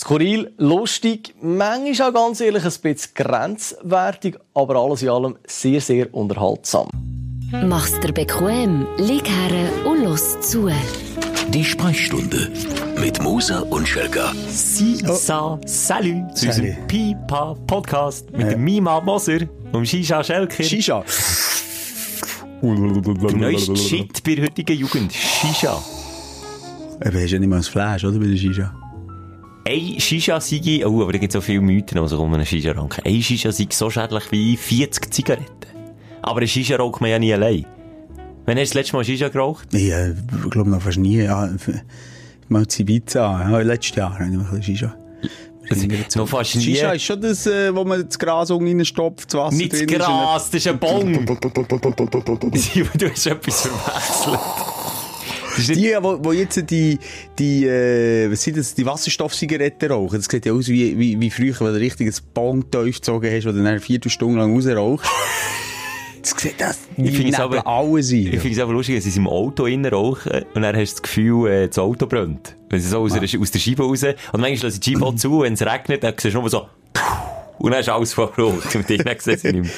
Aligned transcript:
Skurril, 0.00 0.52
lustig, 0.58 1.34
manchmal 1.42 2.10
auch 2.10 2.14
ganz 2.14 2.40
ehrlich 2.40 2.64
ein 2.64 2.72
bisschen 2.80 3.14
grenzwertig, 3.16 4.38
aber 4.54 4.76
alles 4.76 5.02
in 5.02 5.08
allem 5.08 5.36
sehr, 5.44 5.80
sehr 5.80 6.14
unterhaltsam. 6.14 6.88
Mach's 7.66 7.98
dir 7.98 8.12
bequem, 8.12 8.86
lieg 8.98 9.28
her 9.28 9.68
und 9.84 10.04
los 10.04 10.40
zu. 10.40 10.70
Die 11.48 11.64
Sprechstunde 11.64 12.48
mit 13.00 13.20
Musa 13.20 13.58
und 13.70 13.88
Schelga. 13.88 14.32
Sisa, 14.46 15.58
salut 15.66 16.36
zu 16.36 16.46
Salut. 16.46 16.68
unserem 16.68 16.86
Pipa 16.86 17.56
Podcast 17.66 18.30
mit 18.30 18.52
dem 18.52 18.62
Mima 18.62 19.00
Moser 19.00 19.40
und 19.72 19.84
Shisha 19.88 20.22
Schelker. 20.22 20.62
Shisha. 20.62 21.04
Der 22.62 23.36
neueste 23.36 23.74
Shit 23.74 24.22
bei 24.22 24.36
der 24.36 24.44
heutigen 24.44 24.78
Jugend. 24.78 25.12
Shisha. 25.12 25.76
Aber 27.00 27.20
hast 27.20 27.32
ja 27.32 27.40
nicht 27.40 27.48
mal 27.48 27.56
ein 27.56 27.62
Flash, 27.64 28.04
oder, 28.04 28.20
bei 28.20 28.26
der 28.26 28.36
Shisha? 28.36 28.72
Ein 29.68 30.00
Shisha 30.00 30.40
sei, 30.40 30.86
oh, 30.86 31.02
aber 31.02 31.12
da 31.12 31.18
gibt 31.18 31.30
es 31.30 31.34
so 31.34 31.42
viele 31.42 31.60
Mythen, 31.60 32.08
sich 32.08 32.18
um 32.18 32.32
einen 32.32 32.46
Shisha 32.46 32.72
ranken. 32.72 33.02
Ein 33.04 33.20
Shisha 33.20 33.52
sei 33.52 33.66
so 33.70 33.90
schädlich 33.90 34.24
wie 34.32 34.56
40 34.56 35.12
Zigaretten. 35.12 35.44
Aber 36.22 36.40
ein 36.40 36.48
Shisha 36.48 36.76
raucht 36.76 37.02
man 37.02 37.10
ja 37.10 37.18
nie 37.18 37.34
allein. 37.34 37.66
Wann 38.46 38.56
hast 38.56 38.70
du 38.70 38.72
das 38.72 38.74
letzte 38.74 38.96
Mal 38.96 39.04
Shisha 39.04 39.28
geraucht? 39.28 39.68
Ich 39.74 39.90
äh, 39.90 40.14
glaube 40.48 40.70
noch 40.70 40.80
fast 40.80 40.96
nie. 40.96 41.18
Ja, 41.18 41.50
mal 42.48 42.66
zu 42.66 42.80
Ibiza. 42.80 43.50
Ja, 43.50 43.58
letztes 43.58 43.94
Jahr 43.94 44.18
habe 44.18 44.30
ich 44.32 44.38
bisschen 44.38 44.62
Shisha. 44.62 44.96
Noch 46.16 46.28
fast 46.28 46.56
nie. 46.56 46.62
Shisha 46.62 46.92
ist 46.92 47.02
schon 47.02 47.20
das, 47.20 47.46
äh, 47.46 47.74
wo 47.74 47.84
man 47.84 48.06
das 48.06 48.18
Gras 48.18 48.50
unten 48.50 48.68
reinstopft, 48.68 49.34
das 49.34 49.38
Wasser 49.38 49.56
Nicht 49.56 49.72
das 49.74 49.80
drin 49.80 49.90
ist. 49.90 49.98
Gras, 49.98 50.50
das 50.50 50.54
ist 50.54 50.66
ein 50.66 50.78
Bong. 50.78 51.26
Du 52.94 53.10
hast 53.10 53.26
etwas 53.26 53.60
verwechselt. 53.60 54.77
Nicht- 55.58 55.76
Die, 55.76 55.94
wo, 56.00 56.18
wo 56.22 56.32
jetzt 56.32 56.62
die, 56.70 56.98
die, 57.38 57.66
äh, 57.66 58.30
was 58.30 58.42
sind 58.42 58.56
das, 58.56 58.74
die 58.74 58.86
Wasserstoffzigaretten 58.86 59.90
rauchen, 59.90 60.18
das 60.18 60.26
sieht 60.30 60.46
ja 60.46 60.52
aus 60.52 60.68
wie, 60.68 60.98
wie, 60.98 61.20
wie 61.20 61.30
früher, 61.30 61.54
wenn 61.60 61.74
du 61.74 61.80
richtig 61.80 62.06
ein 62.08 62.14
Bong 62.34 62.70
tief 62.70 62.96
gezogen 62.96 63.30
hast, 63.32 63.44
wo 63.46 63.50
du 63.50 63.56
dann 63.58 63.66
eine 63.66 63.80
Viertelstunde 63.80 64.38
lang 64.38 64.54
rausrauchst. 64.54 65.06
Das 66.20 66.34
sieht 66.42 66.60
das, 66.60 66.78
die 66.96 67.04
Ich 67.08 67.16
finde 67.16 67.32
es 67.32 67.38
aber- 67.38 67.64
alles 67.66 68.10
ein. 68.10 68.16
Ich 68.26 68.40
finde 68.40 68.50
es 68.50 68.58
aber 68.58 68.72
lustig, 68.72 68.96
dass 68.96 69.04
sie 69.04 69.18
im 69.18 69.28
Auto 69.28 69.66
innen 69.66 69.86
rauchen 69.90 70.44
und 70.52 70.62
dann 70.62 70.74
hast 70.76 70.90
du 70.90 70.94
das 70.96 71.02
Gefühl, 71.02 71.48
äh, 71.50 71.68
das 71.68 71.78
Auto 71.78 72.06
brennt. 72.06 72.56
Wenn 72.68 72.80
sie 72.80 72.88
so 72.88 72.98
aus, 72.98 73.12
der, 73.12 73.22
aus 73.22 73.50
der 73.52 73.58
Scheibe 73.60 73.84
raus, 73.84 74.02
und 74.02 74.16
manchmal 74.32 74.50
lassen 74.50 74.70
sie 74.72 74.80
die 74.80 74.92
Scheibe 74.94 75.06
auch 75.06 75.14
zu, 75.14 75.40
wenn 75.42 75.52
es 75.54 75.62
regnet, 75.64 76.02
dann 76.02 76.14
siehst 76.18 76.34
du 76.34 76.40
nur 76.40 76.50
so, 76.50 76.66
und 77.58 77.70
dann 77.72 77.80
ist 77.80 77.88
alles 77.88 78.16
rot. 78.18 78.38
Und 78.38 78.64
ich 78.90 79.20
sie 79.22 79.30
nicht 79.30 79.44
mehr. 79.44 79.70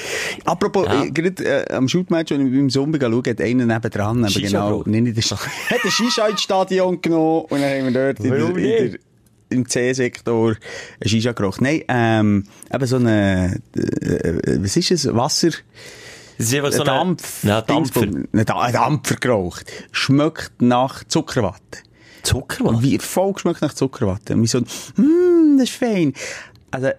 Apropos, 0.45 0.87
Ja. 0.87 1.05
äh, 1.05 1.11
gerade 1.11 1.45
äh, 1.45 1.73
am 1.75 1.89
Shootmatch, 1.89 2.33
als 2.33 2.41
ich 2.41 2.47
beim 2.51 2.71
Zombie 2.71 2.99
schaue, 3.01 3.23
hat 3.29 3.41
einer 3.41 3.67
nebendran, 3.67 4.25
aber 4.25 4.33
genau, 4.35 4.83
nicht 4.87 5.07
in 5.09 5.15
der 5.15 5.25
hat 5.71 5.85
den 5.85 5.91
Shisha 5.91 6.27
ins 6.29 6.43
Stadion 6.43 7.01
genommen 7.01 7.45
und 7.49 7.61
dann 7.61 7.71
haben 7.87 7.93
wir 7.95 8.15
dort 8.15 8.21
in 8.21 8.31
der, 8.31 8.49
in 8.49 8.91
der, 8.91 8.99
im 9.51 9.69
C-Sektor 9.69 10.55
ein 11.03 11.09
Shisha 11.09 11.33
geraucht. 11.33 11.61
Nein, 11.61 11.83
ähm, 11.89 12.45
eben 12.73 12.87
so 12.87 12.97
eine, 12.97 13.61
äh, 13.77 14.59
was 14.63 14.77
ist 14.77 14.91
es, 14.93 15.13
Wasser, 15.15 15.49
Das 16.39 16.47
ist 16.47 16.55
einfach 16.55 16.73
so 16.73 16.83
ein 16.83 16.87
Dampf, 16.87 17.43
Ja, 17.45 17.61
Dampfer. 17.61 18.03
Ein 18.03 18.29
Da- 18.47 18.61
ein 18.61 18.73
Dampfer 18.73 19.17
geraucht. 19.17 19.67
Schmeckt 19.93 20.53
nach 20.63 21.03
Zuckerwatte. 21.05 21.79
Zuckerwatte. 22.23 22.83
Wie 22.83 22.99
voll 22.99 23.33
geschmeckt 23.33 23.61
nach 23.63 23.75
Zuckerwatte. 23.75 24.35
Und 24.35 24.43
wir 24.43 24.49
so, 24.49 24.59
hm, 24.97 25.57
das 25.59 25.69
ist 25.71 25.77
fein. 25.77 26.13
Also, 26.71 26.91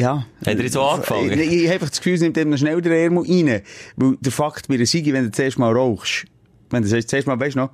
ja. 0.00 0.26
Hat 0.40 0.46
er 0.46 0.60
jetzt 0.62 0.72
so 0.72 0.82
angefangen? 0.82 1.30
Ich, 1.38 1.52
ich 1.52 1.64
habe 1.64 1.74
einfach 1.74 1.88
das 1.90 1.98
Gefühl, 1.98 2.14
es 2.14 2.20
nimmt 2.20 2.36
noch 2.36 2.56
schnell 2.58 2.80
den 2.80 2.92
Ärmel 2.92 3.24
rein. 3.24 3.62
Weil 3.96 4.16
der 4.20 4.32
Fakt 4.32 4.68
bei 4.68 4.76
der 4.76 4.86
Sigi, 4.86 5.12
wenn 5.12 5.24
du 5.26 5.30
zuerst 5.30 5.58
mal 5.58 5.72
rauchst, 5.72 6.24
wenn 6.70 6.82
du 6.82 6.88
zuerst 7.06 7.26
mal, 7.26 7.38
weißt 7.38 7.56
du 7.56 7.60
noch, 7.60 7.70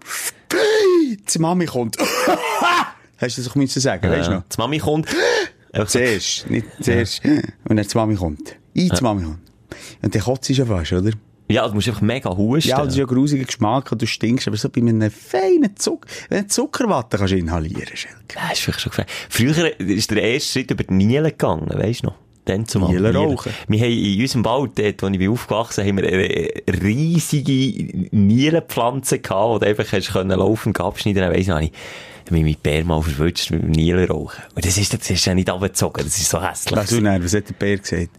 die 1.33 1.39
Mami 1.39 1.67
kommt. 1.67 1.97
Hast 3.19 3.39
du 3.39 3.43
das 3.43 3.51
auch 3.51 3.55
müssen 3.55 3.81
sagen, 3.81 4.09
weißt 4.11 4.29
du 4.29 4.33
Ja. 4.33 4.37
noch? 4.39 4.45
Die 4.49 4.59
Mami 4.59 4.79
kommt. 4.79 5.09
Zuerst, 5.87 6.49
nicht 6.51 6.67
zuerst. 6.81 7.23
Und 7.69 7.77
dann 7.77 7.87
die 7.87 7.97
Mami 7.97 8.15
kommt. 8.15 8.57
Ich, 8.75 8.91
die 8.91 9.03
Mami 9.03 9.25
kommt. 9.25 9.39
Und 10.03 10.15
dann 10.15 10.23
kotzt 10.23 10.45
sie 10.45 10.55
schon 10.55 10.67
fast, 10.67 10.93
oder? 10.93 11.11
Ja, 11.49 11.67
du 11.69 11.75
musst 11.75 11.89
einfach 11.89 12.03
mega 12.03 12.37
husten. 12.37 12.71
Ja, 12.71 12.79
das 12.79 12.89
ist 12.89 12.97
ja 12.97 13.05
ein 13.05 13.09
grusiger 13.09 13.45
Geschmack 13.45 13.93
und 13.93 14.03
du 14.03 14.07
stinkst, 14.07 14.49
aber 14.49 14.57
so 14.57 14.69
bei 14.69 14.81
einem 14.81 15.11
feinen 15.11 15.77
Zucker, 15.77 16.09
wenn 16.29 16.43
du 16.43 16.49
Zuckerwatte 16.49 17.19
kannst 17.19 17.35
inhalieren, 17.35 17.97
Schelke. 17.97 18.17
Ja, 18.35 18.53
ist 18.53 18.61
vielleicht 18.61 18.81
schon 18.81 18.91
gefährlich. 18.91 19.15
Früher 19.29 19.81
ist 19.81 20.11
der 20.11 20.23
erste 20.23 20.53
Schritt 20.53 20.71
über 20.71 20.85
die 20.85 20.95
Nielen 20.95 21.25
gegangen, 21.25 21.71
weisst 21.73 22.03
du 22.03 22.09
noch? 22.09 22.15
Dann 22.47 22.67
zum 22.67 22.89
Nielen 22.89 23.15
rauchen. 23.15 23.53
Wir 23.67 23.81
haben 23.81 23.91
in 23.91 24.21
unserem 24.21 24.45
Wald, 24.45 24.79
dort, 24.79 25.03
wo 25.03 25.09
ich 25.09 25.19
bin 25.19 25.31
aufgewachsen 25.31 25.85
bin, 25.85 25.97
haben 25.97 25.97
wir 25.99 26.09
eine 26.09 26.83
riesige 26.83 28.09
Nielenpflanze 28.13 29.19
gehabt, 29.19 29.49
wo 29.49 29.59
du 29.59 29.67
einfach 29.67 29.91
hast 29.91 30.13
können 30.13 30.39
laufen 30.39 30.69
und 30.69 30.81
abschneiden. 30.81 31.23
Dann 31.23 31.33
weiss 31.33 31.49
noch 31.49 31.59
nicht, 31.59 31.75
ich 31.75 32.31
habe 32.31 32.43
mich 32.43 32.45
mit 32.45 32.63
Bär 32.63 32.85
mal 32.85 33.03
verwünscht 33.03 33.51
mit 33.51 33.63
dem 33.63 33.71
Nielenrauchen. 33.71 34.45
Und 34.55 34.65
das 34.65 34.79
ist, 34.79 34.93
das 34.93 35.11
ist 35.11 35.25
ja 35.25 35.35
nicht 35.35 35.51
abgezogen, 35.51 36.05
das 36.05 36.19
ist 36.19 36.29
so 36.31 36.41
hässlich. 36.41 36.89
Du 36.89 37.03
was 37.03 37.35
hat 37.35 37.49
der 37.49 37.55
Bär 37.55 37.79
gesagt? 37.79 38.11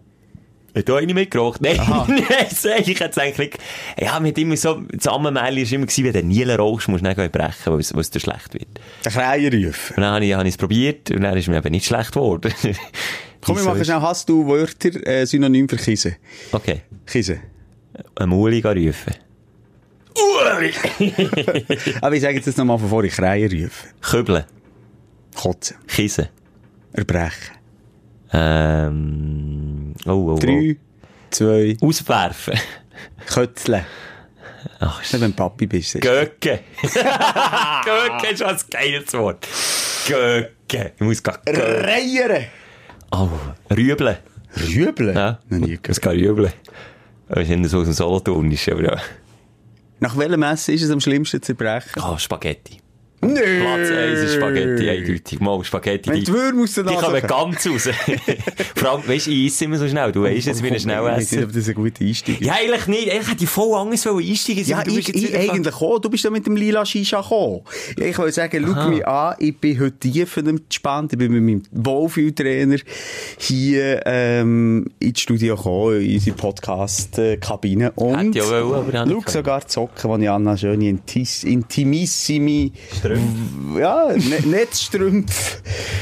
Hat 0.77 0.89
da 0.89 0.97
eine 0.97 1.13
mitgeraucht? 1.13 1.61
Nein, 1.61 1.77
nein, 2.07 2.83
ich 2.85 2.99
jetzt 2.99 3.19
eigentlich, 3.19 3.53
ja, 3.99 4.19
mit 4.19 4.38
immer 4.38 4.55
so, 4.55 4.81
das 4.91 5.07
Ammenmärchen 5.07 5.65
war 5.65 5.73
immer 5.73 5.85
gewesen, 5.88 6.03
wenn 6.05 6.13
du 6.13 6.23
Nielen 6.23 6.59
rauchst, 6.59 6.88
musst 6.88 7.03
du 7.03 7.07
nicht 7.07 7.31
brechen, 7.31 7.73
weil 7.73 7.79
es, 7.79 7.91
es 7.91 8.11
dir 8.11 8.19
schlecht 8.19 8.53
wird. 8.53 8.67
Der 9.05 9.11
Krähenruf. 9.11 9.91
Und 9.91 10.03
dann 10.03 10.13
habe 10.13 10.25
ich, 10.25 10.33
habe 10.33 10.47
ich 10.47 10.53
es 10.53 10.57
probiert 10.57 11.09
und 11.11 11.21
dann 11.21 11.35
ist 11.35 11.47
mir 11.47 11.57
eben 11.57 11.71
nicht 11.71 11.85
schlecht 11.85 12.11
geworden. 12.11 12.53
Komm, 13.41 13.57
wir 13.57 13.63
machen 13.63 13.83
schnell, 13.83 14.01
hast 14.01 14.27
du 14.29 14.45
Wörter, 14.47 15.05
äh, 15.07 15.25
Synonym 15.25 15.67
für 15.69 15.77
Kiesen? 15.77 16.15
Okay. 16.51 16.81
Kiesen. 17.05 17.39
Ein 18.15 18.29
Muli 18.29 18.59
rufen. 18.59 19.13
Aber 22.01 22.15
ich 22.15 22.21
sage 22.21 22.35
jetzt 22.35 22.47
das 22.47 22.57
nochmal 22.57 22.79
von 22.79 22.89
vorhin, 22.89 23.11
Krähenruf. 23.11 23.85
Kübeln. 24.01 24.44
Kotzen. 25.35 25.77
Kissen. 25.88 26.27
Erbrechen. 26.94 27.55
Ähm, 28.33 29.76
oh, 30.05 30.11
oh, 30.11 30.31
oh. 30.33 30.39
Drei, 30.39 30.77
zwei, 31.31 31.77
Auswerfen. 31.81 32.59
Kötzeln. 33.25 33.85
Ach, 34.79 34.99
Nicht, 34.99 35.13
wenn 35.21 35.31
du 35.31 35.35
Papi 35.37 35.65
bist. 35.67 35.99
Göcke. 36.01 36.59
Göcke 36.81 38.27
ist 38.31 38.43
ein 38.43 38.57
geiles 38.69 39.13
Wort. 39.13 39.47
Göcke. 40.07 40.93
Ich 40.95 41.01
muss 41.01 41.21
gar 41.23 41.39
Göcke. 41.45 41.83
Reieren. 41.83 42.45
Oh, 43.11 43.29
Rübeln. 43.71 44.17
Rübeln? 44.67 45.15
Ja. 45.15 45.39
Noch 45.49 45.59
nie 45.59 45.79
Das 45.81 46.01
gehört. 46.01 46.17
kann 46.19 46.27
rübeln. 46.27 46.53
Das 47.29 47.47
ist 47.47 47.69
so 47.71 47.79
aus 47.79 47.85
dem 47.85 47.93
Solothurn, 47.93 48.51
ist 48.51 48.67
aber 48.69 48.83
ja. 48.83 48.97
Nach 49.99 50.17
welchem 50.17 50.43
Essen 50.43 50.73
ist 50.75 50.83
es 50.83 50.91
am 50.91 50.99
schlimmsten 50.99 51.41
zu 51.41 51.51
erbrechen? 51.53 52.01
Ah, 52.01 52.17
Spaghetti. 52.17 52.79
Nö! 53.19 53.33
Platz 53.61 53.89
1 53.89 54.19
ist 54.19 54.35
Spaghetti, 54.35 54.88
eindeutig. 54.89 55.39
Mal 55.39 55.63
Spaghetti. 55.63 56.11
Wenn 56.11 56.23
die- 56.23 56.28
Würmer 56.31 56.63
aus 56.63 56.73
der 56.75 56.83
Die 56.83 56.94
kommen 56.94 57.22
ganz 57.22 57.67
raus. 57.67 57.89
Vor 58.75 58.91
allem, 58.91 59.07
weisst 59.07 59.25
du, 59.25 59.31
ich 59.31 59.47
esse 59.47 59.66
immer 59.66 59.78
so 59.78 59.88
schnell. 59.88 60.11
Du 60.11 60.22
weisst 60.22 60.45
jetzt, 60.45 60.61
wie 60.61 60.67
ich 60.67 60.81
schnell 60.83 61.00
Ich 61.00 61.03
weiß 61.03 61.33
esse. 61.33 61.47
das 61.47 61.67
ein 61.67 61.73
guter 61.75 62.06
Einstieg 62.06 62.39
ist. 62.41 62.45
Ja, 62.45 62.53
eigentlich 62.53 62.85
nicht. 62.88 63.11
Eigentlich 63.11 63.27
hätte 63.31 63.44
ich 63.44 63.50
voll 63.50 63.75
Angst 63.75 64.06
wollen 64.06 64.23
einsteigen. 64.23 64.63
Ja, 64.66 64.83
Du 64.83 64.95
ich, 64.95 65.09
ich 65.16 65.35
eigentlich 65.35 65.73
auch. 65.73 65.97
Du 66.00 66.11
bist 66.11 66.23
ja 66.25 66.29
mit 66.29 66.45
dem 66.45 66.56
lila 66.56 66.85
Shisha 66.85 67.22
gekommen. 67.22 67.61
Ich 68.00 68.17
wollte 68.19 68.33
sagen, 68.33 68.63
schau 68.72 68.88
mich 68.89 69.07
an, 69.07 69.35
ich 69.39 69.57
bin 69.57 69.79
heute 69.79 69.97
tief 69.97 70.38
entspannt. 70.38 71.13
Ich 71.13 71.17
bin 71.19 71.31
mit 71.31 71.41
meinem 71.41 71.63
Wohlfühltrainer 71.72 72.77
hier 73.39 74.03
ähm, 74.06 74.85
ins 75.00 75.19
Studio 75.22 75.56
gekommen, 75.56 76.01
in 76.01 76.13
unsere 76.13 76.35
Podcast-Kabine. 76.38 77.91
Und 77.95 78.38
schau 78.38 78.83
sogar 79.27 79.61
die 79.61 79.72
Socken, 79.72 80.19
die 80.19 80.25
ich 80.25 80.29
anhabe, 80.29 80.57
schöne 80.59 80.88
Intis, 80.89 81.44
intimissimi... 83.12 83.79
Ja, 83.79 84.07
ne- 84.16 84.47
Netzstrümpf. 84.47 85.62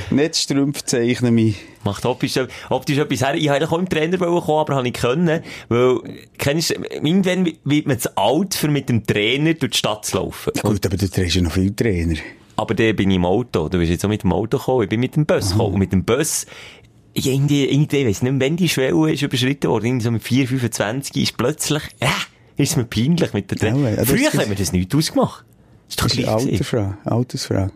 Netzstrümpf 0.09 0.83
zeichnen 0.83 1.35
mich. 1.35 1.55
Macht 1.83 2.05
optisch, 2.05 2.39
optisch 2.69 2.97
etwas 2.97 3.21
her. 3.21 3.35
Ich 3.35 3.49
wollte 3.49 3.69
auch 3.69 3.77
im 3.77 3.89
Trainer 3.89 4.17
kommen, 4.17 4.37
aber 4.37 4.75
habe 4.75 4.83
nicht 4.83 4.99
können. 4.99 5.41
Weil, 5.69 5.97
kennst 6.37 6.71
du, 6.71 6.75
irgendwann 6.75 7.51
wird 7.63 7.87
man 7.87 7.99
zu 7.99 8.15
alt, 8.17 8.55
für 8.55 8.69
mit 8.69 8.89
dem 8.89 9.05
Trainer 9.05 9.53
durch 9.53 9.73
die 9.73 9.77
Stadt 9.77 10.05
zu 10.05 10.17
laufen. 10.17 10.53
Gut, 10.61 10.85
aber 10.85 10.97
du 10.97 11.09
trägst 11.09 11.35
ja 11.35 11.41
noch 11.41 11.51
viel 11.51 11.75
Trainer. 11.75 12.15
Aber 12.55 12.73
dann 12.73 12.95
bin 12.95 13.09
ich 13.09 13.17
im 13.17 13.25
Auto. 13.25 13.67
Du 13.67 13.77
bist 13.77 13.91
jetzt 13.91 14.05
auch 14.05 14.09
mit 14.09 14.23
dem 14.23 14.31
Auto 14.31 14.57
gekommen. 14.57 14.83
Ich 14.83 14.89
bin 14.89 14.99
mit 14.99 15.15
dem 15.15 15.25
Bus 15.25 15.51
gekommen. 15.51 15.73
Und 15.73 15.79
mit 15.79 15.91
dem 15.91 16.05
Bus, 16.05 16.45
ich 17.13 17.27
irgendwie, 17.27 17.65
irgendwie, 17.65 17.97
ich 17.97 18.07
weiss 18.07 18.21
nicht, 18.21 18.39
wenn 18.39 18.55
die 18.57 18.69
Schwelle 18.69 19.11
ist 19.11 19.21
überschritten 19.21 19.69
worden, 19.69 19.85
irgendwie 19.85 20.03
so 20.05 20.11
mit 20.11 20.23
4, 20.23 20.47
25, 20.47 21.21
ist 21.21 21.37
plötzlich, 21.37 21.83
äh, 21.99 22.07
ist 22.61 22.77
mir 22.77 22.85
peinlich 22.85 23.33
mit 23.33 23.51
der 23.51 23.57
Trainer. 23.57 23.89
Ja, 23.89 23.97
ja, 23.97 24.05
Früher 24.05 24.31
haben 24.31 24.49
wir 24.49 24.55
das 24.55 24.71
nicht 24.71 24.93
ausgemacht. 24.95 25.43
Ist 25.95 26.01
doch 26.01 26.07
Das 26.07 26.17
ist 26.17 26.27
eine. 26.27 26.35
Altersfrage. 26.35 26.97
Altersfrage. 27.05 27.71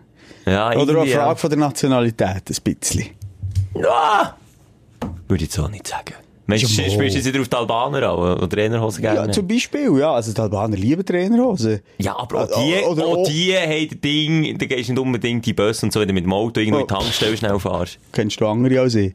Ja, 0.45 0.75
Oder 0.77 0.97
auch 0.97 1.01
eine 1.03 1.11
Frage 1.11 1.39
von 1.39 1.49
der 1.49 1.59
Nationalität, 1.59 2.27
ein 2.49 2.75
bisschen. 2.75 3.05
Ah! 3.87 4.33
Würde 5.27 5.43
ich 5.43 5.49
jetzt 5.49 5.59
auch 5.59 5.69
nicht 5.69 5.87
sagen. 5.87 6.13
Meinst 6.47 6.63
du, 6.63 6.67
spielst 6.69 6.97
du 6.97 7.03
jetzt 7.03 7.25
wieder 7.25 7.41
auf 7.41 7.47
die 7.47 7.55
Albaner 7.55 8.09
an, 8.09 8.17
oder 8.17 8.49
Trainerhosen 8.49 9.01
gerne? 9.03 9.27
Ja, 9.27 9.31
zum 9.31 9.47
Beispiel, 9.47 9.95
ja. 9.99 10.13
Also, 10.13 10.33
die 10.33 10.41
Albaner 10.41 10.75
lieben 10.77 11.05
Trainerhosen. 11.05 11.81
Ja, 11.99 12.17
aber 12.17 12.43
auch 12.45 12.63
die, 12.63 12.73
Äh, 12.73 12.85
oder 12.85 13.05
auch 13.05 13.27
die 13.27 13.55
haben 13.55 13.87
das 13.89 13.99
Ding, 14.01 14.57
da 14.57 14.65
gehst 14.65 14.89
du 14.89 14.93
nicht 14.93 15.01
unbedingt 15.01 15.45
die 15.45 15.53
Bus 15.53 15.83
und 15.83 15.93
so, 15.93 15.99
wenn 15.99 16.07
du 16.07 16.13
mit 16.15 16.23
dem 16.25 16.33
Auto 16.33 16.59
irgendwo 16.59 16.79
in 16.79 16.87
die 16.87 16.93
Oh. 16.93 16.97
Tankstelle 16.97 17.37
schnell 17.37 17.59
fahrst. 17.59 17.99
Kennst 18.11 18.41
du 18.41 18.47
andere 18.47 18.79
als 18.79 18.95
ich. 18.95 19.13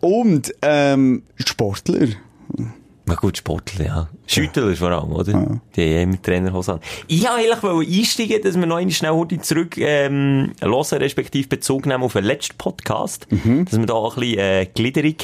Und, 0.00 0.54
ähm, 0.62 1.22
Sportler. 1.36 2.08
Na 3.06 3.14
gut, 3.16 3.36
Sportler, 3.36 3.84
ja. 3.84 4.08
Schüttler 4.26 4.74
vor 4.76 4.90
allem, 4.90 5.12
oder? 5.12 5.32
Die 5.32 5.34
haben 5.34 5.60
ja 5.76 6.00
immer 6.00 6.22
Trainerhose 6.22 6.74
an. 6.74 6.80
Ich 7.06 7.22
wollte 7.22 7.68
eigentlich 7.68 7.98
einsteigen, 8.00 8.42
dass 8.42 8.56
wir 8.56 8.66
noch 8.66 8.76
einmal 8.76 8.92
schnell 8.92 9.10
heute 9.10 9.38
zurück, 9.40 9.76
ähm, 9.76 10.52
hören, 10.60 10.98
respektive 10.98 11.48
Bezug 11.48 11.84
nehmen 11.84 12.02
auf 12.02 12.14
den 12.14 12.24
letzten 12.24 12.56
Podcast. 12.56 13.26
Dass 13.30 13.78
wir 13.78 13.86
da 13.86 13.92
auch 13.92 14.16
ein 14.16 14.20
bisschen, 14.20 14.38
äh, 14.38 14.66
Gliederung... 14.72 15.16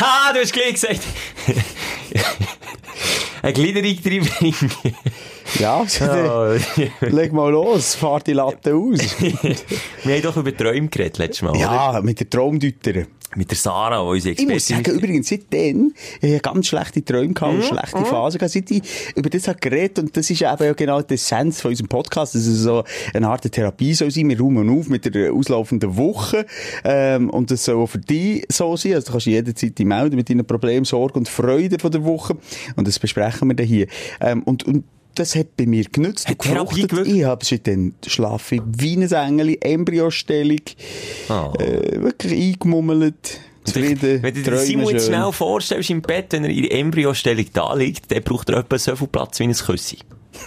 Ha, 0.00 0.32
du 0.32 0.40
hast 0.40 0.52
gleich 0.52 0.74
gesagt! 0.74 1.00
Eine 3.42 3.52
Gliederung 3.52 3.96
reinbringen. 4.40 4.70
Ja, 5.60 5.86
leg 7.00 7.32
mal 7.32 7.50
los, 7.50 7.94
fahr 7.94 8.20
die 8.20 8.32
Latte 8.32 8.74
aus. 8.74 8.98
wir 10.04 10.14
haben 10.14 10.22
doch 10.22 10.36
über 10.36 10.54
Träume 10.54 10.88
geredet 10.88 11.18
letztes 11.18 11.42
Mal, 11.42 11.50
oder? 11.50 11.60
ja, 11.60 12.00
mit 12.02 12.18
der 12.18 12.28
Traumdeuterin. 12.28 13.06
Mit 13.34 13.50
der 13.50 13.58
Sarah, 13.58 14.02
die 14.02 14.08
unsere 14.08 14.34
Ich 14.34 14.46
muss 14.46 14.66
sagen, 14.66 14.80
Expertin 14.80 15.04
übrigens, 15.04 15.28
seitdem, 15.28 15.92
ich 16.20 16.30
habe 16.30 16.40
ganz 16.40 16.68
schlechte 16.68 17.04
Träume 17.04 17.34
gehabt 17.34 17.54
und 17.54 17.64
schlechte 17.64 18.04
Phasen 18.04 18.38
gehabt, 18.38 18.52
seit 18.52 18.70
ich 18.70 18.82
über 19.14 19.28
das 19.28 19.48
habe 19.48 19.58
geredet 19.58 19.98
und 19.98 20.16
das 20.16 20.30
ist 20.30 20.42
eben 20.42 20.76
genau 20.76 21.02
die 21.02 21.14
Essenz 21.14 21.60
von 21.60 21.70
unserem 21.70 21.88
Podcast, 21.88 22.34
dass 22.34 22.46
es 22.46 22.60
so 22.60 22.84
eine 23.12 23.28
Art 23.28 23.50
Therapie 23.50 23.94
soll 23.94 24.10
sein, 24.10 24.28
wir 24.28 24.38
räumen 24.38 24.70
auf 24.70 24.88
mit 24.88 25.12
der 25.12 25.32
auslaufenden 25.32 25.96
Woche, 25.96 26.46
ähm, 26.84 27.28
und 27.30 27.50
das 27.50 27.64
soll 27.64 27.76
auch 27.76 27.88
für 27.88 27.98
dich 27.98 28.44
so 28.48 28.76
sein, 28.76 28.94
also 28.94 29.06
du 29.06 29.12
kannst 29.12 29.26
jederzeit 29.26 29.78
dich 29.78 29.86
melden 29.86 30.16
mit 30.16 30.30
deinen 30.30 30.46
Problemen, 30.46 30.84
Sorgen 30.84 31.18
und 31.18 31.28
Freuden 31.28 31.78
von 31.78 31.90
der 31.90 32.04
Woche. 32.04 32.36
Und 32.76 32.86
das 32.88 32.98
besprechen 32.98 33.48
wir 33.48 33.54
dann 33.54 33.66
hier. 33.66 33.86
Ähm, 34.20 34.42
und, 34.44 34.64
und 34.64 34.84
das 35.18 35.34
hat 35.34 35.56
bei 35.56 35.66
mir 35.66 35.84
genützt. 35.84 36.28
Hat 36.28 36.38
Therapie 36.38 36.86
gewirkt? 36.86 37.08
Ich 37.10 37.24
habe 37.24 37.44
seitdem 37.44 37.94
schlafe 38.06 38.56
ich 38.56 38.62
wie 38.78 38.96
ein 38.96 39.10
Engel, 39.10 39.56
Embryostellung, 39.60 40.60
Ah. 41.28 41.52
äh, 41.58 42.00
wirklich 42.02 42.32
eingemummelt, 42.32 43.40
zufrieden, 43.64 44.22
Wenn 44.22 44.34
du 44.34 44.42
dir 44.42 44.56
Simon 44.58 44.92
jetzt 44.92 45.06
schnell 45.06 45.32
vorstellst 45.32 45.90
im 45.90 46.02
Bett, 46.02 46.26
wenn 46.30 46.44
er 46.44 46.50
in 46.50 46.62
der 46.62 46.72
Embryostellung 46.72 47.46
da 47.52 47.74
liegt, 47.74 48.10
dann 48.12 48.22
braucht 48.22 48.48
er 48.50 48.58
etwa 48.58 48.78
so 48.78 48.94
viel 48.94 49.08
Platz 49.08 49.38
wie 49.40 49.44
ein 49.44 49.52
Küssi. 49.52 49.98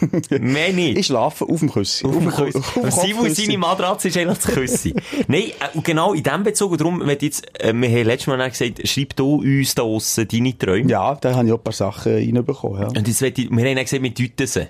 Nicht. 0.39 0.97
Ich 0.97 1.05
schlafe 1.07 1.45
auf 1.45 1.59
dem 1.59 1.71
Küssi. 1.71 2.05
Auf 2.05 2.13
dem 2.17 2.29
Küssi. 2.29 2.59
dem 2.81 2.91
Simon, 2.91 3.29
seine 3.33 3.57
Matratze 3.57 4.07
ist 4.09 4.17
eigentlich 4.17 4.37
das 4.39 4.53
Küssi. 4.53 4.93
Nein, 5.27 5.43
äh, 5.59 5.75
und 5.77 5.83
genau 5.83 6.13
in 6.13 6.23
diesem 6.23 6.43
Bezug, 6.43 6.71
und 6.73 6.81
darum, 6.81 7.01
wenn 7.05 7.17
jetzt, 7.19 7.45
äh, 7.63 7.73
wir 7.73 7.89
haben 7.89 8.03
letztes 8.05 8.27
Mal 8.27 8.49
gesagt, 8.49 8.87
schreib 8.87 9.15
du 9.15 9.35
uns 9.41 9.75
da 9.75 9.81
draussen 9.83 10.27
deine 10.27 10.57
Träume. 10.57 10.89
Ja, 10.89 11.15
da 11.15 11.35
habe 11.35 11.47
ich 11.47 11.53
auch 11.53 11.57
ein 11.57 11.63
paar 11.63 11.73
Sachen 11.73 12.13
reinbekommen, 12.13 12.81
ja. 12.81 12.87
Und 12.87 13.07
jetzt, 13.07 13.21
ich- 13.21 13.49
wir 13.49 13.69
haben 13.69 13.75
gesagt, 13.75 14.03
wir 14.03 14.09
deuten 14.11 14.47
sie. 14.47 14.67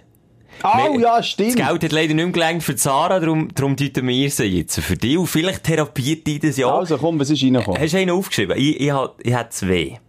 Oh, 0.61 0.67
Wir- 0.93 0.99
ja, 1.01 1.17
Das 1.17 1.27
stimmt. 1.29 1.55
Geld 1.55 1.83
hat 1.83 1.91
leider 1.93 2.13
nicht 2.13 2.15
mehr 2.25 2.33
gelangt 2.33 2.63
für 2.63 2.77
Sarah, 2.77 3.19
darum, 3.19 3.47
darum 3.55 3.75
deuten 3.77 4.05
wir 4.07 4.29
sie 4.29 4.43
jetzt 4.45 4.79
für 4.81 4.97
dich. 4.97 5.17
Und 5.17 5.27
vielleicht 5.27 5.63
therapiert 5.63 6.27
die 6.27 6.37
das 6.39 6.57
ja. 6.57 6.67
Also, 6.73 6.97
komm, 6.97 7.17
was 7.19 7.29
ist 7.29 7.41
reingekommen? 7.43 7.79
Hast 7.81 7.93
du 7.93 7.97
einen 7.97 8.11
aufgeschrieben? 8.11 8.57
Ich, 8.57 8.79
ich, 8.79 8.91
hab, 8.91 9.15
ich 9.25 9.33
habe 9.33 9.49
zwei. 9.49 9.99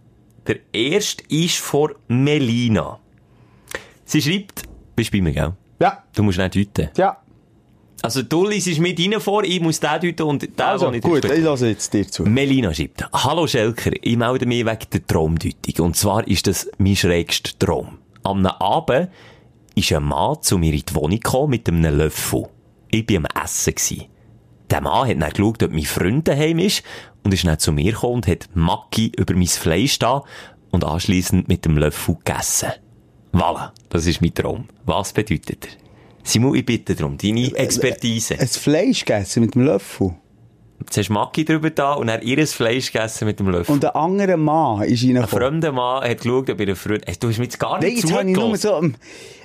Der 0.47 0.57
erste 0.73 1.23
ist 1.29 1.57
von 1.57 1.91
Melina. 2.09 2.99
Sie 4.03 4.21
schreibt, 4.21 4.63
bist 4.95 5.11
bei 5.11 5.21
mir, 5.21 5.31
gell? 5.31 5.53
Ja, 5.79 6.03
Du 6.15 6.23
musst 6.23 6.37
nicht 6.37 6.55
deuten. 6.55 6.89
ja. 6.97 7.17
Also, 8.03 8.23
du 8.23 8.47
liest 8.47 8.79
mit 8.79 8.99
ihnen 8.99 9.21
vor, 9.21 9.43
ich 9.43 9.61
muss 9.61 9.79
den 9.79 9.99
deuten 10.01 10.23
und 10.23 10.41
den, 10.41 10.53
Also, 10.59 10.87
den 10.87 10.95
ich 10.95 11.01
gut, 11.03 11.23
ich 11.23 11.43
lasse 11.43 11.67
jetzt 11.69 11.93
dir 11.93 12.07
zu. 12.07 12.23
Melina 12.23 12.73
schreibt, 12.73 13.07
Hallo 13.13 13.45
Schelker, 13.45 13.91
ich 14.01 14.17
melde 14.17 14.47
mich 14.47 14.65
wegen 14.65 14.79
der 14.91 15.05
Traumdeutung. 15.05 15.85
Und 15.85 15.95
zwar 15.95 16.27
ist 16.27 16.47
das 16.47 16.67
mein 16.79 16.95
schrägster 16.95 17.51
Traum. 17.59 17.99
Am 18.23 18.43
Abend 18.47 19.09
ist 19.75 19.93
ein 19.93 20.01
Mann 20.03 20.37
zu 20.41 20.57
mir 20.57 20.73
in 20.73 20.81
die 20.83 20.95
Wohnung 20.95 21.19
gekommen 21.19 21.51
mit 21.51 21.67
einem 21.69 21.95
Löffel. 21.95 22.47
Ich 22.89 23.07
war 23.07 23.17
am 23.17 23.43
Essen. 23.43 23.75
Gewesen. 23.75 24.05
Der 24.71 24.81
Mann 24.81 25.07
hat 25.07 25.21
dann 25.21 25.29
geschaut, 25.29 25.61
ob 25.61 25.71
mein 25.71 25.83
Freund 25.83 26.27
daheim 26.27 26.57
ist 26.57 26.81
und 27.23 27.35
ist 27.35 27.45
dann 27.45 27.59
zu 27.59 27.71
mir 27.71 27.91
gekommen 27.91 28.15
und 28.15 28.27
hat 28.27 28.49
Macki 28.55 29.11
über 29.15 29.35
mein 29.35 29.45
Fleisch 29.45 29.99
da 29.99 30.23
und 30.71 30.83
anschliessend 30.83 31.47
mit 31.47 31.65
dem 31.65 31.77
Löffel 31.77 32.15
gegessen. 32.15 32.71
Voilà, 33.33 33.71
das 33.89 34.05
ist 34.05 34.21
mein 34.21 34.33
Traum. 34.33 34.65
Was 34.85 35.13
bedeutet 35.13 35.65
er? 35.65 35.71
Simon, 36.23 36.55
ich 36.55 36.65
bitte 36.65 36.95
darum, 36.95 37.17
deine 37.17 37.55
Expertise. 37.55 38.37
Ein 38.39 38.47
Fleisch 38.47 39.05
gegessen 39.05 39.41
mit 39.41 39.55
dem 39.55 39.63
Löffel. 39.63 40.15
Jetzt 40.79 40.97
hast 40.97 41.09
du 41.09 41.13
Macki 41.13 41.45
drüber 41.45 41.69
da 41.69 41.93
und 41.93 42.09
er 42.09 42.21
ihr 42.23 42.45
Fleisch 42.47 42.91
gegessen 42.91 43.25
mit 43.25 43.39
dem 43.39 43.49
Löffel. 43.49 43.73
Und 43.73 43.85
ein 43.85 43.91
anderer 43.91 44.37
Mann 44.37 44.83
ist 44.83 45.03
Ein 45.03 45.15
reingekommen. 45.15 45.27
fremder 45.29 45.71
Mann 45.71 46.03
hat 46.03 46.21
geschaut, 46.21 46.49
ob 46.49 46.59
ihr 46.59 46.75
Freund... 46.75 47.03
Hey, 47.05 47.15
du 47.19 47.29
hast 47.29 47.37
mir 47.37 47.43
jetzt 47.45 47.59
gar 47.59 47.79
Nein, 47.79 47.93
nicht 47.93 48.03
jetzt 48.03 48.13
habe 48.13 48.29
ich 48.29 48.35
nur 48.35 48.57
so... 48.57 48.81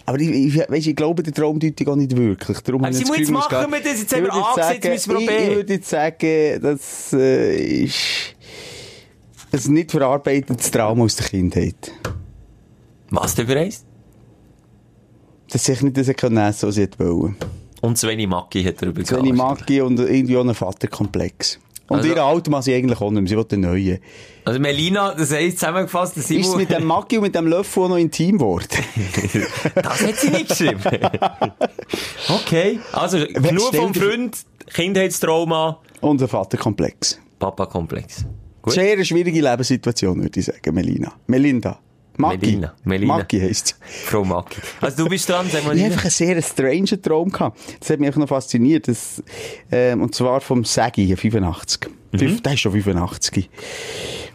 Aber 0.08 0.20
ich, 0.20 0.30
ich, 0.30 0.56
weißt, 0.56 0.86
ich 0.86 0.96
glaube 0.96 1.22
der 1.22 1.34
Traumdeutung 1.34 1.88
auch 1.88 1.96
nicht 1.96 2.16
wirklich. 2.16 2.60
Darum 2.60 2.84
Aber 2.84 2.92
Simon, 2.92 3.18
jetzt 3.18 3.30
machen 3.30 3.70
müssen 3.70 3.72
wir 3.72 3.80
das. 3.90 4.00
Jetzt 4.00 4.14
haben 4.16 4.24
wir 4.24 4.32
angesetzt, 4.32 4.82
sagen, 4.82 4.92
müssen 4.92 5.10
wir 5.12 5.18
ich, 5.18 5.26
probieren. 5.26 5.50
ich 5.50 5.56
würde 5.56 5.72
jetzt 5.74 5.90
sagen, 5.90 6.60
das 6.62 7.12
äh, 7.12 7.82
ist 7.84 8.34
ein 9.52 9.72
nicht 9.72 9.90
verarbeitetes 9.90 10.70
Trauma 10.70 11.04
aus 11.04 11.16
der 11.16 11.26
Kindheit. 11.26 11.92
Was 13.10 13.34
denn 13.34 13.46
für 13.46 13.58
eins? 13.58 13.84
Dass 15.50 15.64
sich 15.64 15.80
nicht 15.82 15.96
das 15.96 16.08
essen 16.08 16.36
was 16.36 16.74
sie 16.74 16.82
hätte 16.82 16.98
wollen. 16.98 17.36
Und 17.80 17.98
Sveni 17.98 18.26
Macki 18.26 18.64
hat 18.64 18.82
darüber 18.82 19.04
So 19.04 19.18
eine 19.18 19.32
Maggi 19.32 19.80
und 19.80 19.98
irgendwie 20.00 20.36
auch 20.36 20.40
einen 20.40 20.54
Vaterkomplex. 20.54 21.60
Und 21.88 21.98
Also- 21.98 22.08
ihre 22.08 22.22
alten 22.22 22.50
Mann 22.50 22.62
sie 22.62 22.74
eigentlich 22.74 23.00
auch 23.00 23.10
nicht 23.12 23.22
mehr, 23.22 23.28
sie 23.28 23.36
will 23.36 23.44
den 23.44 23.60
neuen. 23.60 23.98
Also 24.44 24.58
Melina, 24.58 25.14
das 25.14 25.30
heisst 25.30 25.60
zusammengefasst, 25.60 26.16
der 26.16 26.22
Ist 26.22 26.30
es 26.30 26.36
Simon... 26.36 26.58
mit 26.58 26.70
dem 26.70 26.84
Maggi 26.84 27.16
und 27.18 27.22
mit 27.24 27.34
dem 27.36 27.46
Löffel 27.46 27.84
auch 27.84 27.88
noch 27.90 27.96
intim 27.96 28.38
geworden? 28.38 28.66
das 29.76 30.00
hat 30.02 30.16
sie 30.16 30.30
nicht 30.30 30.48
geschrieben. 30.48 30.80
okay, 32.28 32.80
also 32.92 33.18
genug 33.18 33.74
vom 33.74 33.94
Freund, 33.94 34.36
Kindheitstrauma, 34.72 35.80
Und 36.00 36.20
ein 36.20 36.28
Vaterkomplex. 36.28 37.20
Papa-Komplex. 37.38 38.24
Sehr 38.66 39.04
schwierige 39.04 39.40
Lebenssituation, 39.40 40.20
würde 40.22 40.40
ich 40.40 40.46
sagen, 40.46 40.74
Melina. 40.74 41.12
Melinda. 41.28 41.78
Maggi. 42.18 42.46
Melina, 42.46 42.74
Melina. 42.84 43.16
Maggi 43.18 43.40
heisst 43.40 43.76
Frau 44.04 44.24
Macki. 44.24 44.60
Also 44.80 45.04
du 45.04 45.10
bist 45.10 45.28
dran, 45.28 45.46
sag 45.50 45.64
mal. 45.64 45.76
Ich 45.76 45.82
hatte 45.82 45.92
einfach 45.92 46.04
einen 46.04 46.10
sehr 46.10 46.42
strangen 46.42 47.02
Traum. 47.02 47.30
Gehabt. 47.30 47.58
Das 47.80 47.90
hat 47.90 48.00
mich 48.00 48.06
einfach 48.08 48.20
noch 48.20 48.28
fasziniert. 48.28 48.88
Das, 48.88 49.22
ähm, 49.70 50.02
und 50.02 50.14
zwar 50.14 50.40
vom 50.40 50.64
Sagi, 50.64 51.14
85. 51.16 51.90
Fünf- 52.16 52.42
Der 52.42 52.52
ist 52.54 52.60
schon 52.60 52.72
85. 52.72 53.50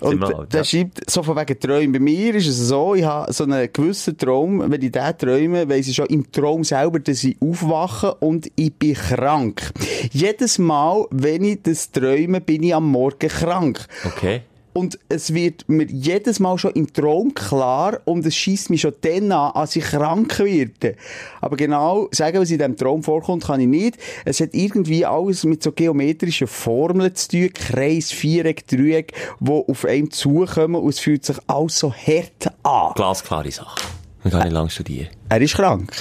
Und 0.01 0.23
alt, 0.23 0.53
der 0.53 0.61
ja. 0.61 0.63
schreibt, 0.63 1.09
so 1.09 1.23
von 1.23 1.35
wegen 1.37 1.59
Träumen. 1.59 1.91
Bei 1.91 1.99
mir 1.99 2.35
ist 2.35 2.47
es 2.47 2.57
so, 2.57 2.95
ich 2.95 3.03
habe 3.03 3.31
so 3.31 3.43
einen 3.43 3.71
gewissen 3.71 4.17
Traum, 4.17 4.59
wenn 4.71 4.81
ich 4.81 4.91
den 4.91 5.17
träume, 5.17 5.69
weiss 5.69 5.87
ich 5.87 5.95
schon 5.95 6.07
im 6.07 6.31
Traum 6.31 6.63
selber, 6.63 6.99
dass 6.99 7.23
ich 7.23 7.37
aufwache 7.39 8.15
und 8.15 8.51
ich 8.55 8.73
bin 8.73 8.93
krank. 8.95 9.71
Jedes 10.11 10.57
Mal, 10.57 11.05
wenn 11.11 11.43
ich 11.43 11.61
das 11.63 11.91
träume, 11.91 12.41
bin 12.41 12.63
ich 12.63 12.73
am 12.75 12.87
Morgen 12.89 13.29
krank. 13.29 13.85
Okay. 14.05 14.41
Und 14.73 14.97
es 15.09 15.33
wird 15.33 15.67
mir 15.67 15.85
jedes 15.85 16.39
Mal 16.39 16.57
schon 16.57 16.71
im 16.71 16.91
Traum 16.93 17.33
klar 17.33 17.99
und 18.05 18.25
es 18.25 18.35
schießt 18.35 18.69
mich 18.69 18.81
schon 18.81 18.93
dann 19.01 19.31
an, 19.31 19.51
als 19.51 19.75
ich 19.75 19.83
krank 19.83 20.39
werde. 20.39 20.95
Aber 21.41 21.57
genau 21.57 22.07
sagen, 22.11 22.39
was 22.39 22.51
in 22.51 22.57
diesem 22.57 22.77
Traum 22.77 23.03
vorkommt, 23.03 23.43
kann 23.43 23.59
ich 23.59 23.67
nicht. 23.67 23.97
Es 24.23 24.39
hat 24.39 24.49
irgendwie 24.53 25.05
alles 25.05 25.43
mit 25.43 25.61
so 25.61 25.73
geometrischen 25.73 26.47
Formeln 26.47 27.13
zu 27.15 27.29
tun, 27.29 27.49
Kreis, 27.53 28.11
Viereck, 28.11 28.65
Dreieck, 28.67 29.13
die 29.39 29.51
auf 29.51 29.85
einem 29.85 30.09
zukommen 30.09 30.75
und 30.75 30.89
es 30.89 30.99
fühlt 30.99 31.25
sich 31.25 31.37
alles 31.47 31.79
so 31.79 31.93
hart 31.93 32.47
an. 32.63 32.93
Glasklare 32.95 33.51
Sache. 33.51 33.81
Man 34.23 34.31
kann 34.31 34.43
nicht 34.43 34.53
lange 34.53 34.69
studieren. 34.69 35.09
Er 35.29 35.41
ist 35.41 35.55
krank. 35.55 35.91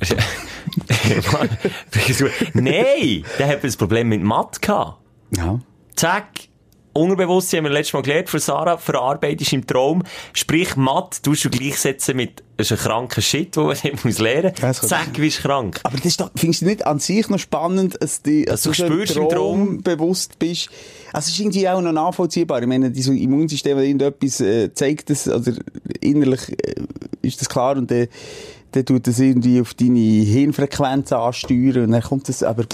Nein! 2.54 3.24
Der 3.38 3.48
hat 3.48 3.64
ein 3.64 3.72
Problem 3.74 4.08
mit 4.08 4.22
Mathe 4.22 4.60
gehabt. 4.60 4.98
Ja. 5.36 5.60
Zack. 5.94 6.48
Unterbewusstsein 6.92 7.58
haben 7.58 7.64
wir 7.64 7.72
letztes 7.72 7.92
Mal 7.92 8.02
gelernt 8.02 8.28
für 8.28 8.40
Sarah, 8.40 8.76
verarbeitest 8.76 9.52
im 9.52 9.66
Traum. 9.66 10.02
Sprich, 10.32 10.76
Mathe 10.76 11.22
tust 11.22 11.44
du 11.44 11.50
gleichsetzen 11.50 12.16
mit, 12.16 12.42
das 12.56 12.70
ist 12.70 12.80
ein 12.80 12.88
kranker 12.88 13.20
Shit, 13.20 13.54
den 13.56 13.66
man 13.66 13.76
muss 14.04 14.18
lernen 14.18 14.52
muss. 14.60 14.80
Zack, 14.80 15.12
bist 15.12 15.38
du 15.38 15.42
krank. 15.42 15.80
Aber 15.84 15.96
das 15.96 16.06
ist 16.06 16.20
doch, 16.20 16.30
findest 16.34 16.62
du 16.62 16.66
nicht 16.66 16.86
an 16.86 16.98
sich 16.98 17.28
noch 17.28 17.38
spannend, 17.38 17.96
dass, 18.00 18.22
die, 18.22 18.44
Dass 18.44 18.62
du 18.62 18.70
einem 18.70 18.92
spürst 18.92 19.16
im 19.16 19.28
Traum. 19.28 19.82
bewusst 19.82 20.38
bist? 20.38 20.70
Also, 21.12 21.28
es 21.28 21.34
ist 21.34 21.40
irgendwie 21.40 21.68
auch 21.68 21.80
noch 21.80 21.92
nachvollziehbar. 21.92 22.60
Ich 22.60 22.66
meine, 22.66 22.90
dieses 22.90 23.14
Immunsystem, 23.14 23.76
wenn 23.76 23.84
irgendetwas 23.84 24.40
äh, 24.40 24.74
zeigt, 24.74 25.10
das, 25.10 25.28
oder 25.28 25.52
innerlich 26.00 26.50
äh, 26.50 26.82
ist 27.22 27.40
das 27.40 27.48
klar 27.48 27.76
und 27.76 27.90
dann, 27.90 28.08
dann 28.72 28.84
tut 28.84 29.06
das 29.06 29.18
irgendwie 29.18 29.60
auf 29.60 29.74
deine 29.74 29.98
Hirnfrequenz 29.98 31.12
ansteuern 31.12 31.84
und 31.84 31.92
dann 31.92 32.02
kommt 32.02 32.28
das, 32.28 32.42
aber 32.42 32.64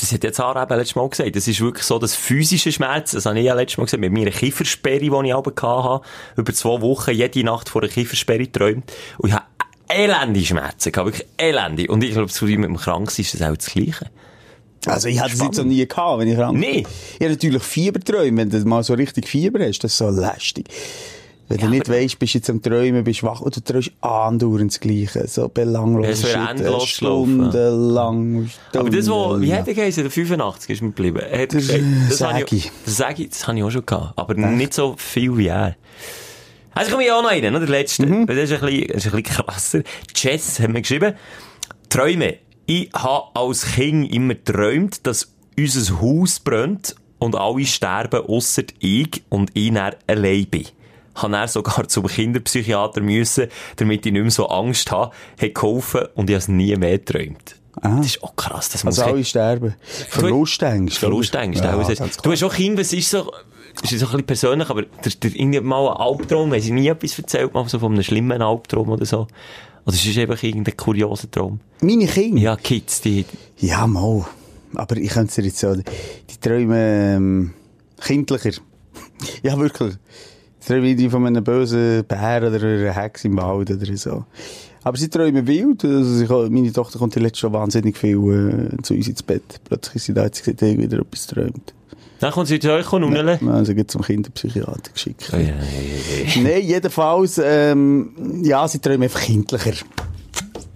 Das 0.00 0.12
hat 0.12 0.22
jetzt 0.22 0.36
Sarah 0.36 0.62
eben 0.62 0.76
letztes 0.76 0.94
Mal 0.94 1.08
gesagt. 1.08 1.34
Das 1.34 1.48
ist 1.48 1.60
wirklich 1.60 1.84
so, 1.84 1.98
das 1.98 2.14
physische 2.14 2.70
Schmerz, 2.70 3.12
das 3.12 3.26
habe 3.26 3.38
ich 3.40 3.46
ja 3.46 3.54
letztes 3.54 3.78
Mal 3.78 3.84
gesagt, 3.84 4.00
mit 4.00 4.12
meiner 4.12 4.30
Kiefersperre, 4.30 5.00
die 5.00 5.06
ich 5.06 5.34
aber 5.34 5.52
hatte, 5.60 6.06
über 6.36 6.54
zwei 6.54 6.80
Wochen, 6.80 7.10
jede 7.10 7.42
Nacht 7.44 7.68
vor 7.68 7.80
der 7.80 7.90
Kiefersperre 7.90 8.38
geträumt. 8.38 8.92
Und 9.18 9.30
ich 9.30 9.34
habe 9.34 9.44
elende 9.88 10.40
Schmerzen 10.40 10.92
gehabt, 10.92 11.06
wirklich 11.12 11.28
elende. 11.36 11.88
Und 11.88 12.04
ich 12.04 12.12
glaube, 12.12 12.30
wie 12.30 12.56
mit 12.56 12.68
dem 12.68 12.76
Kranksein 12.76 13.24
ist 13.24 13.34
das 13.34 13.42
auch 13.42 13.56
das 13.56 13.66
Gleiche. 13.66 14.06
also 14.86 15.08
ich 15.08 15.18
hatte 15.18 15.32
das 15.32 15.42
jetzt 15.42 15.58
noch 15.58 15.64
nie 15.64 15.86
gehabt, 15.86 16.20
wenn 16.20 16.28
ich 16.28 16.36
krank 16.36 16.56
Nee. 16.56 16.86
Ich 17.14 17.20
habe 17.20 17.30
natürlich 17.30 17.62
Fieberträume, 17.62 18.36
wenn 18.36 18.50
du 18.50 18.58
mal 18.68 18.84
so 18.84 18.94
richtig 18.94 19.26
Fieber 19.26 19.66
hast, 19.66 19.80
das 19.80 19.92
ist 19.92 19.98
so 19.98 20.10
lästig. 20.10 20.68
Wenn 21.48 21.58
Ja, 21.60 21.64
du 21.66 21.70
nicht 21.72 21.88
weisst, 21.88 22.18
bist 22.18 22.34
du 22.34 22.38
jetzt 22.38 22.50
am 22.50 22.60
Träumen, 22.60 23.04
bist 23.04 23.22
wach 23.22 23.40
du 23.42 23.60
träumst 23.60 23.92
andauernd 24.02 24.70
das 24.70 24.80
Gleiche. 24.80 25.26
So 25.26 25.48
belanglos. 25.48 26.06
Es 26.06 26.24
wäre 26.24 26.50
endlos 26.50 26.86
Stundenlang. 26.88 28.50
Aber 28.74 28.90
das, 28.90 29.08
wo, 29.08 29.40
wie 29.40 29.52
hat 29.54 29.66
er 29.66 29.74
geheißen? 29.74 30.02
Der 30.02 30.10
85 30.10 30.70
ist 30.70 30.82
mir 30.82 30.88
geblieben. 30.88 31.18
Er 31.20 31.42
hat 31.42 31.54
Das, 31.54 31.66
gesagt, 31.68 31.82
das 32.10 32.20
habe 32.20 32.38
Sägi. 32.40 32.56
ich, 32.56 32.72
das 32.84 32.96
sage 32.96 33.22
ich, 33.22 33.30
das 33.30 33.46
habe 33.46 33.58
ich 33.58 33.64
auch 33.64 33.70
schon 33.70 33.86
gehabt. 33.86 34.12
Aber 34.16 34.34
nicht 34.34 34.74
so 34.74 34.94
viel 34.98 35.36
wie 35.38 35.46
er. 35.46 35.76
Also 36.74 36.90
komme 36.92 37.04
ich 37.04 37.10
auch 37.12 37.22
noch 37.22 37.30
einen, 37.30 37.56
oder? 37.56 37.60
Der 37.66 37.68
letzte. 37.70 38.06
Das, 38.26 38.36
ist 38.36 38.52
ein 38.52 38.60
bisschen, 38.60 38.86
das 38.88 39.06
ist 39.06 39.14
ein 39.14 39.22
bisschen 39.22 39.22
krasser. 39.22 39.82
Jess 40.14 40.60
hat 40.60 40.68
mir 40.70 40.82
geschrieben, 40.82 41.14
Träume. 41.88 42.36
Ich 42.66 42.90
habe 42.92 43.24
als 43.34 43.64
Kind 43.64 44.12
immer 44.12 44.34
geträumt, 44.34 45.06
dass 45.06 45.32
unser 45.58 46.00
Haus 46.02 46.38
brennt 46.40 46.94
und 47.18 47.34
alle 47.34 47.64
sterben, 47.64 48.20
ausser 48.26 48.64
ich 48.78 49.22
und 49.30 49.50
ich 49.54 49.72
dann 49.72 49.94
allein 50.06 50.46
bin. 50.46 50.66
Habe 51.22 51.36
er 51.36 51.48
sogar 51.48 51.86
zum 51.88 52.06
Kinderpsychiater 52.06 53.00
müssen, 53.00 53.48
damit 53.76 54.06
ich 54.06 54.12
nicht 54.12 54.22
mehr 54.22 54.30
so 54.30 54.48
Angst 54.48 54.90
habe, 54.90 55.12
hat 55.40 55.54
geholfen 55.54 56.06
und 56.14 56.30
ich 56.30 56.34
habe 56.34 56.38
es 56.42 56.48
nie 56.48 56.74
mehr 56.76 56.98
geträumt. 56.98 57.56
Das 57.80 58.06
ist 58.06 58.22
auch 58.22 58.34
krass, 58.34 58.70
das 58.70 58.82
muss 58.84 58.98
Also 58.98 59.12
alle 59.12 59.24
sterben. 59.24 59.74
Verlustängste. 60.08 60.98
Verlustängst, 61.00 61.62
Ja, 61.62 61.76
Du 62.22 62.32
hast 62.32 62.42
auch 62.42 62.54
Kinder, 62.54 62.82
es 62.82 62.92
ist 62.92 63.10
so, 63.10 63.30
es 63.84 63.92
ist 63.92 64.00
so 64.00 64.06
ein 64.06 64.10
bisschen 64.10 64.26
persönlich, 64.26 64.68
aber 64.68 64.82
der, 64.82 65.12
der, 65.22 65.36
irgendwie 65.36 65.60
mal 65.60 65.88
ein 65.88 65.96
Albtraum, 65.96 66.52
haben 66.52 66.60
sie 66.60 66.72
nie 66.72 66.88
etwas 66.88 67.18
erzählt, 67.18 67.54
mal 67.54 67.68
so 67.68 67.78
von 67.78 67.92
einem 67.92 68.02
schlimmen 68.02 68.42
Albtraum 68.42 68.88
oder 68.88 69.06
so. 69.06 69.28
Oder 69.84 69.94
es 69.94 70.04
ist 70.04 70.18
einfach 70.18 70.42
irgendein 70.42 70.76
kurioser 70.76 71.30
Traum. 71.30 71.60
Meine 71.80 72.06
Kinder? 72.06 72.40
Ja, 72.40 72.56
Kids, 72.56 73.00
die, 73.00 73.24
Ja, 73.58 73.86
mal. 73.86 74.26
Aber 74.74 74.96
ich 74.96 75.10
könnte 75.10 75.28
es 75.28 75.34
dir 75.36 75.44
jetzt 75.44 75.58
so, 75.60 75.74
die 75.74 76.40
träumen 76.40 76.72
ähm, 76.72 77.54
kindlicher. 78.00 78.60
ja, 79.42 79.56
wirklich. 79.58 79.94
Die 80.68 80.74
träumen 80.74 80.96
die 80.96 81.08
von 81.08 81.26
einem 81.26 81.42
bösen 81.42 82.04
Bär 82.04 82.42
oder 82.46 82.62
einer 82.62 82.92
Hex 82.92 83.24
im 83.24 83.36
Wald 83.38 83.70
oder 83.70 83.96
so. 83.96 84.24
Aber 84.84 84.96
sie 84.98 85.08
träumen 85.08 85.46
wild. 85.46 85.84
Also 85.84 86.22
ich, 86.22 86.50
meine 86.50 86.72
Tochter 86.72 86.98
kommt 86.98 87.16
jetzt 87.16 87.38
schon 87.38 87.52
wahnsinnig 87.52 87.96
viel 87.96 88.70
äh, 88.78 88.82
zu 88.82 88.94
uns 88.94 89.08
ins 89.08 89.22
Bett. 89.22 89.42
Plötzlich 89.64 89.96
ist 89.96 90.04
sie 90.04 90.14
da, 90.14 90.24
jetzt 90.24 90.46
hey, 90.46 90.78
wieder 90.78 90.98
etwas 91.00 91.26
träumt. 91.26 91.72
dann 92.20 92.32
kommt 92.32 92.48
sie 92.48 92.58
zu 92.58 92.70
euch 92.72 92.92
und 92.92 93.00
nudeln. 93.02 93.48
Also 93.48 93.74
geht 93.74 93.90
zum 93.90 94.02
Kinderpsychiater 94.02 94.92
geschickt. 94.92 95.30
Ja, 95.32 95.38
ja, 95.38 95.46
ja, 95.46 95.52
ja. 95.54 96.42
Nein, 96.42 96.62
jedenfalls, 96.62 97.40
ähm, 97.42 98.42
ja, 98.42 98.66
sie 98.68 98.78
träumen 98.78 99.04
einfach 99.04 99.20
kindlicher. 99.22 99.72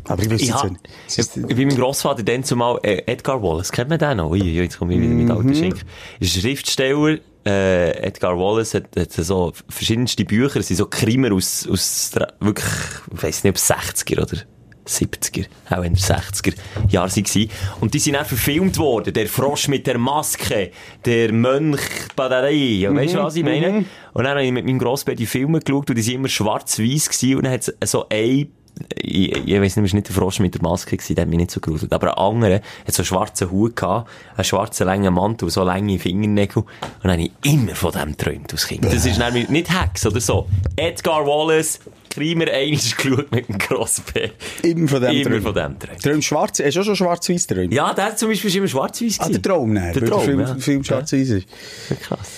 Aber 0.09 0.23
ich 0.23 0.31
wüsste 0.31 0.55
hab, 0.55 0.71
nicht. 0.71 0.89
ich, 1.09 1.19
Ist 1.19 1.37
das- 1.37 1.45
ich 1.49 1.57
bin 1.57 1.69
meinem 1.69 1.77
Grossvater 1.77 2.23
dann 2.23 2.43
zumal 2.45 2.79
äh, 2.83 3.03
Edgar 3.07 3.43
Wallace, 3.43 3.71
kennt 3.71 3.89
man 3.91 3.99
den 3.99 4.17
noch? 4.17 4.31
Ui, 4.31 4.39
jetzt 4.41 4.79
komme 4.79 4.95
ich 4.95 5.01
wieder 5.01 5.15
mit 5.15 5.31
alten 5.31 5.55
Schinken. 5.55 5.83
Ist 6.19 6.35
ein 6.37 6.41
Schriftsteller, 6.41 7.19
äh, 7.45 7.91
Edgar 8.03 8.39
Wallace 8.39 8.75
hat, 8.75 8.97
hat 8.97 9.13
so 9.13 9.53
verschiedenste 9.69 10.25
Bücher, 10.25 10.61
es 10.61 10.69
sind 10.69 10.77
so 10.77 10.87
Krimer 10.87 11.33
aus, 11.33 11.69
aus 11.69 12.13
wirklich, 12.41 12.71
ich 13.15 13.23
weiss 13.23 13.45
nicht, 13.45 13.53
ob 13.53 13.57
60er 13.57 14.23
oder 14.23 14.43
70er, 14.87 15.47
auch 15.71 15.83
in 15.83 15.95
den 15.95 15.97
60er 15.97 16.55
Jahren 16.89 17.11
waren. 17.11 17.51
Und 17.81 17.95
die 17.95 17.99
sind 17.99 18.15
dann 18.15 18.25
verfilmt 18.25 18.79
worden. 18.79 19.15
Der 19.15 19.29
Frosch 19.29 19.69
mit 19.69 19.87
der 19.87 19.99
Maske, 19.99 20.73
der 21.05 21.33
Mönch 21.33 21.81
Badarei. 22.17 22.53
Ja, 22.53 22.95
weißt 22.95 23.15
du, 23.15 23.19
was 23.19 23.37
ich 23.37 23.45
meine? 23.45 23.85
Und 24.13 24.25
dann 24.25 24.33
habe 24.33 24.45
ich 24.45 24.53
mit 24.53 24.65
meinem 24.65 24.79
Grossbär 24.79 25.15
die 25.15 25.27
Filme 25.27 25.61
geschaut 25.61 25.89
und 25.89 25.97
die 25.97 26.03
sind 26.03 26.15
immer 26.15 26.29
schwarz-weiß 26.29 27.09
gewesen 27.09 27.37
und 27.37 27.45
dann 27.45 27.53
hat 27.53 27.73
es 27.81 27.91
so 27.91 28.07
ein 28.09 28.53
ich, 28.97 29.33
ich 29.47 29.61
weiss 29.61 29.77
nicht, 29.77 29.87
es 29.87 29.93
war 29.93 29.97
nicht 29.99 30.09
der 30.09 30.15
Frosch 30.15 30.41
mit 30.41 30.55
der 30.55 30.63
Maske, 30.63 30.97
gewesen, 30.97 31.15
der 31.15 31.23
hat 31.23 31.29
mich 31.29 31.39
nicht 31.39 31.51
so 31.51 31.61
gerudert. 31.61 31.93
Aber 31.93 32.17
ein 32.19 32.25
anderer 32.37 32.55
hat 32.87 32.95
so 32.95 33.03
einen 33.03 33.07
schwarzen 33.07 33.51
Hut 33.51 33.77
gehabt, 33.77 34.11
einen 34.37 34.45
schwarzen 34.45 34.87
langen 34.87 35.13
Mantel, 35.15 35.51
so 35.51 35.63
lange 35.63 35.99
Fingernägel. 35.99 36.63
Und 36.63 36.69
dann 37.03 37.13
habe 37.13 37.23
ich 37.23 37.33
immer 37.45 37.75
von 37.75 37.93
dem 37.93 38.13
geträumt 38.17 38.53
als 38.53 38.67
Kind. 38.67 38.85
Das 38.85 39.05
ist 39.05 39.19
nämlich 39.19 39.49
nicht 39.49 39.69
Hex 39.71 40.07
oder 40.07 40.21
so. 40.21 40.49
Edgar 40.77 41.27
Wallace, 41.27 41.81
Krimer 42.11 42.47
einiges 42.51 42.97
geschaut 42.97 43.31
mit 43.31 43.49
dem 43.49 43.59
Grossbär. 43.59 44.31
Immer 44.63 44.89
von 44.89 45.01
dem 45.03 45.11
Immer 45.13 45.25
träumen. 45.25 45.43
von 45.43 45.55
dem 45.55 45.79
träumt. 45.79 46.03
Träumst 46.03 46.29
schwarz, 46.29 46.61
hast 46.61 46.75
du 46.75 46.81
auch 46.81 46.85
schon 46.85 46.97
schwarz-weiß 46.97 47.47
träumt? 47.47 47.73
Ja, 47.73 47.93
der 47.95 48.17
zum 48.17 48.29
Beispiel 48.31 48.49
ist 48.51 48.57
immer 48.57 48.69
schwarz-weiß 48.69 49.21
Ah, 49.21 49.29
der 49.29 49.43
Traum, 49.43 49.73
nein. 49.73 49.93
Der 49.93 50.05
Traum, 50.05 50.23
Film, 50.23 50.41
ja. 50.41 50.55
Film 50.57 50.85
schwarz-weiß 50.85 51.29
ist. 51.31 51.47
Ja, 51.91 51.97
krass. 51.97 52.29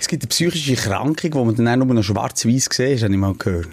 Es 0.00 0.08
gibt 0.08 0.24
eine 0.24 0.28
psychische 0.28 0.72
Erkrankung, 0.72 1.34
wo 1.34 1.44
man 1.44 1.54
dann 1.54 1.68
auch 1.68 1.84
nur 1.84 1.94
noch 1.94 2.02
schwarz-weiß 2.02 2.68
sieht, 2.72 3.02
habe 3.02 3.12
ich 3.12 3.18
mal 3.18 3.34
gehört. 3.34 3.68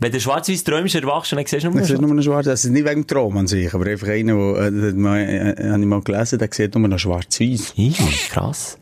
Wenn 0.00 0.12
du 0.12 0.20
schwarz-weiß 0.20 0.62
träumst, 0.62 0.94
erwachst 0.94 1.32
du, 1.32 1.36
dann 1.36 1.44
siehst 1.44 1.64
du 1.64 1.70
nur 1.70 2.00
nur 2.00 2.14
noch 2.14 2.22
schwarz. 2.22 2.46
Das 2.46 2.64
ist 2.64 2.70
nicht 2.70 2.84
wegen 2.84 3.02
dem 3.02 3.06
Traum 3.06 3.36
an 3.36 3.48
sich, 3.48 3.74
aber 3.74 3.86
einfach 3.86 4.08
einer, 4.08 4.70
der, 4.70 4.90
äh, 4.90 4.92
mal, 4.92 5.18
äh, 5.18 5.70
habe 5.70 5.80
ich 5.80 5.86
mal 5.86 6.00
gelesen, 6.02 6.38
der 6.38 6.48
sieht 6.52 6.74
nur 6.76 6.86
noch 6.86 6.98
schwarz-weiß. 6.98 7.72
Ih, 7.76 7.94
krass. 8.30 8.78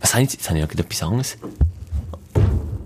Was 0.00 0.14
habe 0.14 0.22
ich 0.24 0.32
jetzt? 0.32 0.48
Habe 0.48 0.60
ich 0.60 0.64
etwas 0.64 1.02
anderes. 1.02 1.36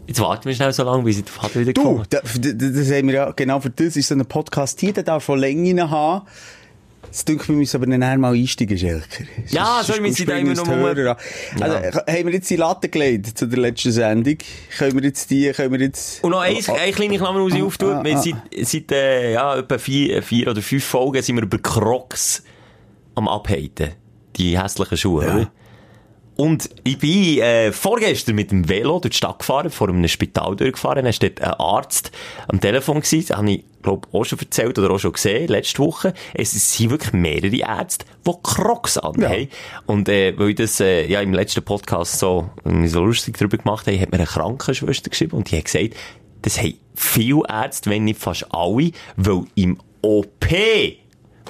Jetzt 0.07 0.21
warten 0.21 0.45
wir 0.47 0.55
schnell 0.55 0.73
so 0.73 0.85
lange, 0.85 1.03
bis 1.03 1.19
ich 1.19 1.25
die 1.25 1.33
Vater 1.33 1.61
wieder 1.61 1.73
Du, 1.73 2.03
das, 2.09 2.23
das 2.23 2.91
haben 2.93 3.09
wir 3.09 3.15
ja, 3.15 3.33
genau 3.33 3.61
für 3.61 3.71
das 3.71 3.97
ist 3.97 4.09
so 4.09 4.15
ein 4.15 4.25
Podcast 4.25 4.81
hier, 4.81 4.93
der 4.93 5.03
darf 5.03 5.25
von 5.25 5.39
Länge 5.39 5.91
haben. 5.91 6.27
Das 7.11 7.25
denke 7.25 7.49
wir 7.49 7.57
müssen 7.57 7.77
aber 7.77 7.87
dann 7.87 8.03
eher 8.03 8.19
mal 8.19 8.35
einsteigen, 8.35 8.77
Schelker. 8.77 9.25
Ja, 9.49 9.81
so, 9.83 9.95
wir 9.95 10.11
da 10.11 10.17
springen 10.17 10.47
immer 10.53 10.55
noch 10.55 10.69
Hörer. 10.69 11.17
Also, 11.61 11.77
haben 11.77 12.27
wir 12.27 12.33
jetzt 12.35 12.51
die 12.51 12.57
Latte 12.57 12.89
gelegt 12.89 13.39
zu 13.39 13.47
der 13.47 13.59
letzten 13.59 13.93
Sendung? 13.93 14.37
Können 14.77 14.95
wir 14.97 15.05
jetzt 15.05 15.31
die, 15.31 15.51
können 15.53 15.73
wir 15.73 15.81
jetzt... 15.81 16.23
Und 16.23 16.31
noch 16.33 16.41
eine, 16.41 16.57
Oh, 16.57 16.73
oh. 16.73 16.75
eine 16.75 16.93
kleine 16.93 17.17
Klammer, 17.17 17.47
die 17.49 17.57
ich 17.57 17.63
Ah, 17.63 17.67
auftue. 17.67 17.97
ah, 17.97 18.05
Wir 18.05 18.17
ah. 18.17 18.23
sind 18.23 18.37
seit, 18.63 18.93
äh, 18.93 19.33
ja, 19.33 19.57
etwa 19.57 19.79
vier, 19.79 20.23
vier 20.23 20.49
oder 20.51 20.61
fünf 20.63 20.85
Folgen 20.85 21.23
sind 21.23 21.37
wir 21.37 21.43
über 21.43 21.59
Crocs 21.59 22.43
am 23.15 23.29
Abhalten. 23.29 23.93
Die 24.37 24.61
hässlichen 24.61 24.97
Schuhe, 24.99 25.25
Ja. 25.27 25.35
oder? 25.35 25.51
Und 26.37 26.69
ich 26.85 26.99
bin 26.99 27.39
äh, 27.39 27.73
vorgestern 27.73 28.35
mit 28.35 28.51
dem 28.51 28.69
Velo 28.69 29.01
durch 29.01 29.13
die 29.13 29.17
Stadt 29.17 29.39
gefahren, 29.39 29.71
vor 29.71 29.89
einem 29.89 30.07
Spital 30.07 30.55
durchgefahren. 30.55 31.05
Dann 31.05 31.13
war 31.13 31.19
dort 31.19 31.41
ein 31.41 31.51
Arzt 31.53 32.13
am 32.49 32.61
Telefon. 32.61 33.01
Gewesen. 33.01 33.27
Das 33.29 33.37
habe 33.39 33.51
ich, 33.51 33.65
glaube 33.83 34.09
auch 34.13 34.25
schon 34.25 34.39
erzählt 34.39 34.79
oder 34.79 34.91
auch 34.91 34.99
schon 34.99 35.13
gesehen, 35.13 35.49
letzte 35.49 35.79
Woche. 35.79 36.13
Es 36.35 36.51
sind 36.51 36.91
wirklich 36.91 37.13
mehrere 37.15 37.57
Ärzte, 37.57 38.05
die 38.27 38.33
Crocs 38.43 38.99
anhaben. 38.99 39.49
Und 39.87 40.09
äh, 40.09 40.39
weil 40.39 40.51
ich 40.51 40.57
das 40.57 40.79
äh, 40.81 41.07
ja, 41.07 41.21
im 41.23 41.33
letzten 41.33 41.63
Podcast 41.63 42.19
so, 42.19 42.51
so 42.85 43.05
lustig 43.05 43.39
darüber 43.39 43.57
gemacht 43.57 43.87
habe, 43.87 43.99
hat 43.99 44.13
mir 44.13 44.19
eine 44.19 44.27
Krankenschwester 44.27 45.09
geschrieben 45.09 45.37
und 45.37 45.51
die 45.51 45.57
hat 45.57 45.65
gesagt, 45.65 45.95
das 46.43 46.61
haben 46.61 46.75
viele 46.95 47.43
Ärzte, 47.49 47.91
wenn 47.91 48.05
nicht 48.05 48.21
fast 48.21 48.47
alle, 48.51 48.91
weil 49.17 49.45
im 49.55 49.79
OP 50.03 50.47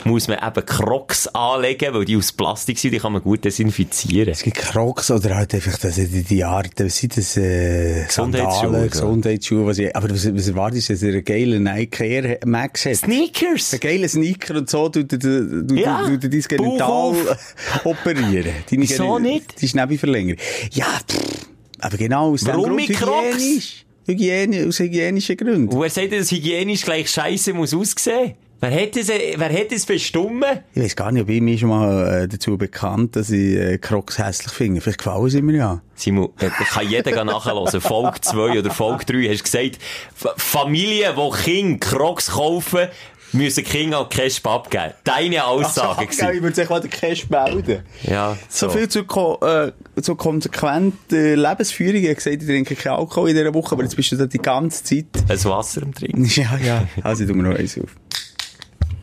muss 0.05 0.29
man 0.29 0.39
eben 0.39 0.67
Crocs 0.67 1.29
anlegen, 1.29 1.95
weil 1.95 2.05
die 2.05 2.17
aus 2.17 2.33
Plastik 2.33 2.79
sind, 2.79 2.93
die 2.93 2.99
kann 2.99 3.13
man 3.13 3.23
gut 3.23 3.45
desinfizieren. 3.45 4.29
Es 4.33 4.43
gibt 4.43 4.57
Crocs 4.59 5.11
oder 5.11 5.37
halt 5.37 5.55
einfach 5.55 5.79
das, 5.79 5.97
die, 5.97 6.23
die 6.23 6.45
Art, 6.45 6.71
was 6.79 6.97
sind 6.99 7.17
das, 7.17 7.37
äh, 7.37 8.05
Gesundheitsschuhe. 8.07 8.89
Gesundheitsschuhe, 8.89 9.67
was 9.67 9.79
ich, 9.79 9.95
aber 9.97 10.11
was, 10.11 10.33
was 10.35 10.49
erwartest 10.49 10.89
du, 10.89 10.93
dass 10.93 11.03
er 11.03 11.13
einen 11.15 11.25
geilen 11.25 11.63
Nike 11.63 12.05
Air 12.05 12.39
Max 12.45 12.85
hat? 12.87 12.97
Sneakers! 12.97 13.75
Ein 13.75 13.81
geiler 13.81 14.09
Sneaker 14.09 14.57
und 14.57 14.71
so, 14.71 14.89
du, 14.89 15.05
du, 15.05 15.19
du, 15.19 15.65
du, 15.65 15.75
Ja. 15.75 16.07
du, 16.07 16.19
du 16.19 16.29
dein 16.29 16.41
Genital 16.43 17.15
operieren. 17.85 18.53
Deine 18.71 18.83
Wieso 18.83 19.19
nicht? 19.19 19.61
Die 19.61 19.69
Schnäbi 19.69 19.99
verlängern. 19.99 20.37
Ja, 20.73 20.87
pff, 21.09 21.47
aber 21.81 21.97
genau 21.97 22.33
aus 22.33 22.45
Warum 22.47 22.77
dem 22.77 22.95
Grund, 22.95 23.35
hygienisch. 23.35 23.85
Hygiene, 24.07 24.67
aus 24.69 24.79
hygienischen 24.79 25.37
Gründen. 25.37 25.69
Und 25.75 25.81
wer 25.81 25.91
sagt, 25.91 26.13
dass 26.13 26.31
hygienisch 26.31 26.83
gleich 26.83 27.11
scheiße 27.11 27.53
muss 27.53 27.75
aussehen? 27.75 28.35
Wer 28.61 28.83
hat 28.83 28.97
es, 28.97 29.11
äh, 29.11 29.35
wer 29.37 29.53
hat 29.53 29.71
es 29.71 29.85
bestimmt? 29.85 30.45
Ich 30.75 30.83
weiß 30.83 30.97
gar 30.97 31.13
nicht, 31.13 31.23
ob 31.23 31.29
ich 31.29 31.43
mich 31.43 31.61
schon 31.61 31.69
mal 31.69 32.23
äh, 32.23 32.29
dazu 32.29 32.57
bekannt, 32.57 33.15
dass 33.17 33.31
ich 33.31 33.57
äh, 33.57 33.77
Crocs 33.79 34.19
hässlich 34.19 34.53
finde. 34.53 34.81
Vielleicht 34.81 34.99
gefallen 34.99 35.29
sie 35.29 35.43
mir 35.43 35.57
ja. 35.57 35.83
Simon, 35.95 36.31
äh, 36.41 36.49
kann 36.49 36.89
jeder 36.89 37.25
nachhören. 37.25 37.81
Folge 37.81 38.21
2 38.21 38.59
oder 38.59 38.71
Folge 38.71 39.05
3 39.05 39.29
hast 39.29 39.41
du 39.41 39.45
gesagt, 39.45 39.79
F 40.15 40.35
Familien, 40.39 41.15
die 41.17 41.43
Kinder 41.43 41.79
Crocs 41.87 42.31
kaufen, 42.31 42.89
müssen 43.33 43.63
Kinder 43.65 43.99
auch 44.01 44.09
Cash 44.09 44.41
abgeben. 44.45 44.93
Deine 45.05 45.45
Aussage 45.45 46.05
ich 46.05 46.17
gewesen. 46.17 46.43
würde 46.43 46.57
sich 46.57 46.69
mal 46.71 46.81
den 46.81 46.91
Cash 46.91 47.29
melden. 47.29 47.83
Ja, 48.05 48.39
So, 48.49 48.71
viel 48.71 48.89
zu, 48.89 49.05
ko 49.05 49.39
äh, 49.43 49.73
zu 50.01 50.15
konsequenter 50.15 51.37
Lebensführung. 51.37 51.97
Ich 51.97 52.05
habe 52.07 52.15
gesagt, 52.15 52.43
ich 52.43 52.49
trinke 52.49 52.75
keinen 52.75 52.95
Alkohol 52.97 53.31
in 53.31 53.37
dieser 53.37 53.53
Woche, 53.53 53.73
aber 53.73 53.83
jetzt 53.83 53.97
bist 53.97 54.13
du 54.13 54.17
da 54.17 54.25
die 54.27 54.39
ganze 54.39 54.83
Zeit. 54.83 55.07
Ein 55.29 55.45
Wasser 55.45 55.83
am 55.83 55.93
Trinken. 55.95 56.25
Ja, 56.37 56.57
ja. 56.65 56.89
Also, 57.03 57.25
ich 57.25 57.29
tue 57.29 57.37
mir 57.37 57.51
noch 57.51 57.59
eins 57.59 57.79
auf. 57.79 57.91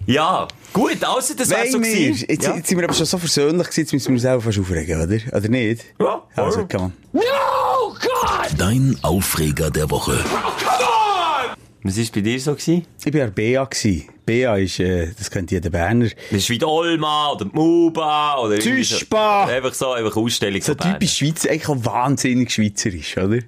Ja, 0.06 0.48
gut, 0.74 1.04
also 1.04 1.34
das 1.34 1.50
wär's 1.50 1.72
so 1.72 1.80
gewesen. 1.80 2.26
Jetzt, 2.28 2.44
Ja. 2.44 2.56
jetzt 2.56 2.68
sind 2.68 2.78
wir 2.78 2.84
aber 2.86 2.94
schon 2.94 3.06
so 3.06 3.18
versöhnlich 3.18 3.68
gewesen, 3.68 3.80
jetzt 3.82 3.94
müssen 3.94 4.08
wir 4.08 4.14
uns 4.14 4.22
selber 4.24 4.42
fast 4.42 4.60
aufregen, 4.60 5.02
oder? 5.02 5.38
Oder 5.38 5.50
nicht? 5.50 5.86
Ja, 6.00 6.24
Also, 6.36 6.60
voll. 6.60 6.68
komm. 6.70 6.94
Dein 8.58 8.98
Aufreger 9.02 9.72
der 9.72 9.90
Woche. 9.90 10.20
Was 11.86 11.98
war 11.98 12.06
bei 12.14 12.22
dir 12.22 12.40
so? 12.40 12.52
Gewesen? 12.54 12.86
Ich 13.04 13.14
war 13.14 13.28
Bea. 13.28 13.66
gewesen. 13.66 14.06
Bea 14.26 14.56
ist, 14.56 14.80
äh, 14.80 15.12
das 15.18 15.30
kennt 15.30 15.52
jeder 15.52 15.70
Berner. 15.70 16.08
Das 16.32 16.40
ist 16.40 16.50
wie 16.50 16.58
die 16.58 16.64
Olma 16.66 17.32
oder 17.32 17.44
die 17.46 17.52
Muba 17.56 18.38
oder 18.38 18.54
irgendwie 18.56 18.84
so- 18.86 18.98
Züspa. 18.98 19.46
Einfach 19.46 19.74
so, 19.74 19.92
einfach 19.92 20.16
Ausstellung 20.16 20.62
So 20.62 20.76
typisch 20.76 21.18
Schweizer, 21.18 21.50
eigentlich 21.50 21.68
auch 21.68 21.84
wahnsinnig 21.86 22.52
schweizerisch, 22.52 23.18
oder? 23.18 23.40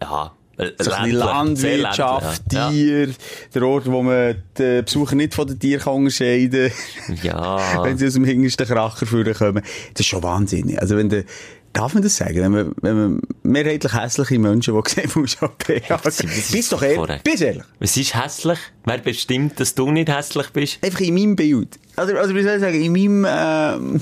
Ja. 0.00 0.32
Äh, 0.58 0.70
sehr 0.78 1.06
Landwirtschaft, 1.08 2.52
ländlich, 2.52 2.52
ja. 2.52 2.70
Tier, 2.70 3.14
der 3.54 3.62
Ort, 3.62 3.90
wo 3.90 4.02
man 4.02 4.36
die 4.58 4.82
Besucher 4.82 5.14
nicht 5.14 5.34
von 5.34 5.46
den 5.46 5.58
Tieren 5.58 5.92
unterscheiden 5.92 6.70
kann. 7.06 7.18
Ja. 7.22 7.82
wenn 7.84 7.96
sie 7.96 8.06
aus 8.06 8.14
dem 8.14 8.24
hintersten 8.24 8.66
Kracher 8.66 9.06
führen 9.06 9.34
kommen. 9.34 9.62
Das 9.94 10.00
ist 10.00 10.06
schon 10.06 10.22
wahnsinnig. 10.22 10.80
Also 10.80 10.96
wenn 10.96 11.08
der, 11.08 11.24
darf 11.72 11.94
man 11.94 12.02
das 12.02 12.16
sagen? 12.16 12.36
Wenn 12.36 12.52
man, 12.52 12.74
wenn 12.82 12.96
man 12.96 13.22
mehrheitlich 13.42 13.94
hässliche 13.94 14.38
Menschen, 14.38 14.74
die 14.74 14.90
sehen, 14.90 15.10
muss 15.14 15.38
das 15.38 16.20
ist 16.20 16.52
Bist 16.52 16.72
doch 16.72 16.82
ehrlich. 16.82 17.22
Bist 17.22 17.42
ehrlich. 17.42 17.64
Was 17.78 17.96
ist 17.96 18.14
hässlich? 18.14 18.58
Wer 18.84 18.98
bestimmt, 18.98 19.58
dass 19.58 19.74
du 19.74 19.90
nicht 19.90 20.14
hässlich 20.14 20.50
bist? 20.50 20.78
Einfach 20.84 21.00
in 21.00 21.14
meinem 21.14 21.36
Bild. 21.36 21.78
Also, 21.96 22.14
also 22.16 22.34
wie 22.34 22.42
soll 22.42 22.54
ich 22.54 22.60
sagen, 22.60 22.82
in 22.82 22.92
meinem, 22.92 23.26
ähm, 23.28 24.00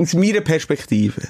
aus 0.00 0.14
meiner 0.14 0.40
Perspektive. 0.40 1.22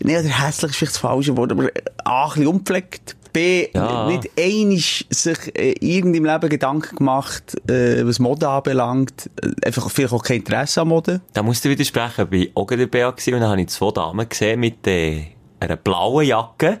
Nee, 0.00 0.18
oder 0.18 0.28
hässlich 0.28 0.72
ist 0.72 0.76
vielleicht 0.76 0.94
das 0.94 1.00
falsche 1.00 1.36
Wort, 1.36 1.52
aber 1.52 1.64
ein 1.64 2.28
bisschen 2.28 2.46
unpflegt. 2.46 3.16
B, 3.34 3.68
Ja. 3.74 4.06
nicht 4.06 4.30
einig 4.38 5.06
sich 5.10 5.38
äh, 5.58 5.74
irgend 5.80 6.16
im 6.16 6.24
Leben 6.24 6.48
Gedanken 6.48 6.96
gemacht, 6.96 7.54
äh, 7.68 8.06
was 8.06 8.18
Mode 8.18 8.48
anbelangt. 8.48 9.28
Äh, 9.42 9.66
Einfach 9.66 9.90
vielleicht 9.90 10.14
auch 10.14 10.22
kein 10.22 10.38
Interesse 10.38 10.80
an 10.80 10.88
Mode. 10.88 11.20
Da 11.34 11.42
musst 11.42 11.62
du 11.64 11.68
widersprechen. 11.68 12.28
Ich 12.30 12.54
war 12.54 12.62
auch 12.62 12.66
gerade 12.66 12.86
dabei 12.88 13.10
gewesen 13.10 13.34
und 13.34 13.40
dann 13.40 13.50
habe 13.50 13.60
ich 13.60 13.68
zwei 13.68 13.90
Damen 13.90 14.26
gesehen 14.26 14.60
mit 14.60 14.86
äh, 14.86 15.24
einer 15.60 15.76
blauen 15.76 16.26
Jacke, 16.26 16.80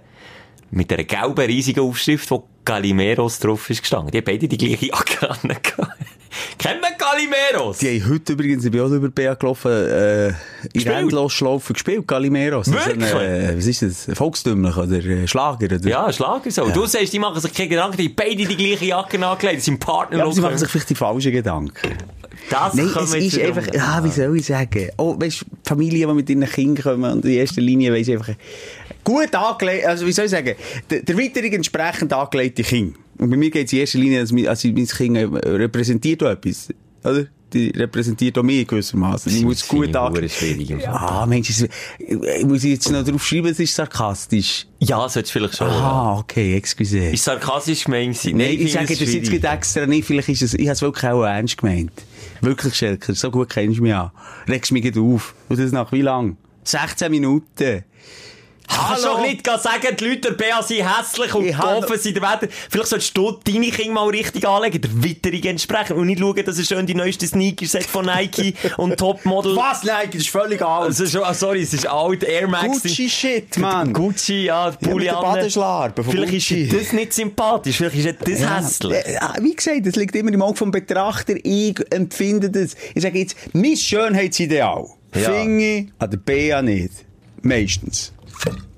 mit 0.74 0.92
einer 0.92 1.04
gelben 1.04 1.46
riesigen 1.46 1.80
Aufschrift, 1.80 2.30
wo 2.30 2.44
Galimeros 2.64 3.38
drauf 3.38 3.68
ist 3.70 3.82
gestanden. 3.82 4.10
Die 4.10 4.18
haben 4.18 4.24
beide 4.24 4.48
die 4.48 4.56
gleiche 4.56 4.86
Jacke 4.86 5.30
an. 5.30 5.38
Kennt 6.58 6.80
man 6.80 6.90
Galimeros? 6.98 7.78
Die 7.78 8.00
haben 8.00 8.10
heute 8.10 8.32
übrigens, 8.32 8.64
ich 8.64 8.70
bin 8.70 8.80
auch 8.80 8.90
über 8.90 9.08
BA 9.08 9.34
gelaufen, 9.34 9.70
äh, 9.70 10.28
in? 10.72 10.86
Endlosschlaufen 10.86 11.74
gespielt, 11.74 12.08
Galimeros. 12.08 12.66
Das 12.66 12.86
ist 12.86 12.92
ein, 12.92 13.00
Wirklich? 13.00 13.20
äh, 13.20 13.56
was 13.56 13.66
ist 13.66 13.82
das? 13.82 14.18
Volkstümlich 14.18 14.76
oder 14.76 14.96
äh, 14.96 15.28
Schlager? 15.28 15.66
Oder? 15.66 15.88
Ja, 15.88 16.12
Schlager 16.12 16.50
so. 16.50 16.68
Du 16.70 16.86
sagst, 16.86 17.12
die 17.12 17.18
machen 17.18 17.40
sich 17.40 17.52
keine 17.52 17.68
Gedanken, 17.68 17.96
die 17.98 18.08
haben 18.08 18.14
beide 18.16 18.46
die 18.46 18.56
gleiche 18.56 18.86
Jacke 18.86 19.24
angelegt, 19.24 19.62
sind 19.62 19.78
Partner. 19.78 20.18
Ja, 20.18 20.32
sie 20.32 20.40
machen 20.40 20.58
sich 20.58 20.68
vielleicht 20.68 20.90
die 20.90 20.94
falschen 20.96 21.32
Gedanken. 21.32 21.92
das 22.50 22.74
Nein, 22.74 22.90
es 22.96 23.14
ist 23.14 23.38
einfach, 23.38 23.72
ja, 23.72 24.02
wie 24.02 24.10
soll 24.10 24.36
ich 24.36 24.46
sagen? 24.46 24.88
Oh, 24.96 25.14
weißt 25.18 25.44
Familien, 25.64 26.08
die 26.08 26.14
mit 26.14 26.30
ihren 26.30 26.46
Kindern 26.46 26.82
kommen 26.82 27.12
und 27.12 27.24
in 27.24 27.32
erster 27.32 27.60
Linie 27.60 27.96
ich 27.96 28.10
einfach, 28.10 28.34
gut 29.04 29.34
angelegt, 29.34 29.86
also 29.86 30.06
wie 30.06 30.12
soll 30.12 30.24
ich 30.26 30.30
sagen, 30.30 30.54
der, 30.90 31.02
der 31.02 31.16
Witterung 31.16 31.52
entsprechend 31.52 32.12
angelegte 32.12 32.62
Kind. 32.62 32.96
Und 33.18 33.30
bei 33.30 33.36
mir 33.36 33.50
geht 33.50 33.66
es 33.68 33.72
in 33.72 33.78
erster 33.80 33.98
Linie, 33.98 34.20
dass 34.20 34.32
mein, 34.32 34.48
also 34.48 34.66
mein 34.68 34.86
Kind 34.86 35.16
äh, 35.16 35.22
repräsentiert 35.48 36.22
auch 36.22 36.30
etwas, 36.30 36.68
oder? 37.04 37.26
Die 37.52 37.68
repräsentiert 37.70 38.36
auch 38.36 38.42
mich 38.42 38.66
gewissermaßen. 38.66 39.30
Ich 39.32 39.44
muss 39.44 39.68
gut 39.68 39.92
Fall. 39.92 40.10
Ah, 40.88 41.24
Mensch, 41.24 41.50
es- 41.50 41.68
ich 42.00 42.44
muss 42.44 42.64
jetzt 42.64 42.90
noch 42.90 43.04
drauf 43.04 43.24
schreiben, 43.24 43.46
es 43.46 43.60
ist 43.60 43.76
sarkastisch. 43.76 44.66
Ja, 44.80 45.08
solltest 45.08 45.30
vielleicht 45.32 45.56
schon. 45.58 45.68
Ah, 45.68 46.18
okay, 46.18 46.56
excuse. 46.56 46.98
Ist 47.10 47.22
sarkastisch 47.22 47.84
gemeint? 47.84 48.18
Nein, 48.24 48.40
ich 48.40 48.56
finde 48.58 48.70
sage 48.72 48.96
das 48.96 49.12
jetzt 49.14 49.30
gerade 49.30 49.48
extra 49.56 49.86
nicht. 49.86 50.04
Vielleicht 50.04 50.30
ist 50.30 50.42
es, 50.42 50.54
ich 50.54 50.62
habe 50.66 50.72
es 50.72 50.82
wirklich 50.82 51.04
auch 51.12 51.22
ernst 51.22 51.56
gemeint. 51.58 51.92
Wirklich, 52.40 52.74
Schelker, 52.74 53.14
so 53.14 53.30
gut 53.30 53.50
kennst 53.50 53.78
du 53.78 53.82
mich 53.84 53.94
an. 53.94 54.10
Regst 54.48 54.72
mich 54.72 54.82
gerade 54.82 55.00
auf. 55.00 55.36
Und 55.48 55.60
das 55.60 55.70
nach 55.70 55.92
wie 55.92 56.02
lang? 56.02 56.36
16 56.64 57.08
Minuten. 57.08 57.84
Kannst 58.66 59.04
doch 59.04 59.20
nicht 59.20 59.46
sagen, 59.46 59.96
die 59.98 60.04
Leute 60.04 60.32
der 60.32 60.32
BA 60.32 60.62
sind 60.62 60.86
hässlich 60.88 61.34
und 61.34 61.46
doof 61.52 61.86
sind 61.96 62.16
der 62.16 62.22
Wetter. 62.22 62.48
Vielleicht 62.70 62.88
solltest 62.88 63.16
du 63.16 63.38
deine 63.44 63.70
Kinder 63.70 63.92
mal 63.92 64.08
richtig 64.08 64.46
anlegen, 64.48 64.80
der 64.80 65.02
Witterung 65.04 65.42
entsprechend. 65.42 65.96
Und 65.96 66.06
nicht 66.06 66.18
schauen, 66.20 66.44
dass 66.44 66.58
er 66.58 66.64
schön 66.64 66.86
die 66.86 66.94
neuesten 66.94 67.26
Sneakers 67.26 67.74
hat 67.74 67.84
von 67.84 68.06
Nike 68.06 68.54
und 68.78 68.96
Topmodel. 68.96 69.54
Was? 69.56 69.84
Nein, 69.84 70.08
das 70.10 70.22
ist 70.22 70.30
völlig 70.30 70.60
alt. 70.62 70.90
Es 70.90 71.00
ist, 71.00 71.16
ah, 71.16 71.34
sorry, 71.34 71.62
es 71.62 71.74
ist 71.74 71.86
alt, 71.86 72.24
Air 72.24 72.48
Max. 72.48 72.82
Gucci-Shit, 72.82 73.58
Mann. 73.58 73.92
Gucci, 73.92 74.44
ja, 74.46 74.70
Pulli 74.70 75.08
von 75.08 76.04
Vielleicht 76.04 76.32
Gucci. 76.32 76.62
ist 76.64 76.72
das 76.72 76.92
nicht 76.92 77.12
sympathisch, 77.12 77.76
vielleicht 77.76 77.96
ist 77.96 78.16
das 78.20 78.40
Ja, 78.40 78.56
hässlich. 78.58 78.92
äh, 78.92 79.18
Wie 79.40 79.54
gesagt, 79.54 79.86
das 79.86 79.96
liegt 79.96 80.14
immer 80.16 80.32
im 80.32 80.42
Auge 80.42 80.56
vom 80.56 80.70
Betrachter. 80.70 81.34
Ich 81.42 81.74
empfinde 81.90 82.50
das. 82.50 82.74
Ich 82.94 83.02
sage 83.02 83.18
jetzt, 83.18 83.36
mein 83.52 83.76
Schönheitsideal 83.76 84.86
Ja. 85.14 85.20
finde 85.30 85.64
ich 85.64 85.86
an 85.98 86.10
der 86.10 86.16
BA 86.18 86.62
nicht. 86.62 86.92
Meistens. 87.42 88.12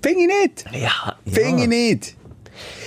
Finde 0.03 0.21
ich 0.21 0.27
nicht. 0.27 0.65
Ja, 0.73 1.19
Finde 1.25 1.55
ich 1.57 1.61
ja. 1.63 1.67
nicht. 1.67 2.15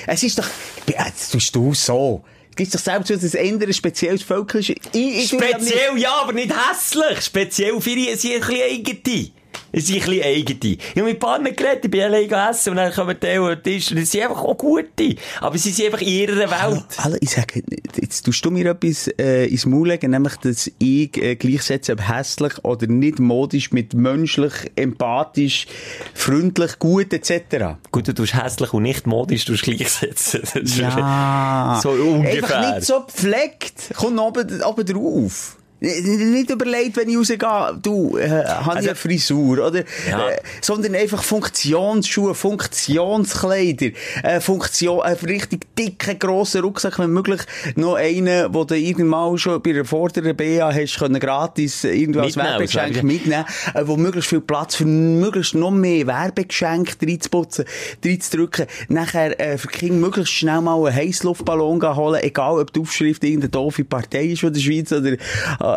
Es 0.08 0.24
ist 0.24 0.40
doch, 0.40 0.48
ja, 0.90 1.06
das 1.06 1.30
tust 1.30 1.56
du 1.56 1.74
so. 1.74 2.24
Es 2.50 2.56
gibt 2.56 2.74
doch 2.74 2.80
selbst, 2.80 3.10
dass 3.10 3.24
es 3.24 3.36
ändert, 3.36 3.70
ein 3.70 3.74
spezielles 3.74 4.24
Volk 4.24 4.54
ist. 4.56 4.70
Ich, 4.70 4.80
ich 4.94 5.28
Speziell, 5.30 5.98
ja, 5.98 6.14
aber 6.22 6.34
nicht 6.34 6.54
hässlich. 6.54 7.22
Speziell 7.22 7.80
für 7.80 7.90
sind 8.18 8.34
ein 8.34 8.40
bisschen 8.40 8.62
eigene. 8.62 9.32
Es 9.72 9.88
sind 9.88 10.02
ein 10.02 10.10
bisschen 10.10 10.24
eigene. 10.24 10.60
Ich 10.74 10.96
habe 10.96 11.04
mit 11.04 11.20
Partnern 11.20 11.56
geredet, 11.56 11.86
ich 11.86 11.92
bin 11.92 12.02
allein 12.02 12.28
gegessen 12.28 12.72
und 12.72 12.78
dann 12.78 12.92
kommen 12.92 13.16
die 13.22 13.28
an 13.28 13.46
den 13.46 13.64
Tisch 13.64 13.92
und 13.92 13.98
die 13.98 14.06
sind 14.06 14.24
einfach 14.24 14.44
auch 14.44 14.58
gute. 14.58 15.16
Aber 15.42 15.58
sie 15.58 15.70
sind 15.70 15.86
einfach 15.86 16.02
in 16.02 16.08
ihrer 16.08 16.50
Welt. 16.50 16.86
Hallo, 16.98 17.18
ich 17.20 17.30
sage, 17.30 17.62
jetzt 17.96 18.24
tust 18.24 18.44
du 18.44 18.52
mir 18.52 18.72
etwas 18.72 19.08
äh, 19.20 19.46
ins 19.46 19.66
Maul 19.66 19.90
legen, 19.90 20.12
nämlich, 20.12 20.36
dass 20.38 20.72
ich 20.80 21.16
äh, 21.18 21.36
gleichsetze, 21.36 21.94
ob 21.94 22.08
hässlich 22.08 22.64
oder 22.64 22.88
nicht 22.88 23.20
modisch 23.20 23.72
mit 23.72 23.94
menschlich, 23.94 24.54
empathisch, 24.76 25.68
freundlich, 26.14 26.80
gut 26.80 27.14
etc. 27.14 27.78
Gut, 27.92 28.08
du 28.08 28.14
tust 28.14 28.34
hässlich 28.34 28.74
und 28.74 28.84
nicht 28.84 29.06
modisch, 29.06 29.46
du 29.46 29.54
gleichsetzen. 29.54 30.42
Ja. 30.80 31.80
So 31.82 31.90
ungefähr. 31.92 32.44
Einfach 32.44 32.76
nicht 32.76 32.88
so 32.88 33.02
gepflegt. 33.02 33.92
Komm 33.96 34.18
oben, 34.18 34.64
oben 34.64 34.86
drauf. 34.86 35.59
Nicht 35.82 36.50
überlegt, 36.50 36.98
wenn 36.98 37.10
ich 37.10 37.18
rausgehe, 37.18 37.80
du, 37.82 38.18
äh, 38.18 38.30
habe 38.30 38.82
ich 38.82 38.88
eine 38.88 38.96
Frisur, 38.96 39.68
oder? 39.68 39.84
Ja. 40.10 40.30
Äh, 40.30 40.38
sondern 40.62 40.96
einfach 40.96 41.24
Funktionsschuhe, 41.24 42.36
Funktionskleider, 42.36 43.92
äh, 44.24 44.42
Funktion, 44.42 45.02
einen 45.02 45.18
richtig 45.20 45.76
dicken, 45.76 46.20
grossen 46.20 46.62
Rucksack, 46.62 47.00
wenn 47.00 47.12
möglich, 47.12 47.42
noch 47.76 47.96
einen, 47.96 48.54
wo 48.54 48.66
du 48.66 48.78
irgendwann 48.78 49.38
schon 49.38 49.62
bei 49.62 49.72
der 49.72 49.86
vorderen 49.86 50.36
BA 50.36 50.74
hast 50.74 51.00
können 51.00 51.20
gratis 51.20 51.84
äh, 51.84 51.94
irgendwo 51.94 52.22
als 52.22 52.36
Werbegeschenk 52.36 52.96
Werbegeschenk. 52.96 53.04
mitnehmen, 53.04 53.46
äh, 53.74 53.84
wo 53.86 53.96
möglichst 53.96 54.30
viel 54.30 54.42
Platz 54.42 54.76
für 54.76 54.86
möglichst 54.86 55.56
noch 55.56 55.72
mehr 55.72 56.08
Werbegeschenke 56.08 56.96
reinzuputzen, 57.06 57.66
reinzudrücken. 58.04 58.66
Nachher, 58.90 59.40
äh, 59.40 59.58
für 59.58 59.68
die 59.68 59.78
Kinder 59.78 59.96
möglichst 59.96 60.34
schnell 60.34 60.62
mal 60.62 60.86
einen 60.86 60.96
Heissluftballon 60.96 61.80
gehen 61.80 61.96
holen, 61.96 62.22
egal 62.22 62.60
ob 62.60 62.74
die 62.74 62.82
Aufschrift 62.82 63.24
irgendeine 63.24 63.50
doofe 63.50 63.86
Partei 63.86 64.26
ist 64.26 64.42
von 64.42 64.54
der 64.54 64.60
Schweiz 64.60 64.92
oder, 64.92 65.14
äh, 65.14 65.18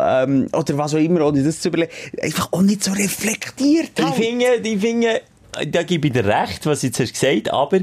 ähm, 0.01 0.47
oder 0.53 0.77
was 0.77 0.93
auch 0.93 0.99
immer, 0.99 1.25
ohne 1.25 1.43
das 1.43 1.59
zu 1.59 1.69
überlegen. 1.69 1.91
Einfach 2.21 2.51
auch 2.51 2.61
nicht 2.61 2.83
so 2.83 2.91
reflektiert. 2.91 3.97
Die 3.97 4.03
halt. 4.03 4.15
finde, 4.15 4.61
die 4.61 4.77
finde, 4.77 5.21
da 5.67 5.83
gebe 5.83 6.07
ich 6.07 6.13
dir 6.13 6.25
recht, 6.25 6.65
was 6.65 6.81
du 6.81 6.87
jetzt 6.87 6.99
hast 6.99 7.13
gesagt, 7.13 7.51
aber 7.51 7.79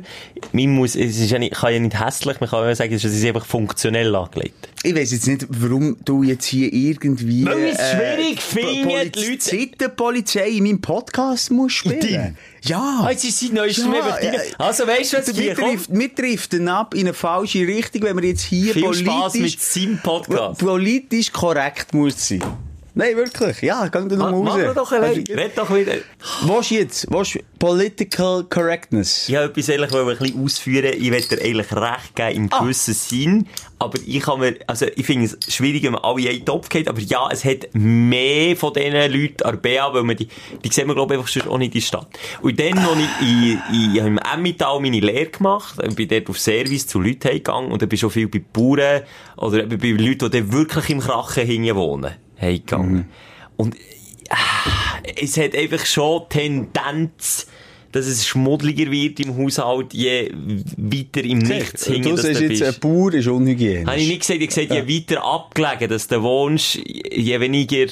man 0.53 0.69
muss, 0.71 0.95
es 0.97 1.19
ist 1.19 1.31
ja 1.31 1.39
nicht, 1.39 1.55
kann 1.55 1.73
ja 1.73 1.81
nicht 1.81 1.99
hässlich, 1.99 2.41
man 2.41 2.49
kann 2.51 2.67
ja 2.67 2.75
sagen, 2.75 2.93
es 2.95 3.05
ist 3.05 3.25
einfach 3.25 3.47
funktionell 3.47 4.15
angelegt. 4.15 4.69
Ich 4.83 4.95
weiss 4.95 5.13
jetzt 5.13 5.27
nicht, 5.27 5.47
warum 5.49 5.97
du 6.05 6.23
jetzt 6.23 6.47
hier 6.47 6.73
irgendwie... 6.73 7.45
Weil 7.45 7.65
ich 7.65 7.79
es 7.79 7.91
schwierig 7.91 8.41
finde, 8.41 8.89
Poli 8.89 9.11
die 9.11 9.31
Leute- 9.31 9.43
Sittenpolizei 9.43 10.49
in 10.49 10.65
meinem 10.65 10.81
Podcast 10.81 11.51
muss 11.51 11.73
spielen. 11.73 12.01
Dein? 12.01 12.39
Ja. 12.63 13.05
Ah, 13.05 13.11
jetzt 13.11 13.25
ist 13.25 13.39
sie 13.39 13.51
neueste 13.51 13.83
Ja, 13.83 14.21
ja. 14.23 14.41
Also 14.59 14.87
weißt 14.87 15.13
du, 15.13 15.19
was 15.19 15.31
hier 15.31 15.55
drift, 15.55 15.89
wir 15.93 16.09
driften 16.09 16.69
ab 16.69 16.95
in 16.95 17.01
eine 17.01 17.15
falsche 17.15 17.67
Richtung, 17.67 18.03
wenn 18.03 18.21
wir 18.21 18.29
jetzt 18.29 18.43
hier 18.43 18.73
Viel 18.73 18.83
politisch, 18.83 19.07
Spaß 19.07 19.35
mit 19.35 19.61
seinem 19.61 19.99
Podcast. 19.99 20.61
politisch 20.61 21.33
korrekt 21.33 21.95
muss 21.95 22.29
sein. 22.29 22.43
Nein, 23.01 23.17
wirklich. 23.17 23.63
Ja, 23.63 23.87
geh 23.87 23.99
da 24.09 24.17
noch 24.17 24.31
Mach, 24.31 24.43
mach 24.43 24.55
raus. 24.57 24.59
mir 24.59 24.75
doch 24.75 24.93
allein. 24.93 25.25
Red 25.27 25.57
doch 25.57 25.75
wieder. 25.75 25.95
Was 26.43 26.69
jetzt? 26.69 27.07
Was 27.11 27.39
Political 27.59 28.45
Correctness? 28.45 29.27
Ich 29.29 29.35
wollte 29.37 29.59
etwas 29.61 29.93
wollte 29.93 30.11
ein 30.13 30.19
bisschen 30.19 30.45
ausführen. 30.45 30.93
Ich 30.99 31.11
will 31.11 31.21
dir 31.23 31.43
eigentlich 31.43 31.73
recht 31.73 32.15
geben 32.15 32.37
im 32.37 32.49
Ah. 32.53 32.59
gewissen 32.61 32.93
Sinn. 32.95 33.47
Aber 33.79 33.99
ich 34.07 34.21
kann 34.21 34.41
mir, 34.41 34.57
also 34.67 34.87
ich 34.95 35.07
finde 35.07 35.25
es 35.27 35.55
schwierig, 35.55 35.83
wenn 35.85 35.93
man 35.93 36.03
alle 36.03 36.21
in 36.21 36.29
einen 36.29 36.45
Topf 36.45 36.69
geht. 36.69 36.89
Aber 36.89 37.01
ja, 37.01 37.27
es 37.33 37.43
hat 37.47 37.69
mehr 37.73 38.55
von 38.55 38.75
diesen 38.75 38.93
Leuten 38.93 39.43
an 39.45 39.61
BA, 39.63 39.95
weil 39.95 40.03
man 40.03 40.17
die, 40.17 40.29
die 40.63 40.69
sieht 40.71 40.87
man 40.87 40.95
glaube 40.95 41.15
ich 41.15 41.21
einfach 41.21 41.33
sonst 41.33 41.49
auch 41.49 41.57
nicht 41.57 41.75
in 41.75 41.81
der 41.81 41.87
Stadt. 41.87 42.09
Und 42.43 42.61
dann, 42.61 42.79
als 42.79 42.99
ich, 42.99 43.27
in, 43.27 43.63
in, 43.73 43.95
ich 43.95 44.01
habe 44.01 44.09
im 44.09 44.19
Emmental 44.19 44.79
meine 44.81 45.01
Lehre 45.01 45.27
gemacht, 45.31 45.77
ich 45.89 45.95
bin 45.95 46.07
dort 46.09 46.29
auf 46.29 46.39
Service 46.39 46.87
zu 46.87 47.01
Leuten 47.01 47.31
gegangen 47.31 47.73
und 47.73 47.81
dann 47.81 47.89
bin 47.89 47.95
ich 47.95 48.01
schon 48.01 48.11
viel 48.11 48.29
bei 48.29 48.43
Bauern 48.53 49.03
oder 49.39 49.65
bei 49.67 49.89
Leuten, 49.89 50.31
die 50.31 50.53
wirklich 50.53 50.91
im 50.91 51.01
Krachen 51.01 51.47
hinten 51.47 51.75
wohnen, 51.77 52.15
gegangen. 52.41 53.11
Und 53.57 53.77
es 55.21 55.37
hat 55.37 55.55
einfach 55.55 55.85
schon 55.85 56.29
Tendenz, 56.29 57.47
dass 57.93 58.07
es 58.07 58.27
schmuddeliger 58.27 58.91
wird 58.91 59.21
im 59.21 59.37
Haushalt, 59.37 59.95
je 59.95 60.31
weiter 60.77 61.25
im 61.25 61.39
Nichts 61.39 61.85
du 61.85 61.93
hinten 61.93 62.11
dass 62.11 62.23
sagst 62.23 62.41
du 62.41 62.45
jetzt, 62.45 62.63
ein. 62.63 62.75
Bauer 62.81 63.15
ist 63.15 63.27
unhygienisch. 63.27 63.87
Habe 63.87 63.99
ich 63.99 64.09
nicht 64.09 64.21
gesagt, 64.21 64.41
ich 64.41 64.49
gesagt, 64.49 64.71
je 64.71 64.97
weiter 64.97 65.25
abgelegen, 65.25 65.89
dass 65.89 66.07
du 66.09 66.23
wohnst, 66.23 66.79
je 66.85 67.41
weniger, 67.41 67.87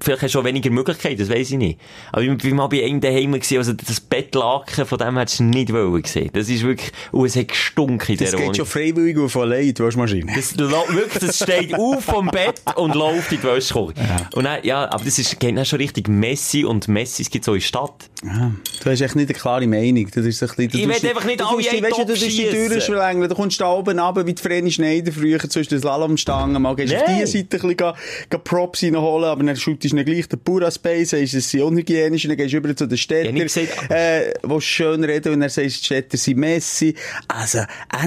vielleicht 0.00 0.22
hast 0.22 0.34
du 0.34 0.40
auch 0.40 0.44
weniger 0.44 0.70
Möglichkeiten, 0.70 1.18
das 1.18 1.28
weiss 1.28 1.50
ich 1.50 1.58
nicht. 1.58 1.78
Aber 2.12 2.22
ich 2.22 2.36
bin 2.38 2.56
mal 2.56 2.66
bei 2.68 2.84
einem 2.84 3.00
daheim 3.00 3.32
gewesen, 3.32 3.58
also 3.58 3.72
das 3.72 4.00
Bettlaken, 4.00 4.86
von 4.86 4.98
dem 4.98 5.18
hättest 5.18 5.40
du 5.40 5.44
nicht 5.44 5.72
wollen 5.72 6.02
gesehen. 6.02 6.30
Das 6.32 6.48
ist 6.48 6.62
wirklich, 6.62 6.90
und 7.12 7.26
es 7.26 7.36
hat 7.36 7.48
gestunken 7.48 8.12
in 8.12 8.18
das 8.18 8.30
dieser 8.30 8.36
geht 8.36 8.40
Wohnung. 8.40 8.54
schon 8.54 8.66
freiwillig 8.66 9.18
auf 9.18 9.36
allein, 9.36 9.74
die 9.74 9.82
Waschmaschine. 9.82 10.32
Das, 10.34 10.56
wirklich, 10.58 11.24
das 11.24 11.36
steht 11.36 11.74
auf 11.74 12.04
vom 12.04 12.26
Bett 12.26 12.60
und 12.76 12.94
läuft 12.94 13.32
in 13.32 13.38
die 13.40 13.44
Wäschküche. 13.44 13.94
Und 14.34 14.44
dann, 14.44 14.62
ja, 14.62 14.84
aber 14.90 15.04
das 15.04 15.18
ist, 15.18 15.38
geht 15.40 15.56
dann 15.56 15.64
schon 15.64 15.78
richtig 15.78 16.08
Messi 16.08 16.64
und 16.64 16.88
Messis 16.88 17.30
gibt's 17.30 17.48
auch 17.48 17.54
in 17.54 17.60
der 17.60 17.66
Stadt. 17.66 18.10
Ja. 18.24 18.52
Du 18.82 18.90
hast 18.90 19.00
echt 19.00 19.16
nicht 19.16 19.30
klare 19.44 19.66
Meinung. 19.66 20.08
Das 20.14 20.24
ist 20.24 20.42
ein 20.42 20.48
bisschen, 20.48 20.70
Ich 20.80 20.88
will 21.02 21.08
einfach 21.10 21.24
nicht 21.24 21.42
alle 21.42 21.60
in 21.76 21.82
weisst 21.84 21.98
du, 21.98 22.04
du 22.04 22.14
die. 22.14 22.48
Türen 22.48 22.80
schlängeln. 22.80 23.28
Du 23.28 23.34
kommst 23.34 23.60
da 23.60 23.70
oben 23.70 23.98
runter, 23.98 24.26
wie 24.26 24.32
die 24.34 24.42
Vreni 24.42 24.70
Schneider 24.70 25.12
früher 25.12 25.38
zwischen 25.38 25.70
den 25.70 25.80
Slalomstangen. 25.80 26.60
Mal 26.62 26.74
gehst 26.76 26.92
du 26.92 26.96
auf 26.96 27.04
diese 27.06 27.26
Seite 27.26 27.56
ein 27.62 27.76
bisschen 27.76 28.44
Props 28.44 28.82
reinholen, 28.82 29.28
aber 29.28 29.42
dann 29.44 29.56
shootest 29.56 29.92
du 29.92 29.96
dann 29.96 30.04
gleich 30.06 30.28
den 30.28 30.38
Pura-Space, 30.40 31.10
sagst, 31.10 31.34
es 31.34 31.50
sind 31.50 31.62
unhygienisch, 31.62 32.24
und 32.24 32.30
dann 32.30 32.38
gehst 32.38 32.52
du 32.52 32.56
über 32.58 32.74
zu 32.74 32.86
den 32.86 32.98
Städtern, 32.98 33.36
Ja, 33.36 33.44
gesagt- 33.44 33.90
äh, 33.90 34.32
wo 34.42 34.60
schön 34.60 35.04
reden, 35.04 35.34
und 35.34 35.40
dann 35.40 35.48
sagst 35.50 35.76
du, 35.76 35.78
die 35.80 35.84
Städter 35.84 36.16
sind 36.16 36.38
Messi. 36.38 36.94
Also, 37.28 37.58
äh, 37.58 37.66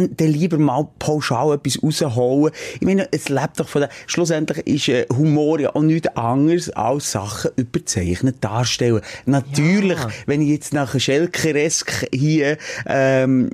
dann 0.09 0.27
lieber 0.27 0.57
mal 0.57 0.87
pauschal 0.99 1.53
etwas 1.53 1.81
rausholen. 1.83 2.53
Ich 2.75 2.81
meine, 2.81 3.07
es 3.11 3.29
lebt 3.29 3.59
doch 3.59 3.67
von 3.69 3.81
der, 3.81 3.89
schlussendlich 4.07 4.65
ist 4.67 4.87
äh, 4.89 5.05
Humor 5.15 5.59
ja 5.59 5.75
auch 5.75 5.81
nichts 5.81 6.07
anderes 6.15 6.69
als 6.71 7.11
Sachen 7.11 7.51
überzeichnet 7.55 8.37
darstellen. 8.41 9.01
Natürlich, 9.25 9.99
wenn 10.25 10.41
ich 10.41 10.49
jetzt 10.49 10.73
nach 10.73 10.93
Schelkeresk 11.31 12.07
hier, 12.13 12.57
ähm, 12.85 13.49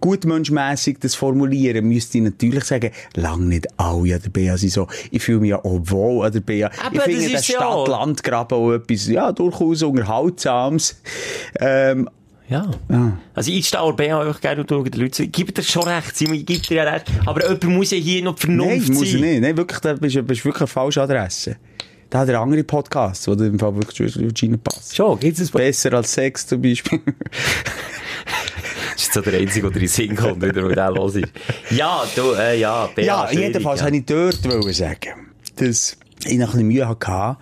gutmenschmässig 0.00 0.98
das 1.00 1.14
formulieren, 1.14 1.86
müsste 1.88 2.18
ich 2.18 2.24
natürlich 2.24 2.64
sagen, 2.64 2.90
lang 3.14 3.48
nicht 3.48 3.66
alle 3.78 4.14
an 4.16 4.22
der 4.22 4.30
BA 4.30 4.56
sind 4.56 4.72
so. 4.72 4.86
Ich 5.10 5.22
fühle 5.22 5.40
mich 5.40 5.50
ja 5.50 5.64
auch 5.64 5.80
wohl 5.84 6.26
an 6.26 6.32
der 6.32 6.40
BA. 6.40 6.70
Aber 6.84 6.96
ich 6.96 7.02
finde 7.02 7.30
das 7.32 7.46
den 7.46 7.52
ja- 7.54 7.60
Stadt-Land-Graben 7.60 8.54
auch 8.58 8.72
etwas, 8.72 9.06
ja, 9.08 9.32
durchaus 9.32 9.82
Unterhaltsames. 9.82 11.00
Ähm, 11.58 12.08
Ja. 12.48 12.68
Also 13.34 13.52
ich 13.52 13.68
stehe 13.68 13.92
bei 13.92 14.12
euch 14.14 14.40
gerne 14.40 14.62
und 14.62 14.68
schaue 14.68 14.90
den 14.90 15.00
Leuten 15.00 15.30
gebe 15.30 15.52
dir 15.52 15.62
schon 15.62 15.84
recht, 15.84 16.16
Simon, 16.16 16.44
gebe 16.44 16.60
dir 16.60 16.78
ja 16.78 16.82
recht. 16.82 17.06
Aber 17.24 17.42
jemand 17.42 17.64
muss 17.64 17.92
ja 17.92 17.98
hier 17.98 18.24
noch 18.24 18.34
die 18.40 18.48
nein, 18.50 18.58
Vernunft 18.80 18.88
muss 18.92 19.10
sein. 19.12 19.20
nicht. 19.20 19.40
Nein, 19.42 19.56
wirklich, 19.56 19.78
da 19.78 19.92
bist 19.94 20.16
du 20.16 20.22
bist 20.24 20.44
wirklich 20.44 20.62
eine 20.62 20.66
falsche 20.66 21.00
Adresse. 21.00 21.56
Da 22.10 22.18
hat 22.20 22.28
er 22.28 22.40
andere 22.40 22.64
Podcasts, 22.64 23.28
wo 23.28 23.32
im 23.32 23.58
Fall 23.58 23.74
wirklich 23.76 24.16
reinpasst. 24.16 24.96
Schon, 24.96 25.18
gibt's 25.20 25.40
ein 25.40 25.48
Besser 25.48 25.92
als 25.94 26.12
Sex 26.12 26.46
zum 26.46 26.60
Beispiel. 26.60 27.00
Das 28.92 29.08
ist 29.08 29.14
so 29.14 29.22
der 29.22 29.40
Einzige, 29.40 29.66
der 29.68 29.76
in 29.76 29.80
den 29.80 29.88
Sinn 29.88 30.14
kommt, 30.14 30.42
wieder, 30.42 30.62
weil 30.62 30.74
der 30.74 30.90
los 30.90 31.14
ist. 31.14 31.32
Ja, 31.70 32.04
du, 32.14 32.34
äh, 32.34 32.60
ja, 32.60 32.86
Bea, 32.94 33.04
Ja, 33.06 33.28
schwierig, 33.28 33.46
jedenfalls 33.46 33.80
ja. 33.80 33.86
wollte 33.86 33.96
ich 33.96 34.04
dort 34.04 34.44
wollen 34.44 34.72
sagen, 34.74 35.28
dass 35.56 35.96
ich 36.26 36.36
noch 36.36 36.48
ein 36.48 36.52
bisschen 36.52 36.66
Mühe 36.68 36.86
hatte, 36.86 37.38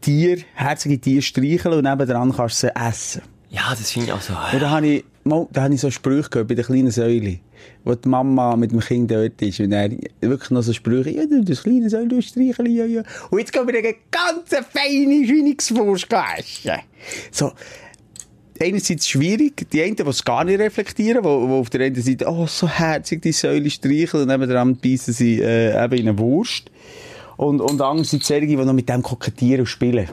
Tier, 0.00 0.38
herzige 0.54 1.00
Tiere 1.00 1.20
streicheln 1.22 1.74
und 1.74 1.84
nebendran 1.84 2.32
kannst 2.32 2.62
du 2.62 2.68
sie 2.68 2.76
essen. 2.76 3.22
Ja, 3.50 3.70
das 3.70 3.90
finde 3.90 4.08
ich 4.08 4.12
auch 4.12 4.20
so. 4.20 4.32
Und 4.32 4.62
da 4.62 4.70
habe 4.70 4.86
ich, 4.86 5.04
mal, 5.24 5.48
da 5.50 5.62
habe 5.62 5.74
ich 5.74 5.80
so 5.80 5.90
Sprüche 5.90 6.30
gehört 6.30 6.48
bei 6.48 6.54
der 6.54 6.64
kleinen 6.64 6.92
Säule, 6.92 7.40
wo 7.84 7.94
die 7.94 8.08
Mama 8.08 8.56
mit 8.56 8.72
dem 8.72 8.80
Kind 8.80 9.10
dort 9.10 9.40
ist 9.42 9.60
und 9.60 9.72
er 9.72 9.90
wirklich 10.20 10.50
noch 10.50 10.62
so 10.62 10.72
Sprüche, 10.72 11.10
ja, 11.10 11.26
du, 11.26 11.42
das 11.44 11.62
kleine 11.62 11.90
Säule, 11.90 12.08
du 12.08 12.22
streicheln, 12.22 12.74
ja, 12.74 12.84
ja. 12.84 13.02
Und 13.30 13.38
jetzt 13.38 13.52
gehen 13.52 13.66
wir 13.66 13.76
eine 13.76 13.94
ganz 14.10 14.48
feine 14.70 15.26
Schweinswurst 15.26 16.08
essen. 16.12 16.80
So. 17.30 17.52
Einerseits 18.60 19.08
schwierig, 19.08 19.68
die 19.72 19.82
einen, 19.82 19.96
die 19.96 20.02
es 20.02 20.24
gar 20.24 20.44
nicht 20.44 20.60
reflektieren, 20.60 21.24
wo 21.24 21.58
auf 21.58 21.70
der 21.70 21.86
einen 21.86 22.00
Seite, 22.00 22.26
oh, 22.28 22.46
so 22.46 22.68
herzig 22.68 23.20
die 23.22 23.32
Säule 23.32 23.68
streicheln 23.70 24.22
und 24.22 24.28
nebenan 24.28 24.76
beißen 24.76 25.12
sie 25.12 25.40
äh, 25.40 25.84
eben 25.84 25.94
in 25.94 26.08
eine 26.08 26.18
Wurst. 26.18 26.70
Und, 27.36 27.60
und 27.60 27.80
andererseits 27.80 28.28
solche, 28.28 28.46
die 28.46 28.56
noch 28.56 28.72
mit 28.72 28.88
dem 28.88 29.02
kokettieren 29.02 29.60
und 29.60 29.66
spielen. 29.66 30.08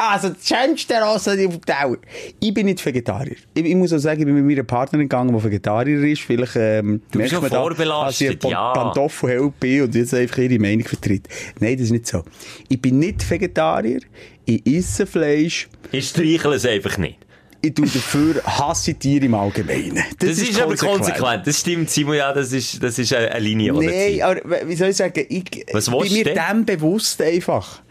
Also, 0.00 0.28
das 0.28 0.46
schönste 0.46 0.94
Rosse 0.94 1.32
auf 1.32 1.36
dem 1.36 1.60
Teller. 1.60 1.96
Ich 2.38 2.54
bin 2.54 2.66
nicht 2.66 2.84
Vegetarier. 2.86 3.34
Ich, 3.52 3.64
ich 3.64 3.74
muss 3.74 3.92
auch 3.92 3.98
sagen, 3.98 4.20
ich 4.20 4.26
bin 4.26 4.34
mit 4.36 4.44
meiner 4.44 4.62
Partnerin 4.62 5.08
gegangen, 5.08 5.36
die 5.36 5.42
Vegetarier 5.42 6.00
ist. 6.04 6.22
Vielleicht, 6.22 6.54
ähm, 6.54 7.02
Du 7.10 7.18
bist 7.18 7.32
man 7.32 7.50
da, 7.50 7.68
dass 7.68 8.20
ich 8.20 8.30
ein 8.30 8.50
ja. 8.50 8.72
Pantoffelheld 8.74 9.58
bin 9.58 9.82
und 9.82 9.94
jetzt 9.96 10.14
einfach 10.14 10.38
ihre 10.38 10.60
Meinung 10.60 10.86
vertritt. 10.86 11.26
Nein, 11.58 11.74
das 11.74 11.86
ist 11.86 11.90
nicht 11.90 12.06
so. 12.06 12.22
Ich 12.68 12.80
bin 12.80 13.00
nicht 13.00 13.28
Vegetarier. 13.28 13.98
Ich 14.44 14.64
esse 14.66 15.04
Fleisch. 15.04 15.68
Ich 15.90 16.10
streichle 16.10 16.54
es 16.54 16.64
einfach 16.64 16.96
nicht. 16.98 17.18
Ich 17.60 17.74
tue 17.74 17.86
dafür 17.86 18.40
hasse 18.44 18.94
Tiere 18.94 19.24
im 19.24 19.34
Allgemeinen. 19.34 20.04
Das, 20.20 20.38
ist, 20.38 20.60
aber 20.60 20.76
konsequent. 20.76 21.44
Das 21.44 21.58
stimmt, 21.58 21.90
Simon, 21.90 22.14
ja, 22.14 22.32
das 22.32 22.52
ist, 22.52 22.80
das 22.80 23.00
ist 23.00 23.12
eine, 23.12 23.36
Linie, 23.40 23.72
Nein, 23.72 24.22
aber 24.22 24.68
wie 24.68 24.76
soll 24.76 24.90
ich 24.90 24.96
sagen, 24.96 25.24
ich 25.28 25.66
Was 25.72 25.90
bin 25.90 26.12
mir 26.12 26.24
du 26.24 26.34
dem 26.34 26.64
bewusst 26.64 27.20
einfach. 27.20 27.82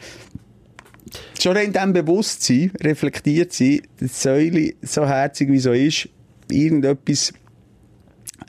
Schon 1.41 1.56
in 1.58 1.73
dem 1.73 1.93
Bewusstsein, 1.93 2.71
reflektiert 2.82 3.54
sein, 3.54 3.82
dass 4.00 4.21
Säule 4.23 4.73
so 4.82 5.08
herzig 5.08 5.52
wie 5.52 5.60
so 5.60 5.71
ist, 5.71 6.10
irgendetwas 6.50 7.34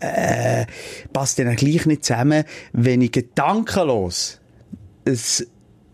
äh, 0.01 0.65
passt 1.13 1.39
dann 1.39 1.55
gleich 1.57 1.87
nicht 1.87 2.05
zusammen, 2.05 2.45
wenn 2.73 3.03
ich 3.03 3.13
gedankenlos 3.13 4.41
es 5.05 5.47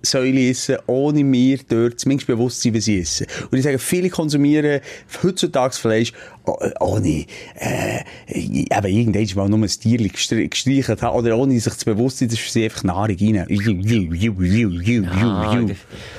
Säule 0.02 0.50
essen, 0.50 0.76
ohne 0.86 1.24
mir 1.24 1.58
dort 1.68 1.98
zumindest 1.98 2.26
bewusst 2.26 2.60
sein, 2.60 2.74
was 2.74 2.88
ich 2.88 3.00
esse. 3.00 3.26
Und 3.50 3.58
ich 3.58 3.64
sage, 3.64 3.78
viele 3.78 4.10
konsumieren 4.10 4.80
heutzutage 5.22 5.74
Fleisch 5.74 6.12
ohne, 6.80 7.24
äh, 7.58 8.04
eben 8.28 8.68
irgendwann 8.86 9.50
mal 9.50 9.58
nur 9.58 9.66
ein 9.66 9.68
Tier 9.68 9.98
gestre- 10.00 10.48
gestreichelt 10.48 11.02
haben, 11.02 11.16
oder 11.16 11.36
ohne 11.36 11.58
sich 11.58 11.74
zu 11.74 11.84
bewusst 11.86 12.18
sein, 12.18 12.28
das 12.28 12.38
ist 12.38 12.44
für 12.44 12.50
sie 12.50 12.64
einfach 12.64 12.84
Nahrung 12.84 13.16
rein. 13.18 13.46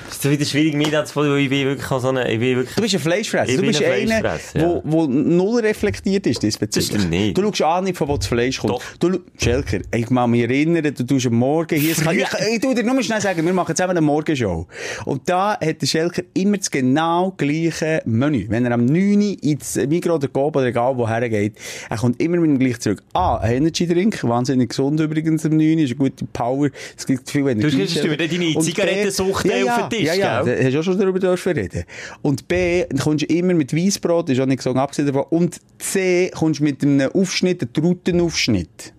Das 0.06 0.24
ist 0.24 0.30
wieder 0.30 0.44
schwierig, 0.44 0.74
mir 0.74 0.90
das 0.90 1.14
weil 1.14 1.38
ich 1.38 1.50
bin 1.50 1.66
wirklich 1.66 1.86
so 1.86 2.08
eine, 2.08 2.30
ich 2.30 2.38
bin 2.38 2.56
wirklich... 2.56 2.74
Du 2.74 2.82
bist 2.82 2.94
ein 2.94 3.00
Fleischfresser. 3.00 3.56
Du 3.56 3.62
bist 3.62 3.82
ein 3.82 3.92
einer, 3.92 4.20
Fleischfresser, 4.20 4.60
wo, 4.66 4.82
wo 4.84 5.06
null 5.06 5.60
reflektiert 5.60 6.26
ist 6.26 6.42
diesbezüglich. 6.42 6.92
Das 6.92 7.06
nicht. 7.06 7.38
Du 7.38 7.42
schaust 7.42 7.62
auch 7.62 7.80
nicht, 7.80 7.96
von 7.96 8.08
wo 8.08 8.16
das 8.16 8.26
Fleisch 8.26 8.58
kommt. 8.58 8.74
Doch. 8.74 8.82
Du, 8.98 9.20
Schelker, 9.38 9.80
ich 9.94 10.06
kann 10.06 10.30
mich 10.30 10.42
erinnern, 10.42 10.82
du 10.82 11.04
tust 11.04 11.26
am 11.26 11.34
Morgen 11.34 11.78
hier, 11.78 11.92
ich, 11.92 11.98
ich, 11.98 12.54
ich 12.54 12.60
tu 12.60 12.74
dir 12.74 12.82
nur 12.82 13.02
schnell 13.02 13.20
sagen, 13.20 13.44
wir 13.44 13.52
machen 13.52 13.74
zusammen 13.76 13.96
eine 13.96 14.00
Morgenshow. 14.00 14.66
Und 15.04 15.28
da 15.28 15.52
hat 15.52 15.82
der 15.82 15.86
Schelker 15.86 16.22
immer 16.34 16.56
das 16.56 16.70
genau 16.70 17.32
gleiche 17.36 18.02
Menü. 18.04 18.46
Wenn 18.48 18.64
er 18.64 18.72
am 18.72 18.84
9 18.86 19.16
Uhr 19.20 19.36
ins 19.42 19.76
Migros 19.76 20.15
oder 20.16 20.28
Coop 20.28 20.56
oder 20.56 20.66
egal 20.66 20.96
woher 20.96 21.28
geht, 21.28 21.54
er 21.88 21.96
kommt 21.96 22.20
immer 22.20 22.36
mit 22.38 22.50
dem 22.50 22.58
gleichen 22.58 22.80
zurück. 22.80 23.02
Ah, 23.12 23.36
ein 23.38 23.56
Energy 23.58 23.86
Drink, 23.86 24.22
wahnsinnig 24.24 24.70
gesund 24.70 24.98
übrigens 25.00 25.44
am 25.46 25.56
9 25.56 25.60
Uhr, 25.76 25.84
ist 25.84 25.90
eine 25.90 25.94
gute 25.96 26.24
Power, 26.32 26.68
es 26.96 27.06
gibt 27.06 27.30
viel 27.30 27.42
Energie. 27.48 27.82
hast 27.82 27.94
gesagt, 27.94 28.06
du 28.06 28.16
deine 28.16 28.56
Und 28.56 28.62
Zigarettensucht 28.64 29.42
B- 29.44 29.60
ja, 29.64 29.76
auf 29.76 29.88
den 29.88 29.98
Tisch, 29.98 30.06
ja, 30.08 30.14
ja, 30.14 30.42
gell? 30.42 30.64
hast 30.64 30.74
du 30.74 30.78
auch 30.80 30.82
schon 30.82 30.98
darüber 30.98 31.18
dürfen 31.20 31.52
reden. 31.52 31.84
Und 32.22 32.48
B, 32.48 32.84
kommst 33.02 33.22
du 33.28 33.34
immer 33.34 33.54
mit 33.54 33.74
Weissbrot, 33.74 34.28
ist 34.30 34.40
auch 34.40 34.46
nicht 34.46 34.62
so 34.62 34.72
abgesehen 34.74 35.06
davon. 35.06 35.24
Und 35.30 35.60
C, 35.78 36.30
kommst 36.34 36.60
du 36.60 36.64
mit 36.64 36.82
einem 36.82 37.10
Aufschnitt, 37.12 37.62
einem 37.62 37.72
Trautenaufschnitt. 37.72 38.92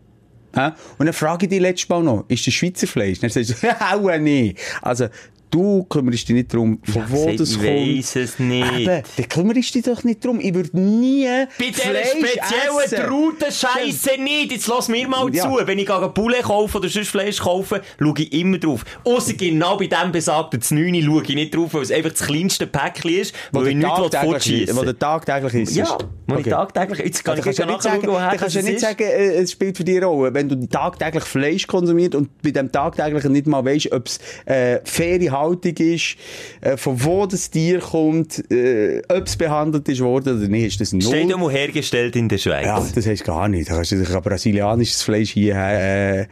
Und 0.97 1.05
dann 1.05 1.13
frage 1.13 1.45
ich 1.45 1.49
dich 1.49 1.59
letztes 1.59 1.87
Mal 1.89 2.01
noch, 2.01 2.25
ist 2.29 2.47
das 2.47 2.53
Schweizer 2.53 2.87
Fleisch? 2.87 3.19
Dann 3.19 3.29
sagst 3.29 3.61
du, 3.61 3.67
auch 3.79 4.17
nicht. 4.17 4.57
Also, 4.81 5.07
du 5.51 5.83
kümmerst 5.85 6.27
dich 6.27 6.35
nicht 6.35 6.53
darum, 6.53 6.79
von 6.83 7.03
wo 7.09 7.25
gesagt, 7.25 7.39
das 7.39 7.49
ich 7.51 7.55
kommt. 7.57 7.67
weiss 7.69 8.15
es 8.15 8.39
nicht. 8.39 8.79
Eben, 8.79 9.03
dann 9.17 9.29
kümmerst 9.29 9.75
dich 9.75 9.83
doch 9.83 10.03
nicht 10.03 10.23
darum. 10.23 10.39
Ich 10.39 10.53
würde 10.53 10.77
nie 10.79 11.25
Bei 11.25 11.65
dieser 11.67 11.81
speziellen 12.05 12.77
essen. 12.83 12.97
Trautenscheisse 13.07 14.21
nicht. 14.21 14.51
Jetzt 14.51 14.67
lass 14.67 14.87
mir 14.89 15.07
mal 15.07 15.33
Ja. 15.33 15.43
zu. 15.43 15.59
Wenn 15.67 15.79
ich 15.79 15.85
gehe 15.87 16.09
Poulet 16.09 16.43
kaufe 16.43 16.77
oder 16.77 16.89
sonst 16.89 17.09
Fleisch 17.09 17.39
kaufe, 17.39 17.81
schaue 17.99 18.13
ich 18.17 18.33
immer 18.33 18.57
drauf. 18.57 18.83
Ausser 19.03 19.33
genau 19.33 19.77
bei 19.77 19.87
dem 19.87 20.11
besagten 20.11 20.59
9 20.69 21.03
schaue 21.03 21.23
ich 21.23 21.35
nicht 21.35 21.55
drauf, 21.55 21.73
weil 21.73 21.81
es 21.83 21.91
einfach 21.91 22.11
das 22.11 22.21
kleinste 22.25 22.67
Päckchen 22.67 23.11
ist, 23.21 23.33
Wo 23.51 23.59
der 23.61 23.69
ich 23.71 23.75
nichts 23.77 23.91
tagtäglich- 23.93 24.23
fortschiessen 24.29 24.77
wo 24.77 24.81
der 24.83 24.97
tagtäglich 24.99 25.53
ist. 25.53 25.75
Ja, 25.75 25.97
wo 26.27 26.35
ich 26.35 26.39
Okay. 26.41 26.49
tagtäglich... 26.51 26.99
Jetzt 26.99 27.23
kann 27.23 27.33
Ja, 27.35 27.37
ich 27.39 27.43
gleich 27.43 27.57
ja 27.57 27.65
nicht 27.65 27.81
sagen, 27.81 28.01
woher 28.07 28.29
kannst 28.35 28.55
du 28.55 28.59
das 28.59 28.65
ja 28.67 28.71
nicht 28.71 28.79
sagen, 28.79 29.03
äh, 29.03 29.33
es 29.35 29.51
spielt 29.51 29.77
für 29.77 29.83
dich 29.83 29.97
eine 29.97 30.05
Rolle. 30.05 30.33
Wenn 30.33 30.49
du 30.49 30.67
tagtäglich 30.67 31.23
Fleisch 31.23 31.67
konsumierst 31.67 32.15
und 32.15 32.29
bei 32.41 32.51
dem 32.51 32.71
tagtäglichen 32.71 33.31
nicht 33.31 33.47
mal 33.47 33.63
weisst, 33.65 33.91
ob 33.91 34.07
es 34.07 34.19
äh, 34.45 34.79
faire 34.83 35.19
Haltung 35.39 35.75
ist, 35.77 36.15
äh, 36.61 36.77
von 36.77 37.03
wo 37.03 37.25
das 37.25 37.49
Tier 37.49 37.79
kommt, 37.79 38.49
äh, 38.51 39.01
ob 39.09 39.25
es 39.25 39.35
behandelt 39.35 39.87
ist 39.89 40.01
worden 40.01 40.37
oder 40.37 40.47
nicht, 40.47 40.79
ist 40.79 40.93
das 40.93 41.03
Steht 41.03 41.25
null. 41.25 41.33
einmal 41.33 41.51
hergestellt 41.51 42.15
in 42.15 42.29
der 42.29 42.37
Schweiz. 42.37 42.65
Ja, 42.65 42.85
das 42.93 43.05
heißt 43.05 43.23
gar 43.23 43.47
nicht. 43.47 43.69
Da 43.69 43.75
kannst 43.75 43.91
du 43.91 44.21
brasilianisches 44.21 45.01
Fleisch 45.03 45.31
hier 45.31 45.55
äh, 45.55 46.25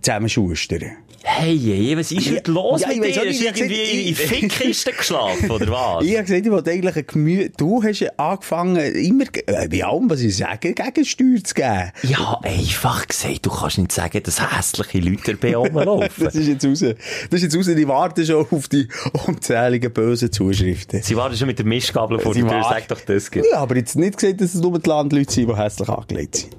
zusammenschustern. 0.00 0.92
Hey, 1.24 1.56
hey, 1.56 1.96
was 1.96 2.10
ist 2.10 2.30
heute 2.32 2.50
los 2.50 2.80
Ja, 2.80 2.88
mit 2.88 3.04
dir? 3.04 3.22
Hast 3.24 3.40
du 3.40 3.44
irgendwie 3.44 4.08
in 4.08 4.14
Fickkisten 4.16 4.92
geschlafen, 4.96 5.50
oder 5.52 5.68
was? 5.70 6.04
Ich 6.04 6.14
habe 6.14 6.24
gesagt, 6.24 6.46
ich 6.46 6.50
wollte 6.50 6.70
eigentlich 6.72 6.96
ein 6.96 7.06
Gemüse... 7.06 7.50
Du 7.56 7.82
hast 7.82 8.00
ja 8.00 8.10
angefangen, 8.16 8.76
immer, 8.76 9.24
äh, 9.46 9.68
bei 9.68 9.84
allem, 9.84 10.10
was 10.10 10.20
ich 10.20 10.36
sage, 10.36 10.72
Gegensteuer 10.74 11.44
zu 11.44 11.54
geben. 11.54 11.92
Ja, 12.02 12.40
einfach 12.42 13.06
gesagt, 13.06 13.46
du 13.46 13.50
kannst 13.50 13.78
nicht 13.78 13.92
sagen, 13.92 14.20
dass 14.20 14.40
hässliche 14.56 14.98
Leute 14.98 15.36
bei 15.36 15.54
rumlaufen. 15.56 16.10
Das 16.24 16.34
ist 16.34 16.48
jetzt 16.48 16.64
raus. 16.64 16.80
Das 16.80 17.42
ist 17.42 17.42
jetzt 17.42 17.56
raus. 17.56 17.66
Die 17.76 17.88
warten 17.88 18.26
schon 18.26 18.46
auf 18.50 18.68
die 18.68 18.88
unzähligen 19.26 19.92
bösen 19.92 20.32
Zuschriften. 20.32 21.02
Sie 21.02 21.16
waren 21.16 21.36
schon 21.36 21.46
mit 21.46 21.58
der 21.58 21.66
Mischgabel 21.66 22.18
vor 22.18 22.34
der 22.34 22.48
Tür, 22.48 22.62
sag 22.68 22.88
doch 22.88 23.00
das. 23.00 23.30
gell? 23.30 23.44
Ja, 23.50 23.58
aber 23.58 23.76
jetzt 23.76 23.94
nicht 23.96 24.18
gesagt, 24.18 24.40
dass 24.40 24.54
es 24.54 24.60
nur 24.60 24.78
die 24.78 24.88
Landleute 24.88 25.32
sind, 25.32 25.48
die 25.48 25.56
hässlich 25.56 25.88
angelegt 25.88 26.36
sind. 26.36 26.56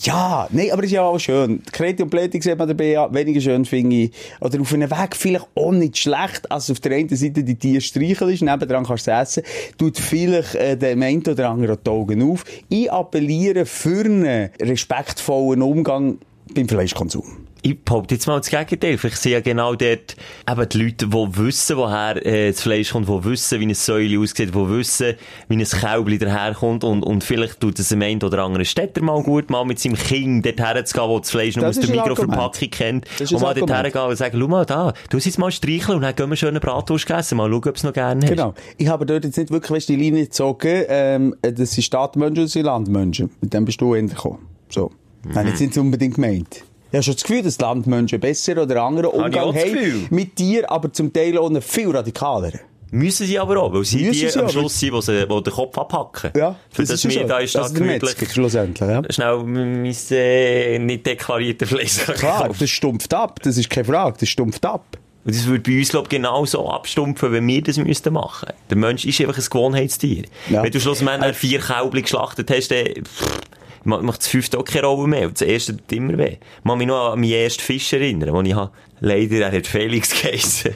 Ja, 0.00 0.48
nein, 0.52 0.70
aber 0.70 0.82
es 0.82 0.86
ist 0.86 0.94
ja 0.94 1.02
auch 1.02 1.18
schön. 1.18 1.62
Kreti 1.72 2.02
und 2.02 2.10
Pläti 2.10 2.40
sieht 2.40 2.56
man 2.56 2.68
dabei 2.68 2.90
ja 2.90 3.12
weniger 3.12 3.40
schön, 3.40 3.64
finde 3.64 3.96
ich. 3.96 4.12
Oder 4.40 4.60
auf 4.60 4.72
einem 4.72 4.90
Weg 4.90 5.16
vielleicht 5.16 5.46
auch 5.54 5.72
nicht 5.72 5.98
schlecht, 5.98 6.50
als 6.50 6.70
auf 6.70 6.80
der 6.80 6.92
einen 6.92 7.08
Seite 7.08 7.42
die 7.42 7.56
Tiere 7.56 7.80
streicheln 7.80 8.30
ist, 8.30 8.42
nebendran 8.42 8.86
kannst 8.86 9.06
du 9.06 9.10
es 9.10 9.36
essen, 9.36 9.42
tut 9.76 9.98
vielleicht 9.98 10.54
äh, 10.54 10.76
dem 10.76 11.02
einen 11.02 11.26
oder 11.26 11.50
anderen 11.50 11.78
die 11.84 11.90
Augen 11.90 12.30
auf. 12.30 12.44
Ich 12.68 12.90
appelliere 12.90 13.66
für 13.66 14.04
einen 14.04 14.50
respektvollen 14.60 15.62
Umgang 15.62 16.18
beim 16.54 16.68
Fleischkonsum. 16.68 17.47
Ich 17.68 17.78
behaupte 17.84 18.14
jetzt 18.14 18.26
mal 18.26 18.38
das 18.38 18.48
Gegenteil. 18.48 18.96
Vielleicht 18.96 19.18
sind 19.18 19.32
ja 19.32 19.40
genau 19.40 19.74
dort 19.74 20.16
eben 20.50 20.68
die 20.70 20.82
Leute, 20.82 21.06
die 21.06 21.36
wissen, 21.36 21.76
woher 21.76 22.24
äh, 22.24 22.50
das 22.50 22.62
Fleisch 22.62 22.92
kommt, 22.92 23.08
die 23.08 23.24
wissen, 23.24 23.60
wie 23.60 23.64
eine 23.64 23.74
Säule 23.74 24.18
aussieht, 24.18 24.54
die 24.54 24.54
wissen, 24.54 25.14
wie 25.48 25.54
ein 25.56 25.64
Kälbli 25.64 26.16
daherkommt 26.18 26.82
und, 26.82 27.02
und 27.02 27.22
vielleicht 27.22 27.60
tut 27.60 27.78
es 27.78 27.90
dem 27.90 28.00
einen 28.00 28.22
oder 28.22 28.42
anderen 28.44 28.64
Städter 28.64 29.02
mal 29.02 29.22
gut, 29.22 29.50
mal 29.50 29.66
mit 29.66 29.78
seinem 29.78 29.96
Kind 29.96 30.46
dorthin 30.46 30.86
zu 30.86 30.94
gehen, 30.98 31.08
wo 31.08 31.18
das 31.18 31.30
Fleisch 31.30 31.56
noch 31.56 31.64
Das 31.64 31.76
aus 31.76 31.84
der 31.84 31.84
ist 31.84 31.90
ein 31.90 31.96
Mikroverpackung 32.08 32.70
kennt. 32.70 33.20
Ist 33.20 33.32
Und 33.32 33.42
mal 33.42 33.48
ein 33.50 33.58
dorthin 33.58 33.74
Argument. 33.74 33.92
gehen 33.92 34.02
und 34.02 34.16
sagen, 34.16 34.38
schau 34.40 34.48
mal 34.48 34.64
da, 34.64 34.94
du 35.10 35.18
jetzt 35.18 35.38
mal 35.38 35.50
streicheln 35.50 35.96
und 35.96 36.02
dann 36.02 36.16
gehen 36.16 36.30
wir 36.30 36.36
schön 36.36 36.48
eine 36.48 36.60
Bratwurst 36.60 37.10
essen, 37.10 37.36
mal 37.36 37.50
schauen, 37.50 37.68
ob 37.68 37.76
es 37.76 37.82
noch 37.82 37.92
gerne 37.92 38.22
hast. 38.22 38.30
Genau. 38.30 38.54
Ich 38.78 38.88
habe 38.88 39.04
dort 39.04 39.26
jetzt 39.26 39.36
nicht 39.36 39.50
wirklich 39.50 39.72
weißt, 39.72 39.90
die 39.90 39.96
Linie 39.96 40.24
gezogen, 40.24 40.84
ähm, 40.88 41.34
das 41.42 41.72
sind 41.72 41.82
Stadtmenschen 41.82 42.38
und 42.38 42.44
das 42.44 42.52
sind 42.52 42.64
Landmenschen. 42.64 43.28
Mit 43.42 43.52
dem 43.52 43.66
bist 43.66 43.78
du 43.78 43.94
hingekommen. 43.94 44.38
So. 44.70 44.90
Mhm. 45.24 45.30
Ich 45.30 45.46
jetzt 45.48 45.60
nicht 45.60 45.76
unbedingt 45.78 46.14
gemeint. 46.14 46.64
Ich 46.90 46.94
habe 46.94 47.02
schon 47.02 47.14
das 47.14 47.22
Gefühl, 47.22 47.42
dass 47.42 47.58
die 47.58 47.64
Landmenschen 47.64 48.18
besser 48.20 48.62
oder 48.62 48.82
anderen 48.82 49.10
Umgang 49.10 49.52
das 49.52 49.62
haben 49.64 50.06
mit 50.10 50.38
dir, 50.38 50.70
aber 50.70 50.92
zum 50.92 51.12
Teil 51.12 51.36
auch 51.36 51.50
einen 51.50 51.60
viel 51.60 51.90
radikaleren. 51.90 52.60
Müssen 52.90 53.26
sie 53.26 53.38
aber 53.38 53.62
auch, 53.62 53.72
weil 53.72 53.84
sie 53.84 54.04
Müssen 54.04 54.12
die 54.12 54.28
sie 54.28 54.40
am. 54.40 54.48
Schluss 54.48 54.80
sind, 54.80 54.94
die, 54.94 55.02
sie, 55.02 55.26
die 55.26 55.42
den 55.42 55.52
Kopf 55.52 55.76
abhacken. 55.76 56.30
Ja, 56.34 56.56
Für 56.70 56.82
das, 56.82 56.90
ist 56.92 57.04
ja 57.04 57.10
wir 57.10 57.18
schon. 57.18 57.28
da 57.28 57.34
Das 57.34 57.44
ist 57.44 57.50
stadtgemütlich 57.50 58.18
Metzger, 58.18 58.32
schlussendlich, 58.32 58.88
ja. 58.88 59.02
schnell 59.10 59.42
mein 59.44 59.94
äh, 60.10 60.78
nicht 60.78 61.04
deklarierten 61.04 61.68
Fleisch 61.68 61.98
Klar, 61.98 62.50
das 62.58 62.70
stumpft 62.70 63.12
ab, 63.12 63.40
das 63.42 63.58
ist 63.58 63.68
keine 63.68 63.84
Frage, 63.84 64.16
das 64.20 64.28
stumpft 64.30 64.64
ab. 64.64 64.96
Und 65.26 65.34
das 65.34 65.44
würde 65.46 65.70
bei 65.70 65.78
uns, 65.78 65.90
glaube 65.90 66.04
ich, 66.04 66.10
genauso 66.10 66.70
abstumpfen, 66.70 67.32
wenn 67.32 67.46
wir 67.46 67.62
das 67.62 67.76
müssten 67.76 68.14
machen. 68.14 68.48
Der 68.70 68.78
Mensch 68.78 69.04
ist 69.04 69.20
einfach 69.20 69.36
ein 69.36 69.44
Gewohnheitstier. 69.44 70.24
Ja. 70.48 70.62
Wenn 70.62 70.72
du 70.72 70.80
schlussendlich 70.80 71.36
vier 71.36 71.60
Kälbchen 71.60 72.02
geschlachtet 72.02 72.50
hast, 72.50 72.68
dann 72.68 72.86
pff, 73.04 73.40
macht 73.84 74.18
das 74.20 74.28
fünfte 74.28 74.58
auch 74.58 74.64
keine 74.64 74.86
Rolle 74.86 75.08
mehr. 75.08 75.26
Und 75.28 75.40
das 75.40 75.46
erste 75.46 75.76
tut 75.76 75.92
immer 75.92 76.16
weh. 76.18 76.36
Ich 76.58 76.64
kann 76.68 76.78
mich 76.78 76.86
noch 76.86 77.12
an 77.12 77.20
meinen 77.20 77.32
ersten 77.32 77.62
Fisch 77.62 77.92
erinnern, 77.92 78.34
den 78.34 78.46
ich 78.46 78.54
habe. 78.54 78.70
Leider, 79.00 79.46
er 79.46 79.52
hat 79.52 79.66
Felix 79.66 80.10
geheissen. 80.22 80.74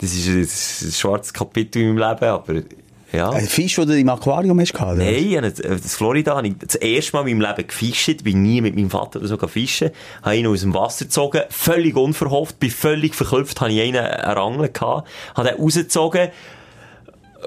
Das 0.00 0.12
ist 0.14 0.28
ein, 0.28 0.40
das 0.42 0.82
ist 0.82 0.82
ein 0.82 0.92
schwarzes 0.92 1.32
Kapitel 1.32 1.82
in 1.82 1.94
meinem 1.94 2.08
Leben, 2.10 2.24
aber 2.30 2.54
ja. 3.12 3.30
Ein 3.30 3.46
Fisch, 3.46 3.76
den 3.76 3.86
du 3.86 3.96
im 3.98 4.08
Aquarium 4.08 4.60
hast 4.60 4.74
gehabt? 4.74 4.98
Nein, 4.98 5.38
das- 5.40 5.54
das 5.54 5.94
Florida 5.94 6.36
habe 6.36 6.48
ich 6.48 6.54
das 6.58 6.74
erste 6.74 7.16
Mal 7.16 7.26
in 7.28 7.38
meinem 7.38 7.50
Leben 7.56 7.68
gefischt, 7.68 8.22
bin 8.24 8.42
nie 8.42 8.60
mit 8.60 8.74
meinem 8.74 8.90
Vater 8.90 9.20
oder 9.20 9.28
so 9.28 9.38
fischen, 9.48 9.90
habe 10.22 10.36
ihn 10.36 10.46
aus 10.48 10.60
dem 10.60 10.74
Wasser 10.74 11.04
gezogen, 11.06 11.42
völlig 11.48 11.96
unverhofft, 11.96 12.58
bin 12.58 12.70
völlig 12.70 13.14
verklüpft, 13.14 13.60
habe 13.60 13.72
ich 13.72 13.80
einen, 13.80 13.96
Angel 14.04 14.68
gehabt, 14.68 15.08
habe 15.34 15.48
den 15.48 15.56
rausgezogen, 15.56 16.28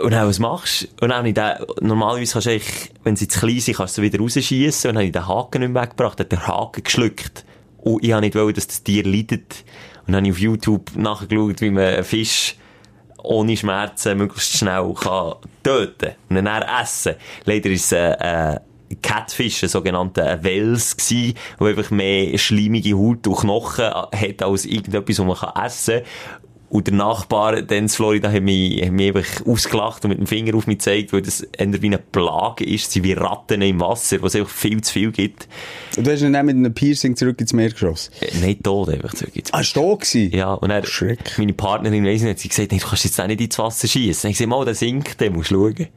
und 0.04 0.12
dann, 0.12 0.28
was 0.28 0.39
machst 0.39 0.84
du? 0.84 0.88
Und 1.04 1.10
dann 1.10 1.19
habe 1.19 1.28
ich 1.30 1.34
den, 1.34 1.52
normalerweise 1.82 2.34
kannst 2.34 2.47
du 2.47 2.52
eigentlich, 2.52 2.91
wenn 3.04 3.15
sie 3.15 3.28
zu 3.28 3.39
klein 3.39 3.60
sind, 3.60 3.78
kannst 3.78 3.97
du 3.97 4.02
wieder 4.02 4.19
rausschiessen, 4.19 4.89
und 4.89 4.95
dann 4.95 5.02
habe 5.02 5.06
ich 5.06 5.12
den 5.12 5.28
Haken 5.28 5.62
nicht 5.62 5.71
mehr 5.71 5.84
weggebracht, 5.84 6.19
hat 6.19 6.32
der 6.32 6.47
Haken 6.47 6.84
geschluckt. 6.84 7.45
Und 7.78 8.04
ich 8.04 8.12
habe 8.12 8.21
nicht 8.21 8.36
wollen, 8.36 8.54
dass 8.54 8.67
das 8.67 8.84
Tier 8.84 9.04
leidet. 9.04 9.63
Und 10.06 10.13
dann 10.13 10.17
habe 10.17 10.28
ich 10.28 10.34
auf 10.34 10.39
YouTube 10.39 10.95
nachgeschaut, 10.95 11.62
wie 11.62 11.69
man 11.71 11.84
einen 11.84 12.04
Fisch 12.04 12.56
ohne 13.23 13.56
Schmerzen 13.58 14.17
möglichst 14.17 14.58
schnell 14.58 14.93
kann 14.93 15.34
töten 15.63 16.15
und 16.30 16.43
dann 16.43 16.63
essen. 16.82 17.15
Leider 17.45 17.69
ist 17.69 17.86
es 17.86 17.91
äh, 17.91 18.54
äh, 18.54 18.60
Catfish, 19.02 19.63
ein 19.63 19.69
sogenannter 19.69 20.43
Wels 20.43 20.97
gsi, 20.97 21.36
der 21.60 21.67
einfach 21.67 21.91
mehr 21.91 22.38
schleimige 22.38 22.97
Haut 22.97 23.28
und 23.28 23.38
Knochen 23.38 23.86
hat 23.86 24.41
als 24.41 24.65
irgendetwas, 24.65 25.19
was 25.19 25.41
man 25.41 25.65
essen 25.65 26.02
kann. 26.02 26.04
Und 26.69 26.86
der 26.86 26.93
Nachbar, 26.93 27.63
dann 27.63 27.77
in 27.79 27.89
Florida, 27.89 28.32
hat 28.32 28.43
mich, 28.43 28.79
hat 28.84 28.91
mich 28.91 29.08
einfach 29.15 29.45
ausgelacht 29.47 30.03
und 30.05 30.10
mit 30.10 30.19
dem 30.19 30.27
Finger 30.27 30.53
auf 30.55 30.67
mich 30.67 30.77
gezeigt, 30.77 31.12
weil 31.13 31.23
das 31.23 31.41
eher 31.41 31.82
wie 31.82 31.88
eine 31.88 31.97
Plage 31.97 32.63
ist, 32.63 32.91
sie 32.91 33.03
wie 33.03 33.13
Ratten 33.13 33.62
im 33.63 33.79
Wasser, 33.79 34.21
was 34.21 34.36
es 34.36 34.41
einfach 34.41 34.53
viel 34.53 34.79
zu 34.82 34.93
viel 34.93 35.12
gibt. 35.12 35.47
Und 35.97 36.05
du 36.05 36.12
hast 36.12 36.21
ihn 36.21 36.32
dann 36.32 36.45
mit 36.45 36.55
einem 36.55 36.71
Piercing 36.73 37.15
zurück 37.15 37.41
ins 37.41 37.53
Meer 37.53 37.71
geschossen. 37.71 38.13
Äh, 38.21 38.45
Nicht 38.45 38.63
tot 38.63 38.89
einfach 38.89 39.15
zurück. 39.15 39.36
ins 39.36 39.51
Ah, 39.51 39.62
ist 39.62 39.75
da 39.75 39.82
gewesen? 39.82 40.32
Ja, 40.32 40.53
und 40.53 40.69
er, 40.69 40.86
Schreck. 40.86 41.38
meine 41.39 41.53
Partnerin 41.53 42.05
weiss 42.05 42.21
nicht, 42.21 42.29
hat 42.29 42.39
sie 42.39 42.49
gesagt, 42.49 42.71
nee, 42.71 42.77
du 42.77 42.86
kannst 42.88 43.03
jetzt 43.03 43.19
auch 43.19 43.25
nicht 43.27 43.41
ins 43.41 43.58
Wasser 43.58 43.88
schießen. 43.88 44.21
Dann 44.21 44.32
ich 44.32 44.38
gesagt, 44.38 44.49
mal, 44.51 44.63
der 44.63 44.75
sinkt, 44.75 45.19
den 45.19 45.34
musst 45.34 45.49
du 45.49 45.55
schauen. 45.55 45.88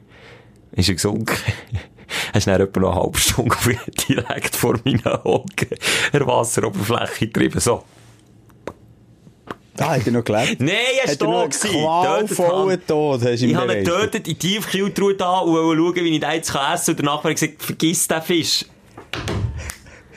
Ist 0.71 0.89
er 0.89 0.95
gesunken. 0.95 1.37
Hast 2.33 2.47
dann 2.47 2.59
etwa 2.61 2.79
noch 2.79 2.91
eine 2.93 3.01
halbe 3.01 3.17
Stunde 3.19 3.55
direkt 4.09 4.55
vor 4.55 4.79
meinen 4.83 5.05
Augen 5.05 5.67
der 6.11 6.25
Wasseroberfläche 6.27 7.27
getrieben. 7.27 7.59
So. 7.59 7.83
Ah, 9.79 9.95
hat 9.95 10.05
er 10.05 10.11
noch 10.11 10.23
gelebt? 10.23 10.55
Nein, 10.59 10.69
er 11.03 11.11
ist 11.11 11.21
da 11.21 11.25
gewesen. 11.45 11.69
qualvollen 11.71 12.85
Tod, 12.85 13.21
hast 13.23 13.41
du 13.41 13.47
Ich 13.47 13.55
habe 13.55 13.73
ihn 13.77 13.83
getötet, 13.83 14.15
in 14.27 14.33
die 14.33 14.35
Tiefkühltruhe 14.35 15.15
da 15.15 15.39
und 15.39 15.53
wollte 15.53 15.81
schauen, 15.81 16.05
wie 16.05 16.13
ich 16.15 16.19
den 16.19 16.31
jetzt 16.31 16.49
essen 16.49 16.53
kann. 16.53 16.79
Und 16.87 16.97
der 16.99 17.05
Nachbar 17.05 17.31
hat 17.31 17.39
gesagt, 17.39 17.63
vergiss 17.63 18.07
den 18.07 18.21
Fisch. 18.21 18.65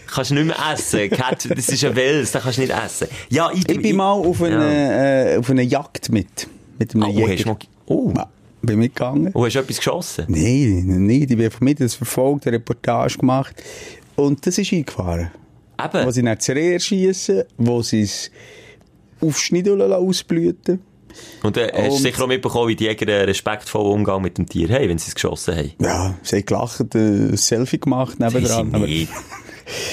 Kannst 0.07 0.31
du 0.31 0.35
nicht 0.35 0.47
mehr 0.47 0.57
essen. 0.73 1.11
Cat, 1.11 1.49
das 1.57 1.69
ist 1.69 1.85
ein 1.85 1.97
Wels, 1.97 2.33
den 2.33 2.41
kannst 2.43 2.59
du 2.59 2.63
nicht 2.63 2.73
essen. 2.75 3.09
Ja, 3.29 3.51
ich, 3.53 3.69
Ich 3.69 3.81
bin 3.83 3.97
mal 3.97 4.13
auf 4.13 4.43
eine, 4.43 5.35
äh, 5.35 5.37
auf 5.39 5.51
eine 5.51 5.63
Jagd 5.63 6.11
mit. 6.11 6.49
Mit 6.79 6.95
einem 6.95 7.05
Oh, 7.05 7.09
Jäger. 7.09 7.33
hast 7.33 7.45
du 7.45 7.49
mal, 7.49 7.59
oh. 7.87 8.13
Ja, 8.17 8.29
bin 8.63 8.79
mitgegangen. 8.79 9.31
Oh, 9.35 9.45
hast 9.45 9.55
du 9.55 9.59
etwas 9.61 9.77
geschossen? 9.79 10.25
Nein, 10.29 10.85
nicht. 11.07 11.31
Ich 11.31 11.37
bin 11.37 11.51
von 11.51 11.65
mir 11.65 11.75
das 11.75 11.95
verfolgt, 11.95 12.47
eine 12.47 12.57
Reportage 12.57 13.19
gemacht. 13.19 13.55
Und 14.17 14.47
das 14.47 14.59
ist 14.59 14.73
eingefahren. 14.73 15.31
Eben. 15.83 16.07
Wo 16.07 16.11
sie 16.11 16.23
nicht 16.23 16.43
zur 16.43 16.55
Rehe 16.55 16.81
schiessen, 16.81 17.45
wo 17.59 17.83
sie 17.83 18.03
es 18.03 18.31
aufschneiden 19.27 19.79
lassen, 19.79 19.93
ausblüten. 19.93 20.81
Und 21.43 21.57
äh, 21.57 21.71
hast 21.73 21.99
du 21.99 22.03
sicher 22.03 22.25
auch 22.25 22.29
mitbekommen, 22.29 22.69
wie 22.69 22.77
die 22.77 22.85
Jäger 22.85 23.11
einen 23.11 23.25
respektvollen 23.25 23.91
Umgang 23.91 24.21
mit 24.21 24.37
dem 24.37 24.47
Tier 24.47 24.69
haben, 24.69 24.89
wenn 24.91 24.99
sie 24.99 25.09
es 25.09 25.15
geschossen 25.15 25.57
haben? 25.57 25.73
Ja, 25.81 26.15
sie 26.23 26.37
haben 26.37 26.47
gelacht, 26.47 26.95
äh, 26.95 26.99
ein 26.99 27.37
Selfie 27.37 27.79
gemacht 27.81 28.21
nebendran. 28.21 28.73
Weiss 28.73 28.83
ich 28.83 28.89
nicht. 28.89 29.13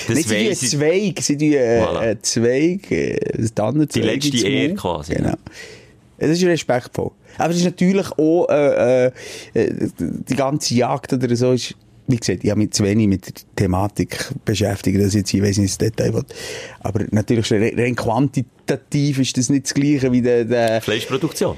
Das 0.08 0.15
Nicht, 0.15 0.30
sie 0.30 0.36
tun 0.36 0.46
einen. 0.46 0.56
Zweig, 1.15 1.22
sie 1.24 1.38
tun 1.38 1.54
äh, 1.54 1.82
Voilà. 1.82 1.98
einen 2.00 2.24
Zweig, 2.24 2.91
äh, 2.91 3.17
ein 3.38 3.56
Tannenzweig 3.56 4.04
Die 4.22 4.30
letzte 4.30 4.48
Ehre 4.48 4.67
Maul. 4.69 4.78
quasi. 4.78 5.13
Genau. 5.15 5.34
Das 6.19 6.30
ist 6.30 6.43
respektvoll. 6.43 7.12
Aber 7.38 7.50
es 7.52 7.58
ist 7.58 7.65
natürlich 7.65 8.12
auch, 8.12 8.48
äh, 8.50 9.06
äh, 9.08 9.12
äh, 9.54 9.89
die 9.98 10.36
ganze 10.36 10.76
Jagd 10.76 11.12
oder 11.13 11.36
so 11.36 11.54
ist, 11.54 11.74
wie 12.08 12.18
gesagt, 12.18 12.44
ich 12.44 12.50
habe 12.50 12.60
mich 12.60 12.72
zu 12.72 12.84
wenig 12.84 13.08
mit 13.08 13.26
der 13.28 13.34
Thematik 13.56 14.32
beschäftigt, 14.46 15.00
dass 15.00 15.10
ich 15.10 15.16
jetzt 15.22 15.30
hier 15.30 15.44
weiss 15.44 15.58
nicht 15.58 15.68
ins 15.68 15.78
Detail 15.78 16.13
will. 16.13 16.26
Aber 16.82 17.04
natürlich 17.12 17.52
rein 17.52 17.96
quantitativ 17.96 19.20
ist 19.20 19.38
das 19.38 19.50
nicht 19.50 19.66
das 19.66 19.74
Gleiche 19.74 20.12
wie 20.12 20.22
der, 20.22 20.46
der 20.46 20.82
Fleischproduktion. 20.82 21.56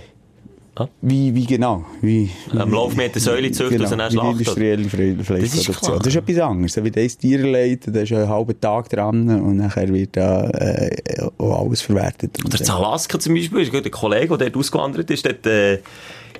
wie, 1.02 1.34
wie 1.34 1.46
genau, 1.46 1.86
wie, 2.02 2.30
Am 2.52 2.72
Laufmeter 2.72 3.20
Säule 3.20 3.50
züchten 3.52 3.82
und 3.82 3.90
dann 3.98 4.12
schlachten. 4.12 4.32
industrielle 4.32 4.84
Fle- 4.88 5.24
Fleischproduktion. 5.24 5.98
Das 6.00 6.08
ist 6.08 6.16
etwas 6.16 6.40
anderes. 6.40 6.84
Wie 6.84 6.92
das 6.92 7.18
Tier 7.18 7.40
leitet, 7.48 7.96
da 7.96 8.02
ist 8.02 8.12
einen 8.12 8.28
halben 8.28 8.60
Tag 8.60 8.90
dran 8.90 9.30
und 9.42 9.58
nachher 9.58 9.88
wird 9.94 10.18
da 10.18 10.50
äh, 10.50 11.22
auch 11.38 11.62
alles 11.62 11.82
verwertet. 11.82 12.38
Oder 12.46 12.60
in 12.60 12.70
Alaska 12.70 13.18
zum 13.20 13.36
Beispiel, 13.36 13.62
ist 13.62 13.74
ein 13.74 13.90
Kollege, 13.92 14.38
der 14.38 14.50
dort 14.50 14.58
ausgewandert 14.58 15.10
ist, 15.10 15.26
dort 15.26 15.46
äh, 15.48 15.80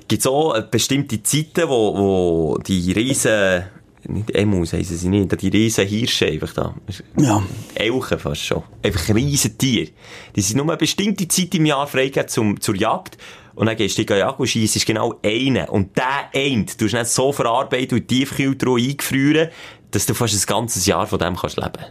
gibt 0.06 0.20
es 0.20 0.26
auch 0.26 0.54
äh, 0.54 0.62
bestimmte 0.70 1.22
Zeiten, 1.22 1.68
wo, 1.68 1.96
wo 1.96 2.58
die 2.58 2.92
riesen, 2.92 3.62
nicht 4.08 4.34
Emus 4.34 4.72
heissen 4.72 4.96
sie 4.96 5.08
nicht, 5.08 5.40
die 5.40 5.48
riesen 5.48 5.86
Hirsche 5.86 6.26
einfach 6.26 6.52
da. 6.52 6.74
Ja. 7.18 7.42
Elchen 7.74 8.18
fast 8.18 8.42
schon. 8.42 8.62
Einfach 8.82 9.14
riesen 9.14 9.56
Tiere. 9.58 9.90
Die 10.34 10.40
sind 10.40 10.56
nur 10.56 10.66
eine 10.66 10.76
bestimmte 10.76 11.26
Zeit 11.28 11.54
im 11.54 11.66
Jahr 11.66 11.86
freigegeben 11.86 12.28
zum, 12.28 12.60
zur 12.60 12.76
Jagd. 12.76 13.18
Und 13.54 13.66
dann 13.66 13.76
gehst 13.76 13.96
du 13.98 14.04
die 14.04 14.12
Jagd 14.12 14.38
und 14.38 14.46
schiessest 14.46 14.86
genau 14.86 15.14
einen. 15.24 15.68
Und 15.68 15.96
der 15.96 16.30
einen, 16.34 16.66
du 16.66 16.84
hast 16.84 16.92
nicht 16.92 17.06
so 17.06 17.32
verarbeitet 17.32 17.92
und 17.92 18.08
Tiefkühltruhe 18.08 18.80
eingefrieren, 18.80 19.48
dass 19.90 20.06
du 20.06 20.14
fast 20.14 20.34
ein 20.34 20.46
ganzes 20.46 20.86
Jahr 20.86 21.06
von 21.06 21.18
dem 21.18 21.36
kannst 21.36 21.56
leben. 21.56 21.84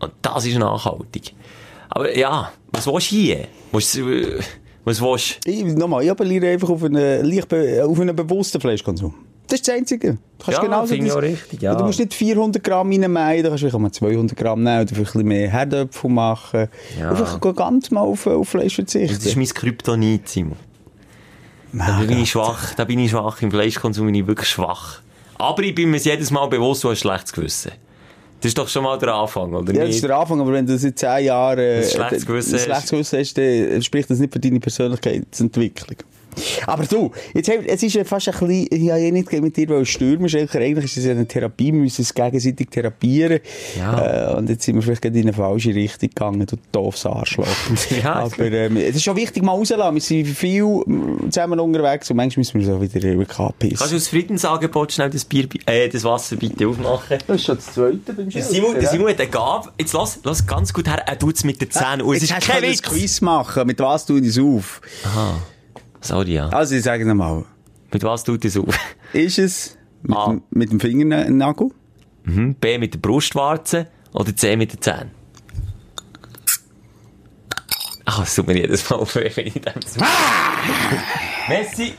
Und 0.00 0.12
das 0.22 0.46
ist 0.46 0.58
nachhaltig. 0.58 1.34
Aber 1.90 2.16
ja, 2.16 2.52
was 2.72 2.86
willst 2.86 3.10
du 3.10 3.16
hier? 3.16 3.48
Was, 3.70 3.96
äh, 3.96 4.40
was 4.84 5.00
willst 5.00 5.46
du? 5.46 5.50
Ich, 5.50 5.62
nochmal, 5.62 6.02
ich 6.02 6.10
appelliere 6.10 6.48
einfach 6.48 6.70
auf 6.70 6.82
einen, 6.82 7.42
auf 7.82 8.00
einen 8.00 8.16
bewussten 8.16 8.60
Fleischkonsum. 8.60 9.14
Das 9.52 9.60
ist 9.60 9.68
das 9.68 9.74
Einzige. 9.76 10.12
Du 10.38 10.44
kannst 10.46 10.58
Ja, 10.58 10.64
genauso 10.64 10.86
finde 10.86 11.04
ich 11.06 11.12
das- 11.12 11.18
auch 11.18 11.22
richtig, 11.22 11.60
ja. 11.62 11.74
Du 11.74 11.84
musst 11.84 11.98
nicht 11.98 12.14
400 12.14 12.64
Gramm 12.64 12.90
reinmähen, 12.90 13.42
du 13.42 13.48
kannst 13.50 13.60
vielleicht 13.60 13.74
auch 13.74 13.78
mal 13.80 13.92
200 13.92 14.34
Gramm 14.36 14.62
nehmen 14.62 14.80
oder 14.82 14.96
ein 14.96 15.04
bisschen 15.04 15.26
mehr 15.26 15.50
Herdöpfel 15.50 16.10
machen. 16.10 16.68
Ja. 16.98 17.10
Einfach 17.10 17.38
ganz 17.54 17.90
mal 17.90 18.00
auf, 18.00 18.26
auf 18.26 18.48
Fleisch 18.48 18.74
verzichten. 18.76 19.14
Das 19.14 19.26
ist 19.26 19.36
mein 19.36 19.46
Kryptonit, 19.46 20.26
Simon. 20.26 20.56
Da 21.74 22.00
bin 22.00 22.18
ich 22.18 22.30
schwach, 22.30 22.74
da 22.74 22.84
bin 22.84 22.98
ich 22.98 23.10
schwach. 23.10 23.40
Im 23.42 23.50
Fleischkonsum 23.50 24.06
bin 24.06 24.14
ich 24.14 24.26
wirklich 24.26 24.48
schwach. 24.48 25.00
Aber 25.38 25.62
ich 25.62 25.74
bin 25.74 25.90
mir 25.90 25.98
jedes 25.98 26.30
Mal 26.30 26.46
bewusst, 26.46 26.82
du 26.84 26.90
hast 26.90 26.98
ein 26.98 27.00
schlechtes 27.00 27.32
Gewissen. 27.32 27.72
Das 28.40 28.48
ist 28.48 28.58
doch 28.58 28.68
schon 28.68 28.82
mal 28.84 28.98
der 28.98 29.14
Anfang, 29.14 29.52
oder 29.54 29.72
Ja, 29.74 29.84
das 29.86 29.94
ist 29.96 30.02
der 30.04 30.16
Anfang, 30.16 30.40
aber 30.40 30.52
wenn 30.52 30.66
du 30.66 30.76
seit 30.76 30.98
10 30.98 31.24
Jahren 31.26 31.58
äh, 31.60 31.76
Ein 31.76 31.84
schlechtes 31.90 32.26
Gewissen 32.26 32.54
hast. 32.54 32.64
schlechtes 32.64 32.90
Gewissen 32.90 33.18
hast, 33.20 33.36
dann 33.38 33.82
spricht 33.82 34.10
das 34.10 34.18
nicht 34.18 34.32
für 34.32 34.40
deine 34.40 34.58
Persönlichkeitsentwicklung. 34.60 35.96
Aber 36.66 36.84
du, 36.84 37.10
jetzt, 37.34 37.48
es 37.48 37.82
ist 37.82 37.94
ja 37.94 38.04
fast 38.04 38.28
ein 38.28 38.32
bisschen, 38.32 38.68
ich 38.70 38.90
habe 38.90 39.00
ja 39.00 39.10
nicht 39.10 39.32
mit 39.32 39.56
dir 39.56 39.84
stürmen, 39.84 40.28
eigentlich 40.32 40.84
ist 40.84 40.96
es 40.96 41.04
ja 41.04 41.12
eine 41.12 41.26
Therapie, 41.26 41.72
wir 41.72 41.80
müssen 41.80 42.02
es 42.02 42.14
gegenseitig 42.14 42.70
therapieren. 42.70 43.40
Ja. 43.78 44.32
Äh, 44.32 44.36
und 44.36 44.48
jetzt 44.48 44.64
sind 44.64 44.76
wir 44.76 44.82
vielleicht 44.82 45.04
in 45.04 45.16
eine 45.16 45.32
falsche 45.32 45.74
Richtung 45.74 46.08
gegangen, 46.08 46.46
du 46.46 46.56
doofes 46.72 47.06
Arschloch. 47.06 47.46
Ja, 48.02 48.14
aber 48.14 48.50
ähm, 48.50 48.76
es 48.76 48.96
ist 48.96 49.04
schon 49.04 49.16
wichtig, 49.16 49.42
mal 49.42 49.52
rauszulassen. 49.52 49.94
Wir 49.94 50.00
sind 50.00 50.26
viel 50.26 50.64
mm, 50.64 51.30
zusammen 51.30 51.60
unterwegs 51.60 52.10
und 52.10 52.16
manchmal 52.16 52.40
müssen 52.42 52.60
wir 52.60 52.66
so 52.66 52.80
wieder 52.80 53.02
wirklich 53.02 53.38
abpissen. 53.38 53.76
Kannst 53.76 53.92
du 53.92 53.96
aus 53.96 54.08
Friedensangebot 54.08 54.92
schnell 54.92 55.10
das 55.10 55.24
Bier, 55.24 55.46
äh, 55.66 55.88
das 55.88 56.04
Wasser 56.04 56.36
bitte 56.36 56.66
aufmachen? 56.66 57.18
Das 57.26 57.36
ist 57.36 57.44
schon 57.44 57.56
das 57.56 57.72
Zweite 57.72 58.12
beim 58.14 58.30
Der 58.30 58.42
Simon, 58.42 58.74
der 58.74 58.88
Simon 58.88 59.08
hat 59.08 59.20
eine 59.20 59.28
Gabe. 59.30 59.70
Jetzt 59.78 59.92
lass, 59.92 60.20
lass 60.24 60.46
ganz 60.46 60.72
gut 60.72 60.88
her. 60.88 61.02
Er 61.06 61.18
tut 61.18 61.36
es 61.36 61.44
mit 61.44 61.60
den 61.60 61.70
Zähnen. 61.70 62.02
Und 62.02 62.14
es 62.14 62.22
Jetzt 62.22 62.30
ist 62.30 62.36
hast 62.36 62.48
du 62.48 62.52
kein 62.52 62.64
ein 62.64 62.70
Witz. 62.70 62.82
Quiz 62.82 63.20
machen. 63.20 63.66
Mit 63.66 63.80
was 63.80 64.06
tue 64.06 64.20
ich 64.20 64.28
es 64.28 64.38
auf? 64.38 64.80
Sorry, 66.02 66.34
ja. 66.34 66.48
Also, 66.48 66.74
ich 66.74 66.82
sage 66.82 67.06
nochmal. 67.06 67.44
Mit 67.92 68.02
was 68.02 68.24
tut 68.24 68.44
es 68.44 68.56
auf? 68.56 68.74
Ist 69.12 69.38
es 69.38 69.78
mit, 70.02 70.16
A. 70.16 70.26
dem, 70.26 70.42
mit 70.50 70.70
dem 70.72 70.80
Fingernagel? 70.80 71.70
Mhm. 72.24 72.54
B 72.54 72.78
mit 72.78 72.94
der 72.94 72.98
Brustwarze 72.98 73.88
oder 74.12 74.34
C 74.34 74.56
mit 74.56 74.72
den 74.72 74.80
Zähnen? 74.80 75.10
Ach, 78.04 78.22
es 78.22 78.34
tut 78.34 78.46
mir 78.46 78.56
jedes 78.56 78.88
Mal 78.90 79.00
weh, 79.14 79.30
wenn 79.34 79.46
ich 79.46 79.54
dem 79.54 79.82
so... 79.86 80.00
Messi! 81.48 81.94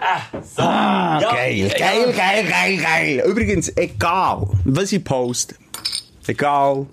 Ah, 0.00 0.20
so. 0.42 0.62
ja, 0.62 1.20
geil, 1.20 1.72
geil, 1.76 2.12
geil, 2.12 2.46
geil, 2.48 2.76
geil. 2.78 3.22
Übrigens, 3.26 3.72
egal, 3.76 4.48
was 4.64 4.92
ich 4.92 5.02
poste, 5.02 5.56
egal, 6.26 6.86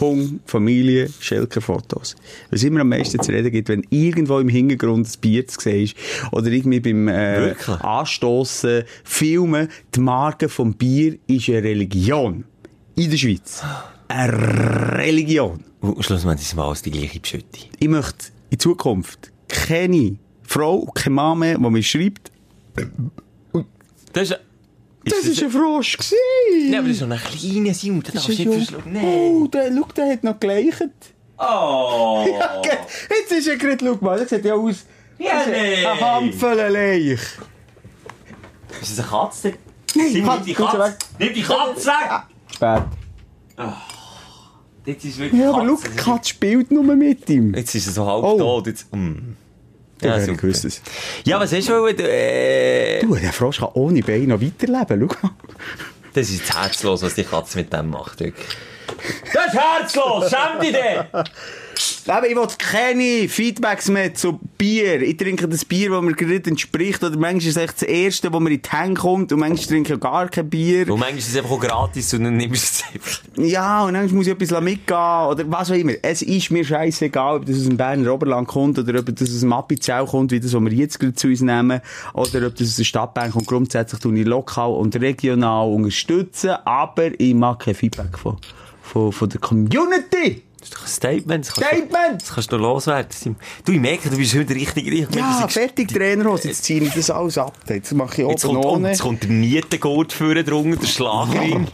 Hund, 0.00 0.40
Familie, 0.46 1.08
Schelker-Fotos. 1.20 2.16
Was 2.50 2.62
immer 2.62 2.80
am 2.80 2.88
meisten 2.88 3.20
zu 3.20 3.32
reden 3.32 3.50
gibt, 3.50 3.68
wenn 3.68 3.86
irgendwo 3.90 4.38
im 4.38 4.48
Hintergrund 4.48 5.06
ein 5.06 5.20
Bier 5.20 5.46
zu 5.46 5.60
sehen 5.60 5.84
ist, 5.84 5.96
oder 6.32 6.48
irgendwie 6.48 6.80
beim 6.80 7.08
äh? 7.08 7.54
Anstossen, 7.80 8.84
Filmen, 9.04 9.68
die 9.94 10.00
Marke 10.00 10.48
vom 10.48 10.74
Bier 10.74 11.16
ist 11.26 11.48
eine 11.48 11.62
Religion. 11.62 12.44
In 12.96 13.10
der 13.10 13.16
Schweiz. 13.16 13.62
Eine 14.08 14.96
Religion. 14.98 15.64
Und 15.80 16.04
schlussendlich 16.04 16.48
sind 16.48 16.58
wir 16.58 16.64
alles 16.64 16.82
die 16.82 16.90
gleiche 16.90 17.20
Beschütte. 17.20 17.58
Ich 17.78 17.88
möchte 17.88 18.26
in 18.50 18.58
Zukunft 18.58 19.32
keine 19.48 20.16
Frau 20.42 20.76
und 20.76 20.94
kein 20.94 21.12
Mann 21.12 21.38
mehr, 21.38 21.58
die 21.58 21.70
mir 21.70 21.82
schreibt, 21.82 22.30
Das 24.12 24.30
ist... 24.30 24.40
das 25.04 25.24
ist 25.24 25.42
ein 25.42 25.50
Frosch 25.50 25.96
gewesen. 25.96 26.72
Ja, 26.72 26.78
aber 26.78 26.88
das 26.88 26.96
ist 26.96 27.00
so 27.00 27.06
ein 27.06 27.18
kleiner 27.18 27.74
Simon, 27.74 28.02
das 28.02 28.14
darfst 28.14 28.28
du 28.28 28.32
nicht 28.32 28.48
verschlucken. 28.52 28.92
Nein. 28.92 29.04
Oh, 29.06 29.46
der, 29.46 29.72
schau, 29.74 29.88
der 29.96 30.12
hat 30.12 30.24
noch 30.24 30.40
geleichert. 30.40 30.92
Oh. 31.38 32.26
Ja, 32.36 32.62
jetzt 33.10 33.32
ist 33.32 33.48
er 33.48 33.56
gerade, 33.56 33.84
schau 33.84 33.98
mal, 34.00 34.18
das 34.18 34.28
sieht 34.30 34.44
ja 34.44 34.54
aus. 34.54 34.84
Ja, 35.18 35.42
nee. 35.46 35.84
Ein 35.86 36.00
Handvoll 36.00 36.54
Leich. 36.56 37.12
Ist 38.80 38.98
das 38.98 38.98
eine 39.00 39.08
Katze? 39.08 39.52
Nein, 39.94 40.12
Simon, 40.12 40.28
Katze, 40.30 40.44
die 40.44 40.54
Katze. 40.54 40.78
weg. 40.78 40.96
Nimm 41.18 41.34
die 41.34 41.42
Katze 41.42 41.86
weg. 41.86 42.22
Spät. 42.54 42.82
Jetzt 44.86 45.04
ist 45.04 45.18
wirklich 45.18 45.40
Ja, 45.40 45.50
aber 45.50 45.66
schau, 45.66 45.74
Katze. 45.76 45.90
die 45.90 45.96
Katze 45.96 46.28
spielt 46.30 46.70
nur 46.72 46.82
mit 46.82 47.28
ihm. 47.30 47.54
Jetzt 47.54 47.74
ist 47.74 47.86
er 47.86 47.92
so 47.92 48.06
halb 48.06 48.24
Oh. 48.24 48.38
tot. 48.38 48.66
Jetzt, 48.66 48.92
mm. 48.94 49.36
Ja, 50.04 50.10
Ja, 50.12 50.18
ich 50.18 50.26
super. 50.26 50.40
gewusst 50.42 50.64
es. 50.64 50.82
ja, 51.24 51.40
was 51.40 51.52
hast 51.52 51.68
du? 51.68 51.86
Äh, 51.86 53.00
Du, 53.00 53.14
der 53.16 53.32
Frosch 53.32 53.58
kann 53.58 53.70
ohne 53.74 54.00
Beine 54.02 54.26
noch 54.28 54.40
weiterleben, 54.40 55.08
schau 55.10 55.26
mal. 55.26 55.34
das 56.14 56.28
ist 56.30 56.38
jetzt 56.40 56.54
herzlos, 56.56 57.02
was 57.02 57.14
die 57.14 57.24
Katze 57.24 57.58
mit 57.58 57.72
dem 57.72 57.90
macht. 57.90 58.20
Wirklich. 58.20 58.46
Das 59.32 59.46
ist 59.52 59.60
herzlos! 59.60 60.30
Schäm 60.30 60.60
dich 60.60 60.72
denn! 60.72 61.04
Aber 62.06 62.28
ich 62.28 62.36
will 62.36 62.46
keine 62.58 63.28
Feedbacks 63.28 63.88
mehr 63.88 64.12
zu 64.12 64.38
Bier. 64.58 65.00
Ich 65.00 65.16
trinke 65.16 65.48
das 65.48 65.64
Bier, 65.64 65.90
das 65.90 66.02
mir 66.02 66.12
gerade 66.12 66.50
entspricht. 66.50 67.02
Oder 67.02 67.16
manchmal 67.16 67.38
ist 67.38 67.46
es 67.46 67.56
echt 67.56 67.82
das 67.82 67.88
erste, 67.88 68.30
das 68.30 68.40
mir 68.40 68.50
in 68.50 68.60
die 68.60 68.70
Hände 68.70 69.00
kommt. 69.00 69.32
Und 69.32 69.40
manchmal 69.40 69.66
trinke 69.66 69.94
ich 69.94 70.00
gar 70.00 70.28
kein 70.28 70.50
Bier. 70.50 70.90
Und 70.90 71.00
manchmal 71.00 71.18
ist 71.18 71.28
es 71.28 71.36
einfach 71.36 71.52
auch 71.52 71.60
gratis 71.60 72.12
und 72.12 72.24
dann 72.24 72.36
nimmst 72.36 72.82
du 72.82 72.84
es 72.84 72.94
einfach. 72.94 73.22
Ja, 73.38 73.84
und 73.84 73.94
dann 73.94 74.14
muss 74.14 74.26
ich 74.26 74.32
etwas 74.32 74.60
mitgehen 74.60 74.98
oder 74.98 75.44
was 75.46 75.70
auch 75.70 75.76
immer. 75.76 75.92
Es 76.02 76.20
ist 76.20 76.50
mir 76.50 76.64
scheißegal, 76.64 77.36
ob 77.36 77.46
das 77.46 77.56
aus 77.56 77.64
dem 77.64 77.76
Berner 77.78 78.12
Oberland 78.12 78.48
kommt 78.48 78.78
oder 78.78 78.98
ob 79.00 79.06
das 79.06 79.30
aus 79.30 79.40
dem 79.40 79.52
Appenzell 79.54 80.04
kommt, 80.04 80.30
wie 80.30 80.40
das, 80.40 80.52
was 80.52 80.62
wir 80.62 80.72
jetzt 80.72 81.00
gerade 81.00 81.14
zu 81.14 81.28
uns 81.28 81.40
nehmen, 81.40 81.80
oder 82.12 82.46
ob 82.46 82.54
das 82.54 82.68
aus 82.68 82.76
der 82.76 82.84
Stadt 82.84 83.14
Bern 83.14 83.30
kommt. 83.30 83.46
Grundsätzlich 83.46 84.00
tue 84.00 84.18
ich 84.18 84.26
lokal 84.26 84.72
und 84.72 84.94
regional 85.00 85.68
unterstützen, 85.68 86.50
aber 86.64 87.18
ich 87.18 87.34
mag 87.34 87.60
kein 87.60 87.74
Feedback 87.74 88.18
von, 88.18 88.36
von, 88.82 89.10
von 89.10 89.28
der 89.28 89.40
Community. 89.40 90.42
Das 90.64 90.70
ist 90.70 90.74
doch 90.76 90.82
ein 90.82 90.88
Statement. 90.88 91.46
Das 91.46 91.54
Statement! 91.54 92.22
Das 92.22 92.34
kannst 92.34 92.52
du 92.52 92.56
noch 92.56 92.62
loswerden. 92.62 93.36
Du, 93.66 93.72
ich 93.72 93.80
merke, 93.80 94.08
du 94.08 94.16
bist 94.16 94.34
heute 94.34 94.54
richtig 94.54 94.90
richtig. 94.90 95.16
Ja, 95.16 95.46
fertig, 95.46 95.88
Trainerhose. 95.88 96.48
Jetzt 96.48 96.64
ziehe 96.64 96.80
ich 96.82 96.94
das 96.94 97.10
alles 97.10 97.36
ab. 97.36 97.54
Jetzt 97.68 97.92
mache 97.92 98.22
ich 98.22 98.28
Jetzt 98.28 98.46
oben 98.46 98.54
kommt, 98.54 98.66
ohne. 98.66 98.88
jetzt 98.88 99.02
kommt 99.02 99.22
der 99.24 99.30
Nietengurt 99.30 100.12
vorne 100.14 100.42
drunter, 100.42 100.78
der 100.78 100.86
Schlagring. 100.86 101.66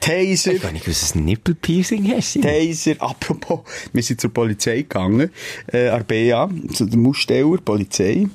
Taser. 0.00 0.52
Ich 0.52 0.64
weiß 0.64 0.72
nicht, 0.72 0.88
was 0.88 1.14
ein 1.14 1.24
Nippelpiercing 1.24 2.12
hast. 2.14 2.42
Taser, 2.42 2.96
apropos, 2.98 3.60
wir 3.92 4.02
sind 4.02 4.20
zur 4.20 4.32
Polizei 4.34 4.78
gegangen, 4.78 5.30
äh, 5.68 5.84
der 5.84 6.04
BA, 6.04 6.50
zu 6.74 6.84
dem 6.86 7.06
Aussteller, 7.06 7.58
Polizei. 7.58 8.26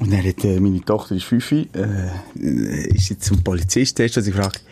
Und 0.00 0.12
dann 0.12 0.26
hat 0.26 0.42
äh, 0.42 0.58
meine 0.58 0.80
Tochter, 0.84 1.14
ist 1.14 1.24
fünf, 1.24 1.52
äh, 1.52 1.66
äh, 2.40 2.88
ist 2.94 3.10
jetzt 3.10 3.24
zum 3.26 3.44
Polizist, 3.44 4.00
und 4.00 4.08
sie 4.08 4.32
gefragt, 4.32 4.64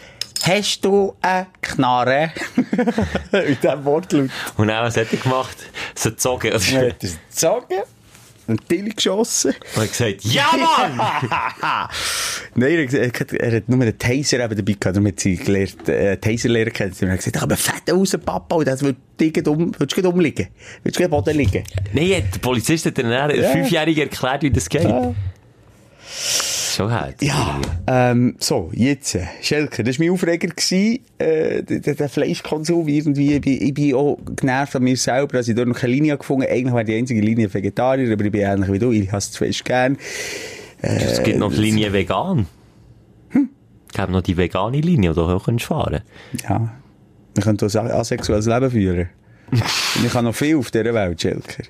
hast 0.47 0.85
du 0.85 1.15
eine 1.21 1.47
Knarre? 1.61 2.33
Mit 3.33 3.63
diesem 3.63 3.85
Wortlaut. 3.85 4.31
Und 4.57 4.69
dann, 4.69 4.85
was 4.85 4.97
hat 4.97 5.13
er 5.13 5.19
gemacht? 5.19 5.57
So 5.95 6.11
gezogen. 6.11 6.53
Also, 6.53 6.77
hat 6.77 6.83
er 6.83 6.95
es 7.03 7.19
gezogen, 7.31 7.83
einen 8.49 8.59
Tilly 8.69 8.91
geschossen. 8.91 9.55
und 9.77 9.83
hat 9.83 9.91
gesagt, 9.91 10.25
ja, 10.25 10.47
Mann! 10.53 10.99
Nein, 12.55 12.73
er, 12.73 12.83
hat 13.07 13.13
gesagt, 13.13 13.33
er 13.35 13.57
hat 13.57 13.69
nur 13.69 13.81
einen 13.81 13.99
Taser 13.99 14.45
eben 14.45 14.57
dabei 14.57 14.73
gehabt. 14.73 14.97
Darum 14.97 15.07
hat 15.07 15.21
sie 15.21 15.37
gelernt, 15.37 15.89
äh, 15.89 16.17
Taserlehrer 16.17 16.71
kennen. 16.71 16.93
Sie 16.93 17.09
hat 17.09 17.17
gesagt, 17.17 17.43
aber 17.43 17.57
fett 17.57 17.91
raus, 17.91 18.17
Papa, 18.25 18.57
und 18.57 18.67
das 18.67 18.83
wird 18.83 18.97
dich 19.21 19.47
um, 19.47 19.73
willst 19.79 19.97
du 19.97 20.01
gleich 20.01 20.13
umliegen? 20.13 20.49
Willst 20.83 20.99
du 20.99 21.03
gleich 21.03 21.13
am 21.13 21.25
Boden 21.25 21.37
liegen? 21.37 21.65
Nein, 21.93 22.29
der 22.33 22.39
Polizist 22.41 22.87
hat 22.87 22.99
dann 22.99 23.11
der 23.11 23.37
Ja. 23.37 23.51
Fünfjährige 23.51 24.03
erklärt, 24.03 24.43
wie 24.43 24.51
das 24.51 24.69
geht. 24.69 24.87
Schon 26.75 26.91
hart. 26.91 27.23
Ja, 27.23 27.61
ähm, 27.87 28.37
so, 28.39 28.71
jetzt, 28.73 29.15
äh, 29.15 29.25
Schelker, 29.43 29.83
das 29.83 29.99
war 29.99 30.07
mein 30.07 30.15
Aufreger, 30.15 30.49
gewesen, 30.49 31.01
äh, 31.19 31.63
der, 31.63 31.95
der- 31.95 32.09
Fleischkonsum 32.09 32.89
irgendwie, 32.89 33.35
ich 33.35 33.41
bin, 33.43 33.63
ich 33.63 33.75
bin 33.75 33.95
auch 33.95 34.19
genervt 34.37 34.77
an 34.77 34.83
mir 34.85 34.97
selber, 34.97 35.37
also 35.39 35.51
ich 35.51 35.57
dort 35.57 35.69
noch 35.69 35.77
keine 35.79 35.93
Linie 35.93 36.17
gefunden, 36.17 36.47
eigentlich 36.49 36.73
wäre 36.75 36.85
die 36.85 36.97
einzige 36.97 37.21
Linie 37.21 37.53
Vegetarier, 37.53 38.13
aber 38.13 38.25
ich 38.25 38.33
bin 38.33 38.41
ähnlich 38.41 38.73
wie 38.73 38.79
du, 38.79 38.91
ich 38.93 39.13
hasse 39.13 39.27
es 39.29 39.33
zu 39.33 39.39
fest 39.45 39.65
gern. 39.65 39.99
Es 40.81 41.23
gibt 41.23 41.39
noch 41.39 41.53
die 41.53 41.61
Linie 41.61 41.93
vegan. 41.93 42.47
Hm? 43.31 43.51
Ich 43.93 43.99
habe 43.99 44.11
noch 44.13 44.23
die 44.23 44.37
vegane 44.37 44.81
Linie, 44.81 45.11
die 45.11 45.15
du 45.17 45.23
auch 45.23 45.45
kannst 45.45 45.67
fahren 45.67 46.01
Ja, 46.49 46.71
wir 47.35 47.43
können 47.43 47.59
hier 47.61 47.81
ein 47.83 47.91
asexuelles 47.91 48.47
Leben 48.47 48.71
führen. 48.71 49.09
Ich 50.05 50.15
habe 50.15 50.25
noch 50.25 50.35
viel 50.35 50.57
auf 50.57 50.71
dieser 50.71 50.95
Welt, 50.95 51.21
Schelker. 51.21 51.65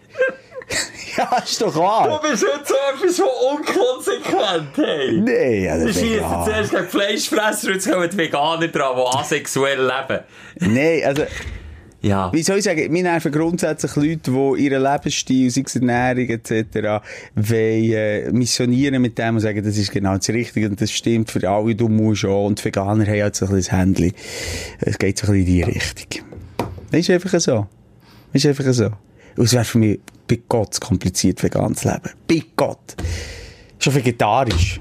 Ja, 1.17 1.39
ist 1.45 1.61
doch 1.61 1.75
wahr. 1.77 2.21
bist 2.23 2.45
heute 2.47 2.65
so 2.67 2.75
etwas 3.05 3.17
so 3.17 3.25
unkonsequent, 3.51 4.77
hey! 4.77 5.21
Nee, 5.21 5.69
also, 5.69 5.87
Du 5.87 5.93
schießt 5.93 6.05
vegan. 6.17 6.45
zuerst 6.45 6.71
gegen 6.71 6.89
Fleischfresser 6.89 7.67
und 7.69 7.75
jetzt 7.75 7.91
kommen 7.91 8.11
die 8.11 8.17
Veganer 8.19 8.69
dran, 8.69 8.97
die 8.97 9.17
asexuell 9.19 9.81
leben. 9.81 10.21
Nee, 10.73 11.05
also, 11.05 11.23
Ja. 12.03 12.33
wie 12.33 12.43
soll 12.43 12.59
ich 12.59 12.65
sagen, 12.65 12.91
mir 12.91 13.03
nerven 13.05 13.31
grundsätzlich 13.31 13.95
Leute, 13.95 14.31
die 14.57 14.63
ihren 14.65 14.83
Lebensstil, 14.83 15.51
sei 15.51 15.63
es 15.65 15.77
Ernährung 15.77 16.29
etc., 16.29 17.01
wollen, 17.37 17.93
äh, 17.93 18.33
missionieren 18.33 19.01
mit 19.01 19.17
dem 19.19 19.37
und 19.37 19.41
sagen, 19.41 19.63
das 19.65 19.77
ist 19.77 19.93
genau 19.93 20.17
das 20.17 20.29
Richtige 20.29 20.69
und 20.69 20.81
das 20.81 20.91
stimmt 20.91 21.31
für 21.31 21.49
alle, 21.49 21.75
du 21.77 21.89
musst 21.89 22.25
auch. 22.25 22.47
Und 22.47 22.59
die 22.59 22.65
Veganer 22.65 23.07
haben 23.07 23.23
halt 23.23 23.37
so 23.37 23.47
ein 23.47 23.53
bisschen 23.53 23.71
das 23.71 23.79
Händchen. 24.03 24.13
Es 24.81 24.99
geht 24.99 25.19
so 25.19 25.29
ein 25.29 25.33
bisschen 25.45 25.47
in 25.47 25.55
die 25.55 25.63
Richtung. 25.79 26.25
Das 26.91 27.01
ist 27.01 27.11
einfach 27.11 27.39
so. 27.41 27.67
Das 28.33 28.45
ist 28.45 28.47
einfach 28.61 28.73
so. 28.73 28.91
Es 29.37 29.53
wäre 29.53 29.65
für 29.65 29.79
mich 29.79 30.01
bei 30.29 30.39
Gott 30.49 30.81
kompliziert, 30.81 31.43
vegan 31.43 31.75
zu 31.75 31.89
leben. 31.89 32.11
Bei 32.29 32.43
Gott. 32.57 32.97
Schon 33.79 33.95
vegetarisch. 33.95 34.81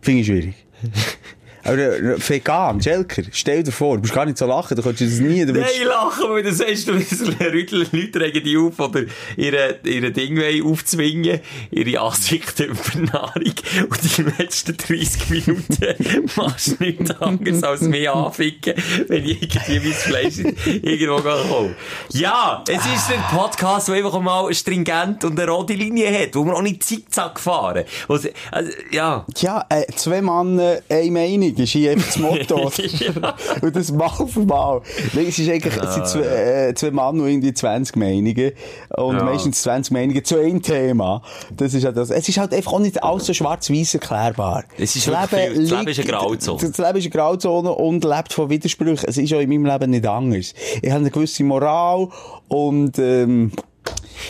Finde 0.00 0.20
ich 0.20 0.26
schwierig. 0.26 0.54
Aber 1.68 1.78
äh, 1.78 2.16
vegan, 2.28 2.82
Schelker, 2.82 3.22
stell 3.32 3.62
dir 3.62 3.72
vor, 3.72 3.96
du 3.96 4.00
musst 4.02 4.14
gar 4.14 4.24
nicht 4.24 4.38
so 4.38 4.46
lachen, 4.46 4.74
du 4.76 4.82
kannst 4.82 5.00
das 5.00 5.18
nie. 5.20 5.44
Du 5.44 5.52
Nein, 5.52 5.62
würdest- 5.64 5.84
lachen, 5.84 6.24
weil 6.30 6.42
du 6.42 6.52
sagst, 6.52 6.88
du 6.88 6.92
Leute, 6.92 7.76
Leute 7.92 8.20
regen 8.20 8.44
die 8.44 8.56
auf, 8.56 8.78
oder 8.80 9.02
ihre, 9.36 9.78
ihre 9.84 10.10
Dinge 10.10 10.44
aufzwingen, 10.64 11.40
ihre 11.70 12.00
Ansichten 12.00 12.64
über 12.70 13.12
Nahrung. 13.12 13.42
Und 13.90 14.16
die 14.16 14.22
letzten 14.22 14.76
30 14.76 15.30
Minuten 15.30 16.30
machst 16.36 16.68
du 16.80 16.84
nichts 16.84 17.10
anderes 17.20 17.62
als 17.62 17.82
mich 17.82 18.08
anficken, 18.08 18.74
wenn 19.08 19.24
ich 19.24 19.42
irgendwie 19.42 19.80
mein 19.88 19.92
Fleisch 19.92 20.38
irgendwo 20.82 21.16
komme. 21.20 21.74
Ja, 22.10 22.64
es 22.66 22.76
ist 22.78 23.12
ein 23.12 23.22
Podcast, 23.36 23.88
der 23.88 23.96
einfach 23.96 24.20
mal 24.20 24.52
stringent 24.54 25.24
und 25.24 25.38
eine 25.38 25.50
rote 25.50 25.74
Linie 25.74 26.10
hat, 26.22 26.34
wo 26.34 26.44
wir 26.44 26.54
auch 26.54 26.62
nicht 26.62 26.82
zickzack 26.82 27.38
fahren. 27.38 27.84
Also, 28.08 28.28
also, 28.50 28.70
ja. 28.90 29.26
Ja, 29.36 29.66
äh, 29.68 29.84
zwei 29.96 30.22
Männer, 30.22 30.78
eine 30.88 31.10
Meinung, 31.10 31.54
ist 31.58 31.70
hier 31.72 31.92
einfach 31.92 32.06
das 32.06 32.18
Motto. 32.18 32.70
Ja. 32.98 33.34
Und 33.62 33.76
das 33.76 33.92
Mal 33.92 34.26
für 34.26 34.40
Mal. 34.40 34.80
Nein, 35.12 35.26
es 35.28 35.38
ist 35.38 35.48
eigentlich, 35.48 35.76
es 35.76 35.94
sind 35.94 36.06
zwei, 36.06 36.20
äh, 36.20 36.74
zwei 36.74 36.90
Männer 36.90 37.10
und 37.22 37.28
irgendwie 37.28 37.52
20 37.52 37.96
Meinungen. 37.96 38.52
Und 38.96 39.16
Ja. 39.16 39.24
meistens 39.24 39.62
20 39.62 39.92
Meinungen 39.92 40.24
zu 40.24 40.38
einem 40.38 40.62
Thema. 40.62 41.22
Das 41.56 41.74
ist 41.74 41.84
halt 41.84 41.96
das. 41.96 42.10
Es 42.10 42.28
ist 42.28 42.38
halt 42.38 42.52
einfach 42.54 42.72
auch 42.72 42.78
nicht 42.78 43.02
alles 43.02 43.26
so 43.26 43.34
schwarz-weiß 43.34 43.94
erklärbar. 43.94 44.64
Es 44.78 44.96
ist 44.96 45.06
wirklich 45.06 45.28
viel- 45.28 45.62
das 45.62 45.70
Leben 45.70 45.88
ist 45.88 45.98
eine 46.00 46.08
Grauzone. 46.08 46.58
Das 46.60 46.78
Leben 46.78 46.98
ist 46.98 47.04
eine 47.04 47.10
Grauzone 47.10 47.70
und 47.72 48.04
lebt 48.04 48.32
von 48.32 48.50
Widersprüchen. 48.50 49.08
Es 49.08 49.16
ist 49.18 49.32
auch 49.34 49.40
in 49.40 49.48
meinem 49.48 49.66
Leben 49.66 49.90
nicht 49.90 50.06
anders. 50.06 50.54
Ich 50.82 50.90
habe 50.90 51.00
eine 51.00 51.10
gewisse 51.10 51.44
Moral 51.44 52.08
und, 52.48 52.98
ähm, 52.98 53.52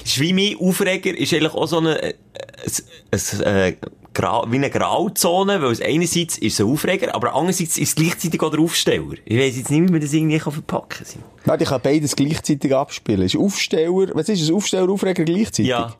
Das 0.04 0.12
ist 0.12 0.20
wie 0.20 0.32
mein 0.32 0.56
Aufreger, 0.68 1.16
ist 1.16 1.32
eigentlich 1.32 1.54
auch 1.54 1.66
so 1.66 1.78
eine, 1.78 2.00
äh, 2.02 2.14
ein, 3.10 3.46
ein, 3.46 3.76
wie 4.18 4.56
eine 4.56 4.70
Grauzone, 4.70 5.62
weil 5.62 5.72
es 5.72 5.80
einerseits 5.80 6.38
ist 6.38 6.54
es 6.54 6.60
ein 6.60 6.72
Aufreger, 6.72 7.14
aber 7.14 7.34
andererseits 7.34 7.78
ist 7.78 7.90
es 7.90 7.94
gleichzeitig 7.94 8.42
auch 8.42 8.50
der 8.50 8.60
Aufsteller. 8.60 9.14
Ich 9.24 9.38
weiss 9.38 9.56
jetzt 9.56 9.70
nicht, 9.70 9.88
wie 9.88 9.92
man 9.92 10.00
das 10.00 10.12
irgendwie 10.12 10.38
kann 10.38 10.52
verpacken 10.52 11.04
kann. 11.06 11.22
warte, 11.44 11.64
ich 11.64 11.70
kann 11.70 11.80
beides 11.82 12.16
gleichzeitig 12.16 12.74
abspielen. 12.74 13.22
Ist 13.22 13.36
Aufsteller, 13.36 14.14
was 14.14 14.28
ist 14.28 14.42
es? 14.42 14.50
Aufsteller, 14.50 14.90
Aufreger 14.90 15.24
gleichzeitig? 15.24 15.66
Ja. 15.66 15.94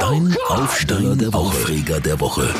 Dein 0.00 0.36
Aufsteller 0.48 1.16
der 1.16 1.32
Woche. 1.32 1.46
Aufreger 1.46 2.00
der 2.00 2.20
Woche. 2.20 2.54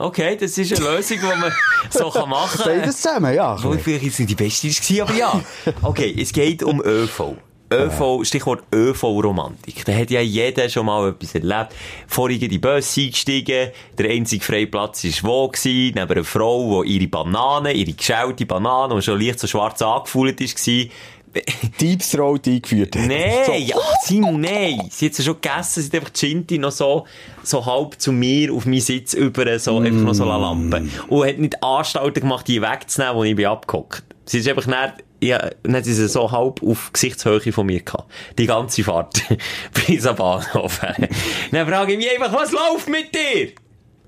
Okay, 0.00 0.36
das 0.36 0.56
ist 0.56 0.76
eine 0.78 0.96
Lösung, 0.96 1.18
die 1.18 1.40
man 1.40 1.52
so 1.90 2.10
kann 2.10 2.28
machen 2.28 2.60
kann. 2.60 2.78
Beides 2.78 3.00
zusammen, 3.00 3.34
ja. 3.34 3.54
Obwohl 3.54 3.78
vielleicht 3.78 4.04
jetzt 4.04 4.18
nicht 4.20 4.30
die 4.30 4.34
beste 4.36 4.68
war, 4.68 5.08
aber 5.08 5.14
ja. 5.14 5.40
Okay, 5.82 6.14
es 6.16 6.32
geht 6.32 6.62
um 6.62 6.80
ÖV. 6.80 7.36
ÖV, 7.70 8.24
Stichwort 8.24 8.62
ÖV-Romantik. 8.72 9.84
Da 9.84 9.92
hat 9.92 10.10
ja 10.10 10.20
jeder 10.20 10.68
schon 10.68 10.86
mal 10.86 11.10
etwas 11.10 11.34
erlebt. 11.34 11.74
Vorhin 12.06 12.40
in 12.40 12.48
die 12.48 12.58
Bus 12.58 12.96
eingestiegen, 12.96 13.70
der 13.98 14.10
einzige 14.10 14.44
freie 14.44 14.66
Platz 14.66 15.04
war 15.04 15.30
wo 15.30 15.48
gewesen, 15.48 15.94
neben 15.94 16.10
einer 16.10 16.24
Frau, 16.24 16.82
die 16.82 16.96
ihre 16.96 17.08
Bananen, 17.08 17.76
ihre 17.76 17.92
geschälte 17.92 18.46
Bananen, 18.46 18.96
die 18.96 19.02
schon 19.02 19.20
leicht 19.20 19.40
so 19.40 19.46
schwarz 19.46 19.82
angefühlt 19.82 20.40
war, 20.40 20.90
Deeps 21.80 22.10
Throat 22.10 22.46
eingeführt 22.46 22.96
hat. 22.96 23.06
Nein, 23.06 23.62
ja, 23.62 23.76
Simon, 24.02 24.40
nein. 24.40 24.88
Sie 24.90 25.06
hat 25.06 25.14
sie 25.14 25.22
schon 25.22 25.40
gegessen, 25.40 25.82
sie 25.82 25.88
hat 25.88 25.94
einfach 25.96 26.10
die 26.10 26.18
Schinti 26.18 26.58
noch 26.58 26.72
so, 26.72 27.06
so 27.42 27.64
halb 27.64 28.00
zu 28.00 28.12
mir 28.12 28.52
auf 28.52 28.66
meinen 28.66 28.80
Sitz 28.80 29.14
über, 29.14 29.58
so, 29.58 29.78
einfach 29.78 30.00
noch 30.00 30.14
so 30.14 30.24
Lampe. 30.24 30.88
Und 31.08 31.26
hat 31.26 31.38
nicht 31.38 31.62
Anstalten 31.62 32.20
gemacht, 32.20 32.48
die 32.48 32.62
wegzunehmen, 32.62 33.16
wo 33.16 33.24
ich 33.24 33.36
bin 33.36 33.46
abgehockt. 33.46 34.04
Sie 34.24 34.38
ist 34.38 34.48
einfach 34.48 34.66
nicht, 34.66 35.04
ja, 35.20 35.50
dann 35.62 35.84
sie 35.84 35.94
sie 35.94 36.08
so 36.08 36.30
halb 36.30 36.62
auf 36.62 36.92
Gesichtshöhe 36.92 37.52
von 37.52 37.66
mir 37.66 37.80
gehabt. 37.80 38.10
Die 38.38 38.46
ganze 38.46 38.84
Fahrt. 38.84 39.22
bis 39.86 40.06
am 40.06 40.16
Bahnhof. 40.16 40.80
dann 41.50 41.66
frage 41.68 41.92
ich 41.92 41.98
mich 41.98 42.10
einfach, 42.10 42.32
was 42.32 42.52
läuft 42.52 42.88
mit 42.88 43.14
dir? 43.14 43.52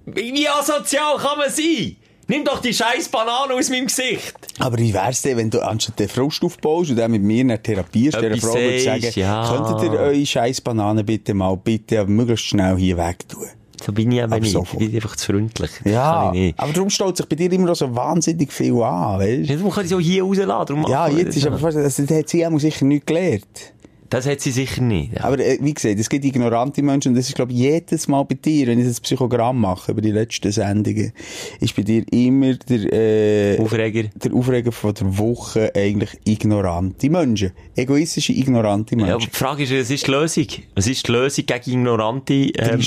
Wie 0.06 0.48
asozial 0.48 1.16
kann 1.18 1.38
man 1.38 1.50
sein? 1.50 1.96
Nimm 2.30 2.44
doch 2.44 2.60
die 2.60 2.72
scheiß 2.72 3.08
Banane 3.08 3.54
aus 3.54 3.70
meinem 3.70 3.86
Gesicht. 3.86 4.36
Aber 4.60 4.78
wie 4.78 4.94
wär's 4.94 5.22
denn, 5.22 5.36
wenn 5.36 5.50
du 5.50 5.60
anstatt 5.60 5.98
den 5.98 6.08
Frust 6.08 6.44
aufbaust 6.44 6.90
und 6.90 6.96
dann 6.96 7.10
mit 7.10 7.22
mir 7.22 7.40
eine 7.40 7.60
therapierst, 7.60 8.20
der 8.20 8.30
Etwas 8.30 8.40
Frau 8.40 8.54
würdest 8.54 8.84
sagen, 8.84 9.12
ja. 9.16 9.48
könntet 9.48 9.92
ihr 9.92 9.98
eure 9.98 10.24
scheiß 10.24 10.60
Banane 10.60 11.02
bitte 11.02 11.34
mal, 11.34 11.56
bitte, 11.56 12.06
möglichst 12.06 12.46
schnell 12.46 12.76
hier 12.76 12.96
weg 12.96 13.28
tun? 13.28 13.48
So 13.84 13.92
bin 13.92 14.10
ich 14.12 14.18
eben 14.18 14.24
Aber 14.32 14.40
nicht. 14.40 14.52
sofort. 14.52 14.82
Ich 14.82 14.88
bin 14.88 14.96
einfach 14.96 15.16
zu 15.16 15.32
freundlich. 15.32 15.70
Das 15.84 15.92
Ja, 15.92 16.32
aber 16.56 16.72
darum 16.72 16.90
staut 16.90 17.16
sich 17.16 17.26
bei 17.26 17.36
dir 17.36 17.50
immer 17.52 17.66
noch 17.66 17.76
so 17.76 17.94
wahnsinnig 17.94 18.52
viel 18.52 18.74
an, 18.82 19.18
weißt 19.20 19.48
du? 19.50 19.56
Darum 19.56 19.70
kann 19.72 19.84
ich 19.84 19.90
es 19.90 19.96
auch 19.96 20.00
hier 20.00 20.22
rausladen. 20.22 20.84
Ja, 20.88 21.08
jetzt 21.08 21.28
das 21.28 21.36
ist 21.36 21.46
aber 21.46 21.58
fast, 21.58 21.76
das 21.76 21.98
hat 21.98 22.28
sie 22.28 22.46
auch 22.46 22.58
sicher 22.58 22.84
nicht 22.84 23.06
gelernt. 23.06 23.72
Das 24.10 24.26
hat 24.26 24.40
sie 24.40 24.50
sicher 24.50 24.82
nicht. 24.82 25.12
Ja. 25.14 25.22
Aber 25.22 25.38
äh, 25.38 25.56
wie 25.60 25.72
gesagt, 25.72 25.96
es 25.96 26.08
gibt 26.08 26.24
ignorante 26.24 26.82
Menschen 26.82 27.10
und 27.10 27.14
das 27.14 27.28
ist, 27.28 27.36
glaube 27.36 27.52
ich, 27.52 27.58
jedes 27.58 28.08
Mal 28.08 28.24
bei 28.24 28.34
dir, 28.34 28.66
wenn 28.66 28.80
ich 28.80 28.86
das 28.88 29.00
Psychogramm 29.00 29.60
mache 29.60 29.92
über 29.92 30.00
die 30.00 30.10
letzten 30.10 30.50
Sendungen, 30.50 31.12
ist 31.60 31.76
bei 31.76 31.82
dir 31.82 32.02
immer 32.10 32.54
der, 32.54 32.92
äh, 32.92 33.58
Aufreger. 33.60 34.08
der 34.16 34.34
Aufreger 34.34 34.72
von 34.72 34.94
der 34.94 35.16
Woche 35.16 35.70
eigentlich 35.76 36.10
ignorante 36.24 37.08
Menschen. 37.08 37.52
Egoistische, 37.76 38.32
ignorante 38.32 38.96
Ja, 38.96 39.02
aber 39.04 39.12
Menschen. 39.12 39.30
die 39.30 39.36
Frage 39.36 39.62
ist, 39.62 39.72
was 39.72 39.90
ist 39.90 40.04
die 40.04 40.10
Lösung? 40.10 40.46
Was 40.74 40.86
ist 40.88 41.06
die 41.06 41.12
Lösung 41.12 41.46
gegen 41.46 41.70
ignorante 41.78 42.34
ähm. 42.34 42.80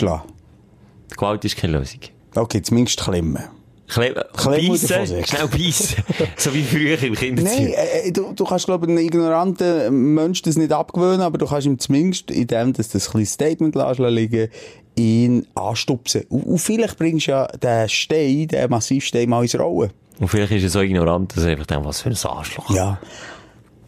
Gewalt 1.10 1.46
ist 1.46 1.58
keine 1.58 1.80
Lösung. 1.80 2.00
Okay, 2.36 2.62
zumindest 2.62 3.00
klemmen. 3.00 3.44
Kle 3.88 4.26
Klein 4.36 4.66
muss 4.66 4.88
beißen, 4.88 5.26
schnell 5.26 5.48
beißen. 5.48 6.04
so 6.38 6.54
wie 6.54 6.64
früher 6.64 7.02
im 7.04 7.16
Kinderzimmer. 7.16 7.60
Nein, 7.60 7.74
äh, 8.06 8.12
du, 8.12 8.34
du 8.34 8.44
kannst, 8.44 8.66
glaube 8.66 8.86
ich, 8.86 8.92
einem 8.92 9.06
ignoranten 9.06 10.14
Mensch 10.16 10.42
das 10.42 10.56
nicht 10.56 10.72
abgewöhnen, 10.72 11.22
aber 11.22 11.38
du 11.38 11.46
kannst 11.46 11.68
ihm 11.68 11.78
zumindest, 11.78 12.32
in 12.32 12.48
dem, 12.48 12.74
dass 12.74 12.90
du 12.90 12.94
das 12.98 13.10
kleine 13.12 13.26
Statement 13.26 13.76
lässt 13.76 14.00
liegen, 14.00 14.50
ihn 14.96 15.46
anstupsen. 15.54 16.24
Und, 16.30 16.44
und 16.44 16.58
vielleicht 16.60 16.98
bringst 16.98 17.28
du 17.28 17.32
ja 17.32 17.48
den 17.48 17.90
Stein, 17.90 18.48
den 18.48 18.70
Massivstein 18.70 19.30
mal 19.30 19.44
ins 19.44 19.60
Rollen. 19.60 19.92
Und 20.20 20.28
vielleicht 20.28 20.52
ist 20.54 20.64
er 20.64 20.70
so 20.70 20.82
ignorant, 20.82 21.36
dass 21.36 21.44
er 21.44 21.52
einfach 21.52 21.66
denkt, 21.66 21.86
was 21.86 22.02
für 22.02 22.10
ein 22.10 22.18
Arschloch. 22.24 22.74
Ja. 22.74 23.00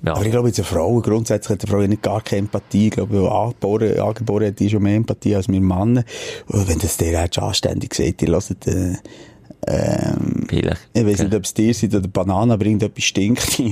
Ja. 0.06 0.14
Aber 0.14 0.24
ich 0.26 0.32
glaube, 0.32 0.50
jetzt 0.50 0.60
eine 0.60 0.66
Frau, 0.68 1.02
grundsätzlich 1.02 1.50
hat 1.58 1.64
eine 1.64 1.72
Frau 1.72 1.82
ja 1.82 1.88
nicht 1.88 2.04
gar 2.04 2.22
keine 2.22 2.42
Empathie. 2.42 2.88
Ich 2.88 2.92
glaube, 2.92 3.32
angeboren, 3.32 4.00
angeboren 4.00 4.48
hat 4.48 4.60
die 4.60 4.70
schon 4.70 4.84
mehr 4.84 4.96
Empathie 4.96 5.36
als 5.36 5.48
wir 5.48 5.60
Männer. 5.60 6.04
Und 6.48 6.68
wenn 6.68 6.78
das 6.80 6.98
der 6.98 7.20
hättest 7.22 7.40
anständig 7.40 7.90
gesagt, 7.92 8.22
ihr 8.22 8.28
hört, 8.30 8.68
äh, 8.68 8.94
ähm, 9.68 10.46
Vielleicht. 10.48 10.90
ich 10.94 11.06
weiß 11.06 11.14
Okay. 11.16 11.24
nicht, 11.24 11.36
ob 11.36 11.44
es 11.44 11.54
dir 11.56 11.74
seid 11.74 11.96
oder 11.96 12.08
Banane, 12.08 12.54
aber 12.54 12.66
irgendetwas 12.66 13.04
stinkt. 13.04 13.60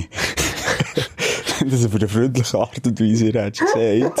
Wenn 1.60 1.70
das 1.70 1.86
auf 1.86 1.94
eine 1.94 2.08
freundliche 2.08 2.58
Art 2.58 2.84
und 2.84 3.00
Weise 3.00 3.26
hättest 3.26 3.60
gesagt, 3.72 4.20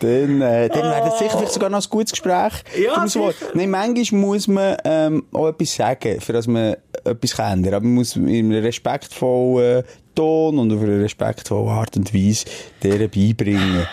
dann, 0.00 0.40
äh, 0.40 0.68
dann 0.68 0.82
wäre 0.82 1.02
das 1.04 1.20
sicher 1.20 1.38
vielleicht 1.38 1.52
sogar 1.52 1.70
noch 1.70 1.80
ein 1.84 1.88
gutes 1.88 2.10
Gespräch. 2.10 2.52
Ja. 2.82 3.06
Nein, 3.54 3.70
manchmal 3.70 4.20
muss 4.20 4.48
man 4.48 4.76
ähm, 4.84 5.24
auch 5.32 5.48
etwas 5.48 5.74
sagen, 5.76 6.20
für 6.20 6.32
dass 6.32 6.48
man 6.48 6.74
etwas 7.04 7.36
kann. 7.36 7.64
Aber 7.64 7.80
man 7.80 7.94
muss 7.94 8.16
in 8.16 8.28
einem 8.28 8.52
respektvollen 8.64 9.84
Ton 10.16 10.58
und 10.58 10.72
auf 10.72 10.82
eine 10.82 11.04
respektvolle 11.04 11.70
Art 11.70 11.96
und 11.96 12.12
Weise 12.12 12.46
deren 12.82 13.08
beibringen. 13.08 13.86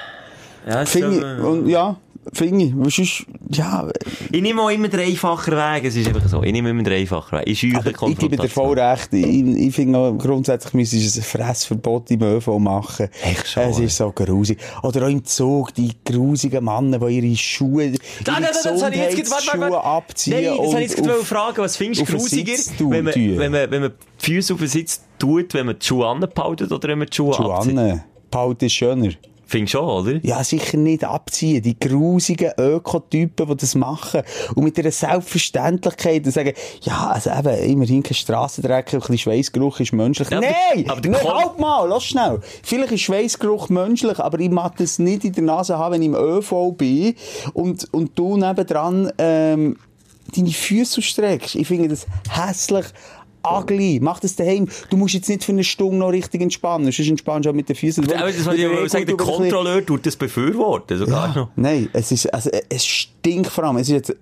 Ja, 0.68 0.86
Finde 0.86 1.18
ich, 1.40 1.44
und 1.46 1.68
ja, 1.68 1.98
finde 2.32 2.64
ich, 2.64 2.72
weil 2.74 2.90
sonst, 2.90 3.26
ja, 3.50 3.86
Ich 4.32 4.42
nehme 4.42 4.62
auch 4.62 4.70
immer 4.70 4.88
den 4.88 5.02
einfachen 5.02 5.54
Weg. 5.54 5.84
Es 5.84 5.98
ist 5.98 6.08
einfach 6.08 6.26
so. 6.30 6.42
Ich 6.42 6.54
nehme 6.54 6.70
immer 6.70 6.82
den 6.82 6.94
einfachen 6.94 7.38
Weg. 7.38 7.48
Ich 7.48 7.60
scheuche 7.60 7.90
ich 8.08 8.18
gebe 8.18 8.38
dir 8.38 8.48
voll 8.48 8.80
recht. 8.80 9.12
Ich, 9.12 9.44
ich 9.44 9.76
finde 9.76 10.00
auch, 10.00 10.18
grundsätzlich 10.18 10.74
müsste 10.74 10.96
es 10.96 11.18
ein 11.18 11.24
Fressverbot 11.24 12.12
im 12.12 12.22
ÖV 12.22 12.48
machen. 12.60 13.10
Echt 13.24 13.46
schon, 13.50 13.64
Es 13.64 13.78
ist 13.80 13.98
so 13.98 14.10
grusig. 14.14 14.58
Oder 14.84 15.04
auch 15.06 15.10
im 15.10 15.26
Zug, 15.26 15.74
die 15.74 15.92
grusigen 16.06 16.64
Männer, 16.64 16.98
die 17.00 17.18
ihre 17.20 17.36
Schuhe, 17.36 17.88
ihre 17.88 17.98
Ah, 18.28 18.40
nein, 18.40 18.46
das 18.54 18.82
habe 18.82 18.96
ich 18.96 19.02
jetzt 19.02 19.30
gerade- 19.30 19.48
warte, 19.60 19.74
warte, 19.74 19.86
abziehen 19.86 20.34
Nein, 20.36 20.46
das 20.46 20.68
habe 20.68 20.82
ich 20.84 20.90
jetzt 20.92 21.04
gerade 21.04 21.24
fragen. 21.26 21.58
Was 21.58 21.76
findest 21.76 22.02
du 22.10 22.16
grusiger, 22.16 22.54
wenn 22.90 23.04
man, 23.04 23.14
wenn, 23.14 23.52
man, 23.52 23.70
wenn 23.72 23.82
man 23.82 23.92
die 24.22 24.26
Füße 24.36 24.54
auf 24.54 24.60
den 24.60 24.70
Sitz 24.70 25.02
tut, 25.24 25.54
wenn 25.54 25.66
man 25.68 25.80
die 25.80 25.86
Schuhe 25.86 26.08
anbehaltet 26.08 26.72
oder 26.72 26.88
wenn 26.90 27.00
man 27.00 27.08
die 27.08 27.16
Schuhe 27.16 27.38
abzieht? 27.40 27.74
Joanne, 27.74 28.04
Paut 28.30 28.62
ist 28.64 28.74
schöner. 28.74 29.12
Findest 29.46 29.74
du 29.76 29.78
schon, 29.80 29.88
oder? 30.08 30.20
Ja, 30.26 30.44
sicher 30.44 30.78
nicht 30.78 31.04
abziehen. 31.04 31.62
Die 31.62 31.78
grusigen 31.78 32.52
Ökotypen, 32.58 33.46
die 33.48 33.56
das 33.58 33.76
machen. 33.76 34.22
Und 34.56 34.64
mit 34.64 34.80
einer 34.80 34.90
Selbstverständlichkeit 34.90 36.26
und 36.26 36.32
sagen, 36.32 36.54
ja, 36.82 37.12
also 37.12 37.30
eben, 37.30 37.72
immerhin 37.72 38.02
kein 38.02 38.16
Strassendreck, 38.16 38.92
ein 38.94 39.00
bisschen 39.00 39.18
Schweißgeruch 39.20 39.80
ist 39.82 39.94
menschlich. 39.94 40.30
Ja, 40.32 40.38
aber- 40.38 40.48
Nein! 40.48 40.90
aber 40.90 41.02
Kon- 41.20 41.34
halt 41.36 41.60
mal, 41.60 41.88
lass 41.88 42.04
schnell. 42.06 42.40
Vielleicht 42.64 42.94
ist 42.94 43.02
Schweißgeruch 43.02 43.70
menschlich, 43.70 44.18
aber 44.20 44.40
ich 44.40 44.50
mag 44.50 44.76
das 44.78 44.98
nicht 44.98 45.24
in 45.26 45.34
der 45.34 45.44
Nase 45.44 45.78
haben, 45.78 45.94
wenn 45.96 46.02
ich 46.02 46.08
im 46.08 46.16
ÖV 46.16 46.72
bin 46.76 47.16
und, 47.54 47.94
und 47.94 48.18
du 48.18 48.38
nebendran, 48.38 49.12
ähm, 49.20 49.78
deine 50.36 50.50
Füße 50.50 51.00
ausstreckst. 51.00 51.56
Ich 51.56 51.68
finde 51.68 51.90
das 51.90 52.08
hässlich. 52.30 52.86
Ugly. 53.46 54.00
Mach 54.02 54.20
das 54.20 54.36
daheim. 54.36 54.68
Du 54.90 54.98
musst 54.98 55.14
jetzt 55.14 55.30
nicht 55.30 55.44
für 55.44 55.52
eine 55.52 55.64
Stunde 55.64 55.98
noch 55.98 56.10
richtig 56.10 56.42
entspannen. 56.42 56.92
Sonst 56.92 57.10
entspannst 57.10 57.46
du 57.46 57.50
auch 57.50 57.54
mit 57.54 57.70
den 57.70 57.76
Füßen. 57.76 58.04
Aber 58.14 58.32
das, 58.32 58.46
was 58.46 58.56
ich 58.56 58.70
wollte 58.70 58.90
sagen, 58.90 59.06
der 59.06 59.18
Kontrolleur 59.18 59.86
tut 59.86 60.06
das 60.06 60.16
befürworten. 60.16 60.98
Sogar 60.98 61.28
Ja, 61.30 61.42
noch. 61.42 61.50
nein, 61.56 61.90
es 61.94 62.12
ist, 62.12 62.34
also, 62.34 62.50
es 62.70 62.86
stinkt 62.86 63.48
vor 63.48 63.66
allem. 63.66 63.78
Es 63.78 63.90
ist 63.90 64.10
jetzt, 64.10 64.16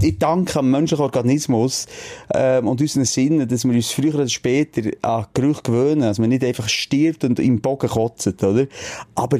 ich 0.00 0.18
danke 0.18 0.58
am 0.58 0.70
menschlichen 0.70 1.04
Organismus, 1.04 1.86
ähm, 2.34 2.68
und 2.68 2.80
unseren 2.80 3.04
Sinnen, 3.04 3.48
dass 3.48 3.64
wir 3.64 3.72
uns 3.74 3.90
früher 3.90 4.14
oder 4.14 4.28
später 4.28 4.82
an 5.02 5.26
Gerüche 5.34 5.62
gewöhnen, 5.62 6.02
dass 6.02 6.18
man 6.18 6.28
nicht 6.28 6.44
einfach 6.44 6.68
stirbt 6.68 7.24
und 7.24 7.38
im 7.38 7.60
Bogen 7.60 7.88
kotzt, 7.88 8.42
oder? 8.42 8.66
Aber, 9.14 9.38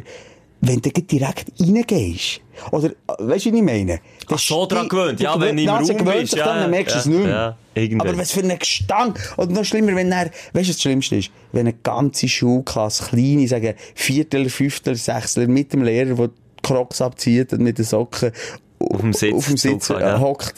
wenn 0.61 0.80
du 0.80 0.90
direkt 0.90 1.46
reingehst, 1.58 2.40
oder, 2.70 2.90
äh, 2.90 2.92
weißt 3.18 3.46
du, 3.46 3.52
wie 3.52 3.58
ich 3.58 3.62
meine? 3.62 4.00
Ach, 4.28 4.38
so 4.38 4.66
dran 4.66 4.88
gewöhnt. 4.88 5.20
Ja, 5.20 5.40
wenn 5.40 5.56
du 5.56 5.62
im 5.62 5.68
Raum 5.68 5.86
gewöhnt 5.86 6.20
bist, 6.20 6.36
ja, 6.36 6.44
dann, 6.44 6.70
merkst 6.70 6.94
du 6.94 6.98
ja, 6.98 7.00
es 7.00 7.06
nicht 7.06 7.22
mehr. 7.24 7.56
ja. 7.74 8.00
Aber 8.00 8.18
was 8.18 8.32
für 8.32 8.40
ein 8.40 8.58
Gestank. 8.58 9.34
Und 9.36 9.52
noch 9.52 9.64
schlimmer, 9.64 9.94
wenn 9.96 10.12
er, 10.12 10.26
weißt 10.26 10.34
du, 10.52 10.58
was 10.58 10.66
das 10.68 10.82
Schlimmste 10.82 11.16
ist? 11.16 11.30
Wenn 11.52 11.66
eine 11.66 11.72
ganze 11.82 12.28
Schulklasse, 12.28 13.04
kleine, 13.04 13.48
sagen, 13.48 13.74
Viertel, 13.94 14.50
Fünftel, 14.50 14.96
Sechstel, 14.96 15.48
mit 15.48 15.72
dem 15.72 15.82
Lehrer, 15.82 16.14
der 16.14 16.28
die 16.28 16.34
Crocs 16.62 17.00
abzieht 17.00 17.52
und 17.52 17.62
mit 17.62 17.78
den 17.78 17.84
Socken 17.84 18.32
Auf 18.78 19.00
dem 19.00 19.12
Sitz 19.12 19.34
auf 19.34 19.46
dem 19.46 19.56
Sitz 19.56 19.86
Zug, 19.86 19.98
äh, 19.98 20.02
ja. 20.02 20.20
hockt, 20.20 20.54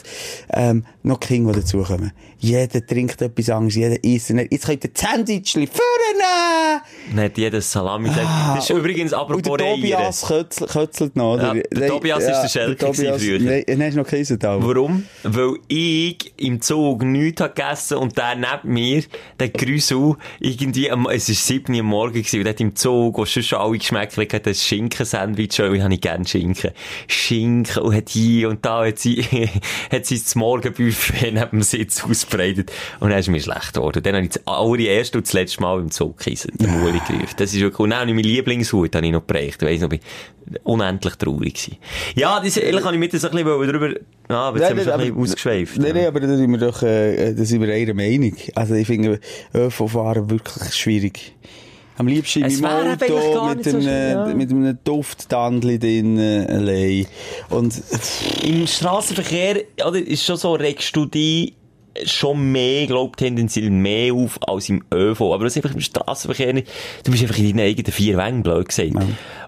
ähm, 0.51 0.85
noch 1.03 1.19
Kinder, 1.19 1.53
die 1.53 1.61
dazukommen. 1.61 2.11
Jeder 2.43 2.85
trinkt 2.85 3.21
etwas 3.21 3.49
anderes, 3.49 3.75
jeder 3.75 4.03
isst. 4.03 4.29
Und 4.31 4.39
Jetzt 4.51 4.65
könnt 4.65 4.83
ihr 4.83 4.89
Sandwichli 4.93 5.65
vornehmen! 5.65 6.81
Dann 7.15 7.25
hat 7.25 7.37
jeder 7.37 7.61
Salami 7.61 8.09
gesagt. 8.09 8.27
Das 8.57 8.69
ist 8.69 8.75
übrigens 8.77 9.13
apropos 9.13 9.47
Ah, 9.47 9.51
Und 9.51 9.59
der. 9.61 9.75
Tobias 9.75 10.25
kötzelt, 10.27 10.69
kötzelt 10.69 11.15
noch, 11.15 11.35
oder? 11.35 11.55
Ja, 11.55 11.61
der 11.71 11.87
Tobias 11.87 12.19
ist 12.23 12.41
der 12.41 12.49
Schelke 12.49 12.75
der 12.75 12.87
Tobias- 12.91 13.21
gewesen 13.21 13.39
früher. 13.45 13.63
Nein, 13.65 13.77
nein, 13.77 13.89
ist 13.89 13.95
noch 13.95 14.05
kein 14.07 14.39
da. 14.39 14.57
Warum? 14.61 15.05
Weil 15.23 15.53
ich 15.69 16.33
im 16.35 16.59
Zug 16.59 17.03
nichts 17.03 17.41
habe 17.41 17.53
gegessen 17.53 17.97
und 17.97 18.17
der 18.17 18.35
neben 18.35 18.73
mir, 18.73 19.03
der 19.39 19.47
Grüsel, 19.49 20.15
irgendwie, 20.41 20.91
am, 20.91 21.07
es 21.09 21.29
war 21.29 21.35
7 21.35 21.73
Uhr 21.73 21.79
am 21.79 21.85
Morgen 21.85 22.13
gewesen, 22.13 22.39
und 22.39 22.43
der 22.43 22.53
hat 22.53 22.59
im 22.59 22.75
Zug, 22.75 23.17
wo 23.17 23.25
schon 23.25 23.57
alle 23.57 23.77
geschmeckt 23.77 24.17
hat 24.17 24.45
ein 24.47 24.53
Schinken-Sandwich, 24.53 25.59
weil 25.59 25.75
ich 25.75 25.81
habe 25.81 25.97
gerne 25.97 26.27
Schinken. 26.27 26.71
Schinken, 27.07 27.83
und 27.83 27.95
hat 27.95 28.09
hier 28.09 28.49
und 28.49 28.65
da, 28.65 28.85
hat 28.85 28.99
sie, 28.99 29.23
hat 29.91 30.05
sie 30.05 30.19
das 30.19 30.35
Morgenbuffet 30.35 31.31
neben 31.31 31.49
dem 31.51 31.61
Sitz 31.61 32.03
ausbreitet. 32.33 32.71
Und 32.99 33.09
dann 33.09 33.19
ist 33.19 33.29
mir 33.29 33.41
schlecht 33.41 33.73
geworden. 33.73 34.01
Dann 34.03 34.15
habe 34.15 34.25
ich 34.25 34.31
das 34.31 34.47
allererste 34.47 35.17
und 35.17 35.27
das 35.27 35.33
letzte 35.33 35.61
Mal 35.61 35.79
im 35.79 35.91
Zug 35.91 36.17
gegessen, 36.17 36.51
den 36.57 36.71
Muli 36.71 36.99
gerufen. 37.07 37.35
Das 37.37 37.53
ist 37.53 37.59
wirklich, 37.59 37.79
und 37.79 37.89
dann 37.91 37.99
habe 37.99 38.09
ich 38.09 38.15
meinen 38.15 38.25
Lieblingshut, 38.25 38.95
habe 38.95 39.05
ich 39.05 39.11
noch 39.11 39.25
geprägt. 39.25 39.61
Ich 39.61 39.67
weiss 39.67 39.81
noch, 39.81 39.91
ich 39.91 40.01
unendlich 40.63 41.15
traurig 41.15 41.53
gewesen. 41.53 41.77
Ja, 42.15 42.39
das, 42.39 42.57
ehrlich 42.57 42.83
habe 42.83 42.95
ich 42.95 42.99
mit 42.99 43.13
das 43.13 43.23
ein 43.25 43.31
bisschen 43.31 43.67
drüber, 43.67 43.89
ja, 44.29 44.41
aber 44.41 44.59
jetzt 44.59 44.69
haben 44.69 44.77
wir 44.77 44.83
schon 44.83 44.93
ein 44.93 44.99
bisschen 44.99 45.17
ausgeschweift. 45.17 45.77
Nein, 45.77 45.87
ja. 45.87 45.93
nein, 45.93 46.07
aber 46.07 46.19
da 46.19 46.35
sind 46.35 46.51
wir 46.51 46.57
doch, 46.57 46.83
äh, 46.83 47.33
da 47.33 47.45
sind 47.45 47.61
wir 47.61 47.73
einer 47.73 47.93
Meinung. 47.93 48.35
Also 48.55 48.73
ich 48.75 48.87
finde 48.87 49.19
ÖV-Fahren 49.53 50.29
wirklich 50.29 50.73
schwierig. 50.73 51.33
Am 51.95 52.07
liebsten 52.07 52.43
Es 52.43 52.63
eigentlich 52.63 53.11
Auto 53.11 53.55
mit, 53.55 53.63
so 53.63 53.69
einem, 53.69 53.81
schlimm, 53.81 53.85
ja. 53.85 54.33
mit 54.33 54.49
einem 54.49 54.77
Dufttandli 54.83 55.77
drin 55.77 56.17
äh, 56.17 56.45
allein. 56.49 57.05
Und 57.49 57.81
Im 58.41 58.65
Strassenverkehr, 58.65 59.63
oder, 59.85 59.99
ist 59.99 60.25
schon 60.25 60.37
so, 60.37 60.53
regst 60.53 60.95
du 60.95 61.05
dich 61.05 61.53
schon 62.05 62.51
mehr, 62.51 62.87
glaub, 62.87 63.17
tendenziell 63.17 63.69
mehr 63.69 64.13
auf 64.13 64.39
als 64.47 64.69
im 64.69 64.83
ÖV. 64.93 65.21
Aber 65.33 65.43
das 65.43 65.55
ist 65.55 65.63
einfach 65.63 65.75
im 65.75 65.81
Straßenverkehr 65.81 66.53
nicht, 66.53 66.67
du 67.03 67.11
bist 67.11 67.23
einfach 67.23 67.37
in 67.37 67.55
deinen 67.57 67.67
eigenen 67.67 67.91
vier 67.91 68.17
Wängen, 68.17 68.43
blöd 68.43 68.67
gesagt. 68.67 68.91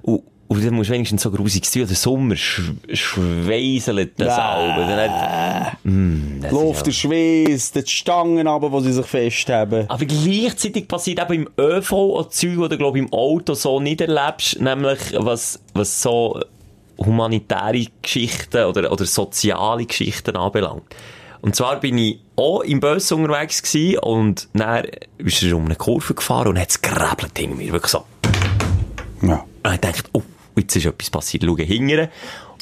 Und, 0.04 0.24
und 0.48 0.64
dann 0.64 0.76
musst 0.76 0.89
du 0.91 0.93
wenigstens 0.93 1.24
so 1.24 1.32
grusig 1.32 1.66
sein. 1.66 1.88
Der 1.88 1.96
Sommer 1.96 2.36
sch 2.36 2.62
schweiselt 2.93 4.14
das 4.18 4.38
Auge. 4.38 4.82
Dann 4.82 5.10
hat, 5.12 5.78
mm, 5.84 6.41
das 6.41 6.52
Luft, 6.52 6.78
ja- 6.78 6.84
der 6.84 6.91
Schweiß, 6.91 7.72
die 7.72 7.88
Stangen 7.88 8.48
aber, 8.48 8.72
wo 8.72 8.80
sie 8.80 8.93
sich 8.93 9.06
festhaben. 9.08 9.89
Aber 9.89 10.06
gleichzeitig 10.06 10.88
passiert 10.88 11.20
eben 11.20 11.34
im 11.34 11.50
ÖV 11.60 11.91
auch 11.93 12.30
Zeug, 12.30 12.70
du, 12.70 12.78
glaub, 12.78 12.96
im 12.96 13.12
Auto 13.12 13.56
so 13.56 13.80
nicht 13.80 14.02
erlebst, 14.02 14.62
nämlich 14.62 15.00
was, 15.18 15.60
was 15.74 16.02
so 16.02 16.39
humanitäre 16.98 17.88
Geschichten 18.02 18.66
oder, 18.66 18.91
oder 18.91 19.06
soziale 19.06 19.86
Geschichten 19.86 20.36
anbelangt. 20.36 20.84
Und 21.42 21.56
zwar 21.56 21.80
bin 21.80 21.98
ich 21.98 22.20
auch 22.36 22.62
im 22.62 22.80
Bus 22.80 23.12
unterwegs 23.12 23.62
gewesen 23.62 24.00
und 24.00 24.48
dann 24.54 24.86
ist 25.18 25.44
er 25.44 25.56
um 25.56 25.66
eine 25.66 25.76
Kurve 25.76 26.14
gefahren 26.14 26.50
und 26.50 26.60
hat 26.60 26.70
es 26.70 26.82
gerebelt 26.82 27.38
hinter 27.38 27.56
mir. 27.56 27.72
Wirklich 27.72 27.92
so. 27.92 28.06
Ja. 29.22 29.46
Und 29.64 29.74
ich 29.74 29.80
dachte, 29.80 30.04
oh, 30.14 30.22
jetzt 30.56 30.76
ist 30.76 30.86
etwas 30.86 31.10
passiert. 31.10 31.44
Schau 31.46 31.58
hinterher. 31.58 32.10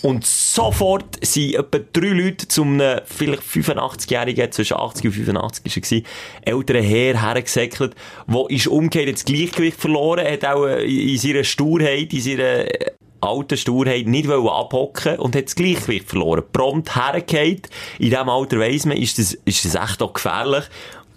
Und 0.04 0.26
sofort 0.26 1.26
sind 1.26 1.56
etwa 1.56 1.80
drei 1.94 2.10
Leute 2.10 2.46
zu 2.50 2.64
einem 2.64 3.00
vielleicht 3.06 3.42
85-Jährigen, 3.42 4.52
zwischen 4.52 4.76
80 4.76 5.06
und 5.06 5.12
85 5.14 5.76
war 5.76 5.98
er, 6.44 6.54
älteren 6.54 6.84
Herr 6.84 7.22
hergesäckelt, 7.22 7.96
der 8.28 8.46
ist 8.50 8.68
umgekehrt, 8.68 9.16
das 9.16 9.24
Gleichgewicht 9.24 9.80
verloren, 9.80 10.28
hat 10.28 10.44
auch 10.44 10.66
äh, 10.66 10.84
in 10.84 11.18
seiner 11.18 11.46
Sturheit, 11.46 12.12
in 12.12 12.20
seiner 12.20 12.66
äh, 12.66 12.92
alten 13.24 13.58
Sturheit 13.58 14.08
nicht 14.08 14.30
abhocken 14.30 15.18
und 15.20 15.36
hat 15.36 15.46
das 15.46 15.56
Gleichgewicht 15.56 16.08
verloren. 16.08 16.44
Prompt 16.52 16.96
hergeht. 16.96 17.70
In 18.00 18.10
diesem 18.10 18.30
Alter 18.30 18.60
weiss 18.60 18.86
man, 18.86 18.98
ist 18.98 19.18
das, 19.18 19.34
ist 19.46 19.66
das 19.66 19.76
echt 19.76 20.02
auch 20.02 20.14
gefährlich. 20.14 20.66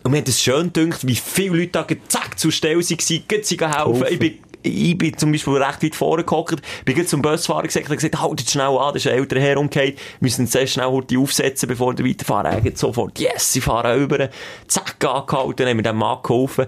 Und 0.03 0.13
mir 0.13 0.19
hat 0.19 0.29
es 0.29 0.41
schön 0.41 0.73
gedacht, 0.73 1.07
wie 1.07 1.17
viele 1.17 1.59
Leute 1.59 1.71
da 1.73 1.87
zack 2.09 2.39
zur 2.39 2.53
Stelle 2.53 2.77
waren, 2.77 3.27
gehen 3.29 3.43
sie 3.43 3.57
helfen. 3.59 4.05
Ich 4.09 4.19
bin 4.19 4.39
ich 4.67 4.99
bin 4.99 5.17
zum 5.17 5.33
Beispiel 5.33 5.57
recht 5.63 5.83
weit 5.83 5.95
vorne 5.95 6.25
gehockt, 6.25 6.61
bin 6.85 6.95
gerade 6.95 7.07
zum 7.07 7.23
Busfahrer 7.23 7.63
gesagt, 7.63 7.89
hat 7.89 7.97
gesagt, 7.97 8.21
haltet 8.21 8.51
schnell 8.51 8.77
an, 8.77 8.93
das 8.95 9.05
ist 9.05 9.13
ein 9.13 9.19
älterer 9.19 9.41
Herr 9.41 9.59
umgekehrt, 9.59 9.99
müssen 10.21 10.47
sehr 10.47 10.67
schnell 10.67 10.87
heute 10.87 11.19
aufsetzen, 11.19 11.69
bevor 11.69 11.97
wir 11.97 12.05
weiterfahren. 12.05 12.65
Er 12.65 12.77
sofort, 12.77 13.19
yes, 13.19 13.53
sie 13.53 13.61
fahren 13.61 14.01
über, 14.01 14.29
zack, 14.67 15.05
angehalten, 15.05 15.69
haben 15.69 15.77
wir 15.77 15.83
dem 15.83 15.97
Mann 15.97 16.19
geholfen. 16.23 16.67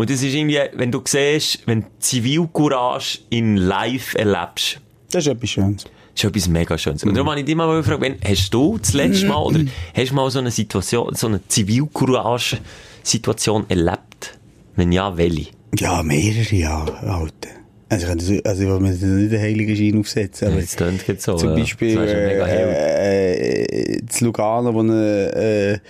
Und 0.00 0.08
das 0.10 0.22
ist 0.22 0.32
irgendwie, 0.34 0.58
wenn 0.74 0.90
du 0.90 1.02
siehst, 1.06 1.60
wenn 1.66 1.84
Zivilcourage 1.98 3.18
in 3.30 3.56
live 3.58 4.14
erlebst, 4.14 4.80
Das 5.10 5.26
ist 5.26 5.32
etwas 5.32 5.50
Schönes. 5.50 5.84
das 5.84 5.90
ist 6.14 6.24
etwas 6.24 6.48
mega 6.48 6.78
Schönes. 6.78 7.04
Und 7.04 7.12
darum 7.14 7.28
habe 7.30 7.40
ich 7.40 7.46
dich 7.46 7.54
mal 7.54 7.74
gefragt, 7.76 8.00
wenn, 8.00 8.16
hast 8.26 8.52
du 8.54 8.78
das 8.78 8.94
letzte 8.94 9.26
Mal, 9.26 9.42
oder 9.42 9.60
hast 9.94 10.10
du 10.10 10.14
mal 10.14 10.30
so 10.30 10.38
eine 10.38 10.50
Situation, 10.50 11.14
so 11.14 11.26
eine 11.26 11.46
Zivilcourage-Situation 11.46 13.66
erlebt? 13.68 14.38
Wenn 14.76 14.92
ja, 14.92 15.14
welche? 15.16 15.50
Ja, 15.78 16.02
mehrere 16.02 16.54
Jahre, 16.54 16.98
Alter. 17.00 17.48
Also, 17.88 18.06
ich 18.06 18.12
das- 18.18 18.44
also 18.44 18.62
ich 18.62 18.68
will 18.68 18.78
mir 18.80 18.90
nicht 18.90 19.32
den 19.32 19.40
heiligen 19.40 19.74
Schein 19.76 19.98
aufsetzen, 19.98 20.48
aber 20.48 20.60
Das 20.60 20.76
klingt 20.76 21.06
jetzt 21.08 21.24
so. 21.24 21.34
zum 21.36 21.50
ja. 21.50 21.56
Beispiel 21.56 21.94
Das 21.96 22.10
schon 22.10 22.22
mega 22.24 22.46
hell. 22.46 22.68
äh, 22.68 23.96
äh, 23.96 24.06
zu 24.06 24.24
Lugano, 24.26 24.72
wo 24.72 24.78
eine, 24.80 25.32
äh, 25.34 25.72
ein 25.74 25.80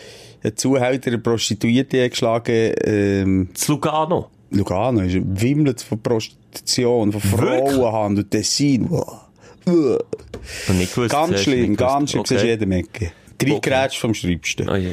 Zuhälter 0.55 1.09
eine 1.09 1.19
Prostituierte 1.19 2.09
geschlagen 2.09 2.73
ähm, 2.85 3.49
Das 3.53 3.69
Lugano. 3.69 4.29
Lugano 4.51 5.01
ist 5.01 5.17
wimmelt 5.23 5.81
von 5.83 6.01
Prostitution, 6.03 7.13
von? 7.13 7.21
Frauenhandel, 7.21 8.25
Tessin. 8.25 8.91
Wow. 8.91 9.21
Nicht 9.67 10.95
gewusst, 10.95 11.11
Ganz 11.11 11.41
schlimm, 11.41 11.77
ganz 11.77 12.11
schlimm, 12.11 12.21
okay. 12.23 12.37
Okay. 12.37 12.47
jede 12.47 12.67
Mecke. 12.67 13.13
Drei 13.39 13.53
Okay. 13.53 13.71
Grätsch 13.71 13.99
vom 13.99 14.13
Schreibsten. 14.15 14.69
Oh 14.69 14.75
je. 14.77 14.93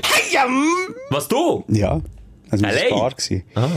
Was 1.09 1.27
du? 1.27 1.63
Ja, 1.69 2.01
das 2.49 2.61
war 2.61 2.71
Paar. 2.89 3.11
gewesen. 3.11 3.43
Ah. 3.55 3.67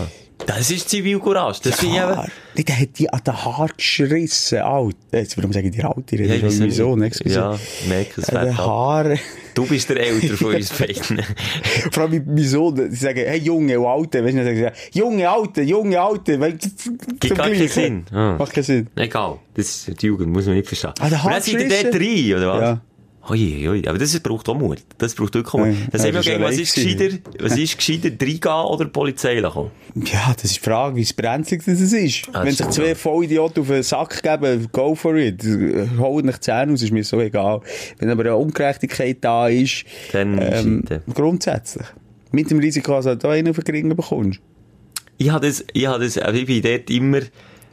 Das 0.46 0.70
ist 0.70 0.88
Zivilcourage. 0.88 1.60
Das 1.64 1.80
finde 1.80 1.96
ich 1.96 2.02
eben. 2.02 2.66
Der 2.66 2.80
hat 2.80 2.98
die 2.98 3.10
an 3.12 3.20
den 3.26 3.44
Haar 3.44 3.68
geschrissen, 3.76 4.58
alt. 4.58 4.96
Jetzt, 5.12 5.36
warum 5.36 5.52
sage 5.52 5.68
ich 5.68 5.74
dir 5.76 5.88
alt? 5.88 6.12
Ich 6.12 6.18
rede 6.18 6.36
Ja, 6.36 6.46
ja, 6.46 6.50
schon 6.50 6.66
nicht. 6.66 6.76
Sohn. 6.76 7.10
Ja, 7.24 7.58
merke 7.88 8.20
es 8.20 8.28
An 8.30 8.46
den. 8.46 8.56
Haar. 8.58 9.16
Du 9.54 9.66
bist 9.66 9.88
der 9.90 9.98
Älter 10.00 10.36
von 10.36 10.54
uns 10.54 10.70
beiden. 10.78 11.22
Vor 11.90 12.02
allem 12.04 12.24
mein 12.26 12.38
Sohn, 12.44 12.76
sie 12.90 12.96
sagen, 12.96 13.20
hey, 13.26 13.38
Junge 13.38 13.78
und 13.80 13.86
Alte. 13.86 14.24
Weißt 14.24 14.34
du, 14.34 14.44
dann 14.44 14.56
sagen 14.56 14.72
sie, 14.92 14.98
Junge, 14.98 15.28
Alte, 15.28 15.62
Junge, 15.62 16.00
Alte. 16.00 16.38
Gibt 17.18 17.34
gar 17.36 17.48
keinen 17.48 17.68
Sinn. 17.68 18.04
Ah. 18.12 18.36
Macht 18.38 18.52
keinen 18.52 18.64
Sinn. 18.64 18.86
Egal. 18.96 19.38
Das 19.54 19.88
ist 19.88 20.02
die 20.02 20.06
Jugend, 20.06 20.32
muss 20.32 20.46
man 20.46 20.54
nicht 20.56 20.68
verstehen. 20.68 20.92
Ah, 21.00 21.08
der 21.08 21.24
Und 21.24 21.30
dann 21.32 21.42
seid 21.42 21.52
ihr 21.54 21.60
Handschrissen? 21.60 21.90
dort 21.90 22.02
rein, 22.02 22.34
oder 22.34 22.48
was? 22.52 22.60
Ja. 22.62 22.80
Ui, 23.28 23.68
ui, 23.68 23.86
aber 23.86 23.98
das 23.98 24.18
braucht 24.20 24.48
auch 24.48 24.56
Mut. 24.56 24.78
Das 24.96 25.14
braucht 25.14 25.34
wirklich 25.34 25.52
Mut. 25.52 25.76
Das 25.92 26.04
ja, 26.04 26.10
das 26.10 26.26
ist 26.26 26.40
was 26.40 26.56
ist 26.56 26.74
gescheiter, 26.74 27.18
was 27.38 27.56
ist 27.56 27.76
gescheiter, 27.76 28.08
reingehen 28.08 28.66
oder 28.66 28.84
die 28.86 28.90
Polizei 28.90 29.40
kommen? 29.42 29.70
Ja, 29.94 30.32
das 30.34 30.44
ist 30.44 30.56
die 30.56 30.60
Frage, 30.60 30.96
wie 30.96 31.06
brenzlig 31.14 31.62
das 31.64 31.80
ist. 31.80 32.28
Ah, 32.32 32.44
Wenn 32.44 32.52
sich 32.52 32.68
zwei 32.70 32.88
ja. 32.88 32.94
Vollidioten 32.94 33.60
auf 33.62 33.68
den 33.68 33.82
Sack 33.82 34.22
geben, 34.22 34.68
go 34.72 34.94
for 34.94 35.16
it. 35.16 35.44
Holt 35.98 36.24
nicht 36.24 36.42
Zähne 36.42 36.72
aus, 36.72 36.82
ist 36.82 36.92
mir 36.92 37.04
so 37.04 37.20
egal. 37.20 37.60
Wenn 37.98 38.08
aber 38.08 38.22
eine 38.22 38.36
Ungerechtigkeit 38.36 39.18
da 39.20 39.48
ist, 39.48 39.84
Dann 40.12 40.38
ähm, 40.40 40.84
grundsätzlich. 41.12 41.86
Mit 42.32 42.50
dem 42.50 42.58
Risiko, 42.58 42.92
dass 42.92 43.04
du 43.04 43.16
da 43.16 43.30
einen 43.30 43.50
auf 43.50 43.58
den 43.58 43.74
Ring 43.74 43.88
bekommst. 43.94 44.40
Ich 45.18 45.30
habe 45.30 45.46
das, 45.46 45.64
ich 45.74 45.86
habe 45.86 46.02
das, 46.02 46.16
also 46.16 46.38
ich 46.38 46.46
bin 46.46 46.62
dort 46.62 46.88
immer, 46.88 47.20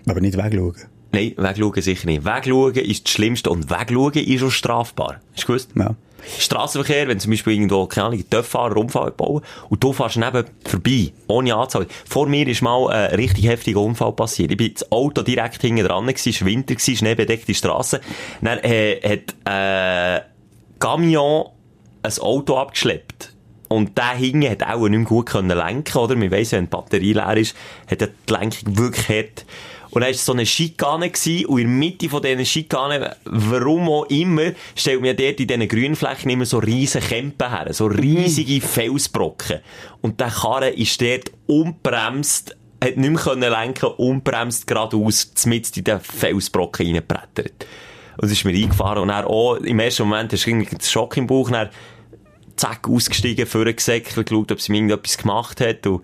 Aber 0.06 0.20
nicht 0.20 0.38
wegschauen. 0.38 0.76
Nein, 1.12 1.34
wegschauen 1.38 1.82
sicher 1.82 2.08
nicht. 2.08 2.26
Wegschauen 2.26 2.76
ist 2.76 3.06
das 3.06 3.12
Schlimmste 3.12 3.50
und 3.50 3.70
wegschauen 3.70 4.14
ist 4.14 4.44
auch 4.44 4.52
strafbar. 4.52 5.22
Hast 5.34 5.44
du 5.44 5.48
gewusst? 5.48 5.72
Ja. 5.76 5.96
Straßenverkehr, 6.40 7.08
wenn 7.08 7.20
zum 7.20 7.32
Beispiel 7.32 7.54
irgendwo, 7.54 7.86
keine 7.86 8.08
Ahnung, 8.08 8.30
Töpffahrer 8.30 8.78
Unfall 8.78 9.12
bauen 9.12 9.44
und 9.70 9.84
du 9.84 9.94
fährst 9.94 10.18
neben 10.18 10.46
vorbei, 10.66 11.12
ohne 11.28 11.56
Anzahl. 11.56 11.88
Vor 12.06 12.28
mir 12.28 12.48
ist 12.48 12.62
mal 12.62 12.90
ein 12.90 13.16
richtig 13.16 13.48
heftiger 13.48 13.82
Unfall 13.82 14.12
passiert. 14.14 14.52
Ich 14.52 14.58
bin 14.58 14.74
das 14.74 14.92
Auto 14.92 15.22
direkt 15.22 15.62
hinten 15.62 15.86
dran 15.86 16.06
gewesen, 16.06 16.30
es 16.30 16.42
war 16.42 16.48
Winter 16.48 16.76
gewesen, 16.76 16.98
schneebedeckte 16.98 17.54
Straße. 17.54 18.02
Dann 18.42 18.60
äh, 18.60 19.00
hat 19.04 19.36
äh, 19.46 20.26
Camion 20.80 21.46
ein 22.04 22.20
Auto 22.20 22.58
abgeschleppt. 22.58 23.34
Und 23.70 23.98
der 23.98 24.16
hinten 24.16 24.50
hat 24.50 24.64
auch 24.64 24.88
nicht 24.88 24.98
mehr 24.98 25.08
gut 25.08 25.26
können 25.26 25.56
lenken, 25.56 25.98
oder? 25.98 26.16
Man 26.16 26.32
weiss, 26.32 26.54
wenn 26.54 26.66
die 26.66 26.70
Batterie 26.70 27.14
leer 27.14 27.36
ist, 27.36 27.56
hat 27.90 28.02
die 28.02 28.34
Lenkung 28.34 28.78
wirklich 28.78 29.10
hart. 29.10 29.46
Und 29.90 30.02
dann 30.02 30.12
war 30.12 30.14
so 30.14 30.34
eine 30.34 30.46
Schikane 30.46 31.10
gewesen, 31.10 31.46
und 31.46 31.60
in 31.60 31.68
der 31.68 31.78
Mitte 31.78 32.10
von 32.10 32.22
diesen 32.22 32.46
Schikanen, 32.46 33.10
warum 33.26 33.88
auch 33.90 34.06
immer, 34.06 34.52
stellt 34.76 35.02
mir 35.02 35.14
dort 35.14 35.40
in 35.40 35.48
diesen 35.48 35.68
Grünflächen 35.68 36.30
immer 36.30 36.46
so 36.46 36.58
riesen 36.60 37.02
Kämpen 37.02 37.50
her, 37.50 37.74
so 37.74 37.88
riesige 37.88 38.66
Felsbrocken. 38.66 39.60
Und 40.02 40.20
der 40.20 40.28
Karre 40.28 40.70
ist 40.70 41.02
dort 41.02 41.32
unbremst, 41.48 42.56
hat 42.84 42.98
nicht 42.98 43.10
mehr 43.10 43.22
können 43.22 43.50
lenken, 43.52 43.88
unbremst 43.98 44.68
geradeaus, 44.68 45.32
mitten 45.46 45.80
in 45.80 45.84
den 45.86 46.00
Felsbrocken 46.00 46.86
reingebrettert. 46.86 47.66
Und 48.18 48.26
es 48.26 48.32
ist 48.34 48.46
mir 48.46 48.56
eingefahren, 48.56 49.04
und 49.04 49.08
dann 49.10 49.26
auch, 49.26 49.56
im 49.56 49.80
ersten 49.80 50.04
Moment 50.04 50.34
hast 50.34 50.46
du 50.46 50.50
irgendwie 50.50 50.72
einen 50.72 50.82
Schock 50.82 51.18
im 51.18 51.28
Bauch, 51.28 51.50
dann 51.50 51.70
zack, 52.56 52.88
ausgestiegen, 52.90 53.46
vorgesäckelt, 53.46 54.28
geschaut, 54.28 54.52
ob 54.52 54.60
sie 54.60 54.72
mir 54.72 54.80
irgendetwas 54.80 55.18
gemacht 55.18 55.62
hat. 55.62 55.86
Und, 55.88 56.02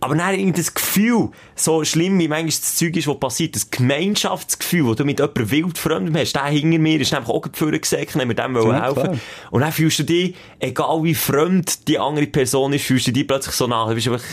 aber 0.00 0.14
dann 0.16 0.34
irgendwie 0.34 0.60
das 0.60 0.72
Gefühl, 0.74 1.28
so 1.54 1.84
schlimm 1.84 2.18
wie 2.18 2.28
manchmal 2.28 2.46
das 2.46 2.76
Zeug 2.76 2.96
ist, 2.96 3.06
was 3.06 3.20
passiert, 3.20 3.54
das 3.54 3.70
Gemeinschaftsgefühl, 3.70 4.86
das 4.88 4.96
du 4.96 5.04
mit 5.04 5.18
jemandem 5.18 5.50
wildfremdem 5.50 6.16
hast, 6.16 6.32
der 6.32 6.44
hinter 6.46 6.78
mir 6.78 7.00
ist 7.00 7.12
einfach 7.14 7.30
auch 7.30 7.46
vorgesäckelt, 7.52 8.14
haben 8.16 8.28
wir 8.28 8.34
dem 8.34 8.56
Ja, 8.56 8.82
helfen. 8.84 9.02
klar. 9.02 9.18
Und 9.50 9.60
dann 9.60 9.72
fühlst 9.72 9.98
du 10.00 10.04
dich, 10.04 10.34
egal 10.58 11.02
wie 11.04 11.14
fremd 11.14 11.86
die 11.88 11.98
andere 11.98 12.26
Person 12.26 12.72
ist, 12.72 12.84
fühlst 12.84 13.06
du 13.08 13.12
dich 13.12 13.26
plötzlich 13.26 13.54
so 13.54 13.66
nach. 13.66 13.88
Du 13.88 13.94
bist 13.94 14.08
einfach, 14.08 14.24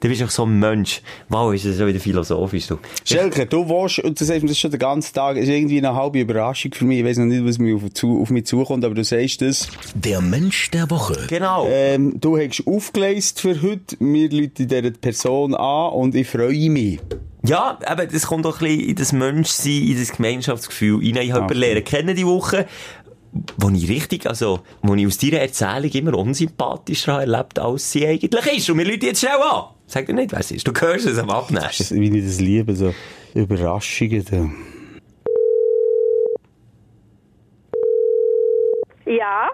du 0.00 0.08
bist 0.08 0.20
einfach 0.20 0.34
so 0.34 0.44
ein 0.44 0.58
Mensch. 0.58 1.02
Wow, 1.28 1.54
ist 1.54 1.64
das 1.66 1.76
so 1.76 1.86
wieder 1.86 2.00
philosophisch, 2.00 2.66
du. 2.66 2.78
Schelke, 3.04 3.46
du 3.46 3.68
willst, 3.68 4.00
und 4.00 4.20
das 4.20 4.30
heißt 4.30 4.42
mir 4.42 4.48
das 4.48 4.58
schon 4.58 4.70
den 4.70 4.80
ganzen 4.80 5.14
Tag, 5.14 5.36
ist 5.36 5.48
irgendwie 5.48 5.78
eine 5.78 5.94
halbe 5.94 6.20
Überraschung 6.20 6.72
für 6.74 6.84
mich. 6.84 6.98
Ich 7.00 7.04
weiß 7.04 7.18
noch 7.18 7.26
nicht, 7.26 7.44
was 7.44 7.58
mir 7.58 7.76
auf, 7.76 7.82
zu, 7.92 8.20
auf 8.20 8.30
mich 8.30 8.46
zukommt, 8.46 8.84
aber 8.84 8.94
du 8.94 9.04
sagst 9.04 9.42
das. 9.42 9.68
Der 9.94 10.20
Mensch 10.20 10.70
der 10.70 10.90
Woche. 10.90 11.26
Genau. 11.28 11.66
Ähm, 11.70 12.14
du 12.20 12.36
hast 12.38 12.62
aufgeleistet 12.66 13.40
für 13.40 13.62
heute. 13.62 13.96
Wir 14.00 14.30
rufen 14.30 14.52
diese 14.58 14.90
Person 14.92 15.54
an 15.54 15.92
und 15.92 16.14
ich 16.14 16.26
freue 16.28 16.70
mich. 16.70 16.98
Ja, 17.42 17.78
aber 17.86 18.04
das 18.04 18.26
kommt 18.26 18.44
doch 18.44 18.60
ein 18.60 18.66
bisschen 18.68 18.88
in 18.90 18.96
das 18.96 19.12
Menschsein, 19.14 19.72
in 19.88 19.98
das 19.98 20.12
Gemeinschaftsgefühl 20.12 20.96
rein. 20.96 21.02
Ich 21.02 21.12
habe 21.14 21.20
Okay. 21.20 21.54
jemanden 21.54 21.58
lernen 21.58 21.84
kennen 21.84 22.14
die 22.16 22.26
Woche, 22.26 22.66
wo 23.56 23.68
ich 23.70 23.88
richtig, 23.88 24.26
also, 24.26 24.60
wo 24.82 24.94
ich 24.94 25.06
aus 25.06 25.18
deiner 25.18 25.38
Erzählung 25.38 25.90
immer 25.92 26.14
unsympathischer 26.14 27.12
habe 27.14 27.22
erlebt, 27.22 27.58
als 27.58 27.92
sie 27.92 28.06
eigentlich 28.06 28.56
ist. 28.56 28.70
Und 28.70 28.78
wir 28.78 28.84
Leute 28.84 29.06
jetzt 29.06 29.20
schnell 29.20 29.32
an. 29.40 29.64
Sag 29.86 30.06
dir 30.06 30.14
nicht, 30.14 30.32
wer 30.32 30.40
es 30.40 30.50
ist. 30.50 30.66
Du 30.66 30.72
hörst 30.72 31.06
es 31.06 31.18
am 31.18 31.30
Abnehmen. 31.30 31.64
Das, 31.66 31.92
wie 31.94 32.16
ich 32.18 32.24
das 32.24 32.40
liebe, 32.40 32.74
so 32.74 32.94
Überraschungen. 33.34 34.24
Da. 34.30 34.50
Ja, 39.06 39.48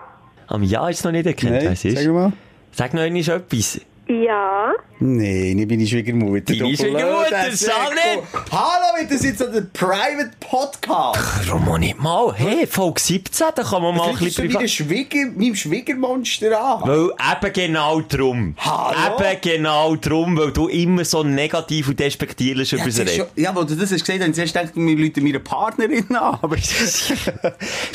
Am 0.49 0.63
Ja 0.63 0.89
ist 0.89 0.99
es 0.99 1.05
noch 1.05 1.13
nicht 1.13 1.27
erkannt, 1.27 1.53
wer 1.61 1.73
es 1.73 1.85
ist. 1.85 1.99
sag 1.99 2.13
mal. 2.13 2.33
Sag 2.73 2.95
noch 2.95 3.03
einmal 3.03 3.23
etwas. 3.23 3.81
Ja. 4.09 4.73
Nein, 5.01 5.59
ich 5.59 5.67
bin 5.67 5.81
die 5.81 5.87
Schwiegermutter. 5.87 6.41
Deine 6.55 6.59
Du 6.61 6.77
Schwiegermutter. 6.77 7.51
Sanne! 7.57 8.23
Hallo, 8.53 9.03
das 9.03 9.11
ist 9.19 9.25
jetzt 9.25 9.39
so 9.41 9.47
der 9.49 9.63
Private 9.63 10.31
Podcast. 10.39 11.49
Warum 11.49 11.81
nicht 11.81 11.99
mal? 12.01 12.33
Hey, 12.37 12.69
Folge 12.69 13.01
17, 13.01 13.47
da 13.57 13.63
kann 13.65 13.83
man 13.83 13.97
mal 13.97 14.05
ein 14.11 14.13
Das 14.13 14.21
bisschen 14.23 14.47
privat... 14.49 14.71
Schwieger, 14.71 15.27
meinem 15.37 15.57
Schwiegermonster 15.57 16.57
an. 16.61 16.83
Weil 16.89 17.11
eben 17.11 17.53
genau 17.53 18.01
drum. 18.03 18.55
Hallo? 18.59 19.17
Eben 19.19 19.41
genau 19.43 19.97
drum, 19.97 20.39
weil 20.39 20.53
du 20.53 20.69
immer 20.69 21.05
so 21.05 21.25
negativ 21.25 21.89
und 21.89 21.99
despektierlich 21.99 22.73
über 22.73 22.85
Ja, 22.85 22.91
sie 22.93 23.01
das 23.03 23.11
ist 23.11 23.17
schon- 23.17 23.27
redest. 23.27 23.39
ja, 23.45 23.57
wo 23.57 23.65
du 23.65 23.75
das 23.75 23.91
hast 23.91 24.05
gesagt, 24.05 24.23
dann 24.23 24.33
zuerst 24.35 24.55
gedacht, 24.55 24.73
wir 24.77 24.97
Leute 24.97 25.21
meine 25.21 25.41
Partnerin 25.41 26.07
an. 26.15 26.39
Aber! 26.43 26.57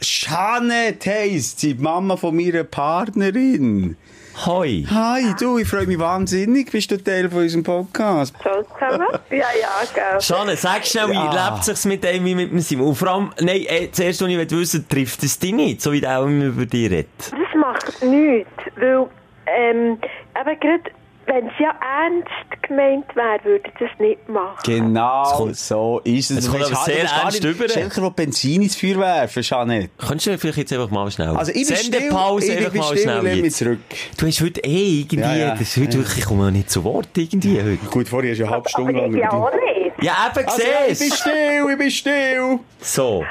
Janet 0.00 1.06
heisst 1.06 1.58
sie, 1.58 1.74
die 1.74 1.82
Mama 1.82 2.16
von 2.16 2.36
meiner 2.36 2.62
Partnerin. 2.62 3.96
Hoi! 4.36 4.84
Hi, 4.90 5.32
du, 5.38 5.58
ich 5.58 5.68
freue 5.68 5.86
mich 5.86 5.98
wahnsinnig, 5.98 6.70
bist 6.70 6.90
du 6.90 6.98
Teil 7.02 7.30
von 7.30 7.42
unserem 7.42 7.62
Podcast. 7.62 8.34
So 8.42 8.50
zusammen? 8.74 9.06
ja, 9.30 9.36
ja, 9.38 9.82
gell. 9.94 10.18
Janet, 10.20 10.58
sag 10.58 10.84
schnell, 10.84 11.08
wie 11.10 11.14
Ja. 11.14 11.50
lebt 11.52 11.64
sich's 11.64 11.84
mit 11.84 12.02
dem 12.02 12.24
wie 12.24 12.34
mit 12.34 12.50
dem 12.50 12.58
Simon? 12.58 12.88
Und 12.88 12.94
vor 12.96 13.08
allem, 13.08 13.32
nein, 13.40 13.64
äh, 13.68 13.88
zuerst, 13.92 14.20
was 14.20 14.28
ich 14.28 14.36
will 14.36 14.50
wissen 14.50 14.86
trifft 14.88 15.22
es 15.22 15.38
dich 15.38 15.52
nicht, 15.52 15.80
so 15.80 15.92
wie 15.92 16.00
der 16.00 16.18
auch 16.18 16.26
immer 16.26 16.46
über 16.46 16.66
dich 16.66 16.90
redet. 16.90 17.06
Das 17.20 17.60
macht 17.60 18.02
nichts, 18.02 18.50
weil, 18.76 19.06
ähm, 19.46 19.98
aber 20.34 20.56
gerade, 20.56 20.82
wenn 21.26 21.46
es 21.46 21.52
ja 21.58 21.74
ernst 21.80 22.62
gemeint 22.62 23.04
wäre, 23.14 23.38
würde 23.44 23.64
ich 23.68 23.74
das 23.78 23.90
nicht 23.98 24.28
machen. 24.28 24.58
Genau, 24.64 25.22
kommt- 25.36 25.56
so 25.56 26.00
ist 26.04 26.30
es. 26.30 26.38
es 26.38 26.50
kommt 26.50 26.64
aber 26.64 26.74
sehr 26.76 27.04
gar 27.04 27.22
ernst 27.24 27.44
rüber. 27.44 27.68
Schelker, 27.68 28.00
der 28.00 28.10
Benzin 28.10 28.62
ins 28.62 28.76
Feuer 28.76 28.98
werfen, 28.98 29.42
Janet. 29.42 29.90
Könntest 29.98 30.26
du 30.26 30.38
vielleicht 30.38 30.58
jetzt 30.58 30.72
einfach 30.72 30.90
mal 30.90 31.10
schnell... 31.10 31.28
Also, 31.36 31.52
ich 31.52 31.66
bin 31.66 31.76
still, 31.76 31.92
Sendepause 32.00 32.46
ich 32.52 32.58
einfach 32.58 32.72
bin 32.72 32.80
mal 32.80 32.86
still, 32.88 33.02
schnell 33.02 33.22
mich 33.22 33.36
jetzt. 33.44 33.56
zurück. 33.58 33.78
Du 34.18 34.26
hast 34.26 34.40
heute 34.40 34.60
eh 34.64 35.00
irgendwie... 35.00 35.20
Ja, 35.20 35.36
ja. 35.36 35.54
Das 35.54 35.76
heute 35.76 35.98
wirklich, 35.98 36.18
ich 36.18 36.24
komme 36.24 36.50
nicht 36.52 36.70
zu 36.70 36.84
Wort 36.84 37.08
irgendwie 37.16 37.58
heute. 37.62 37.86
Gut, 37.90 38.08
vorher 38.08 38.30
hast 38.32 38.38
du 38.38 38.44
eine 38.44 38.52
halbe 38.52 38.60
aber 38.66 38.68
Stunde 38.70 38.92
lang 39.00 39.14
ich 39.14 39.20
ja 39.20 39.30
auch 39.32 39.50
nicht. 39.52 40.02
Ja, 40.02 40.32
eben, 40.36 40.46
Also, 40.48 40.62
ja, 40.62 40.68
ich 40.82 40.86
bin 40.86 40.94
siehst 40.96 41.18
still, 41.18 41.66
ich 41.70 41.78
bin 41.78 41.90
still. 41.90 42.58
So. 42.80 43.24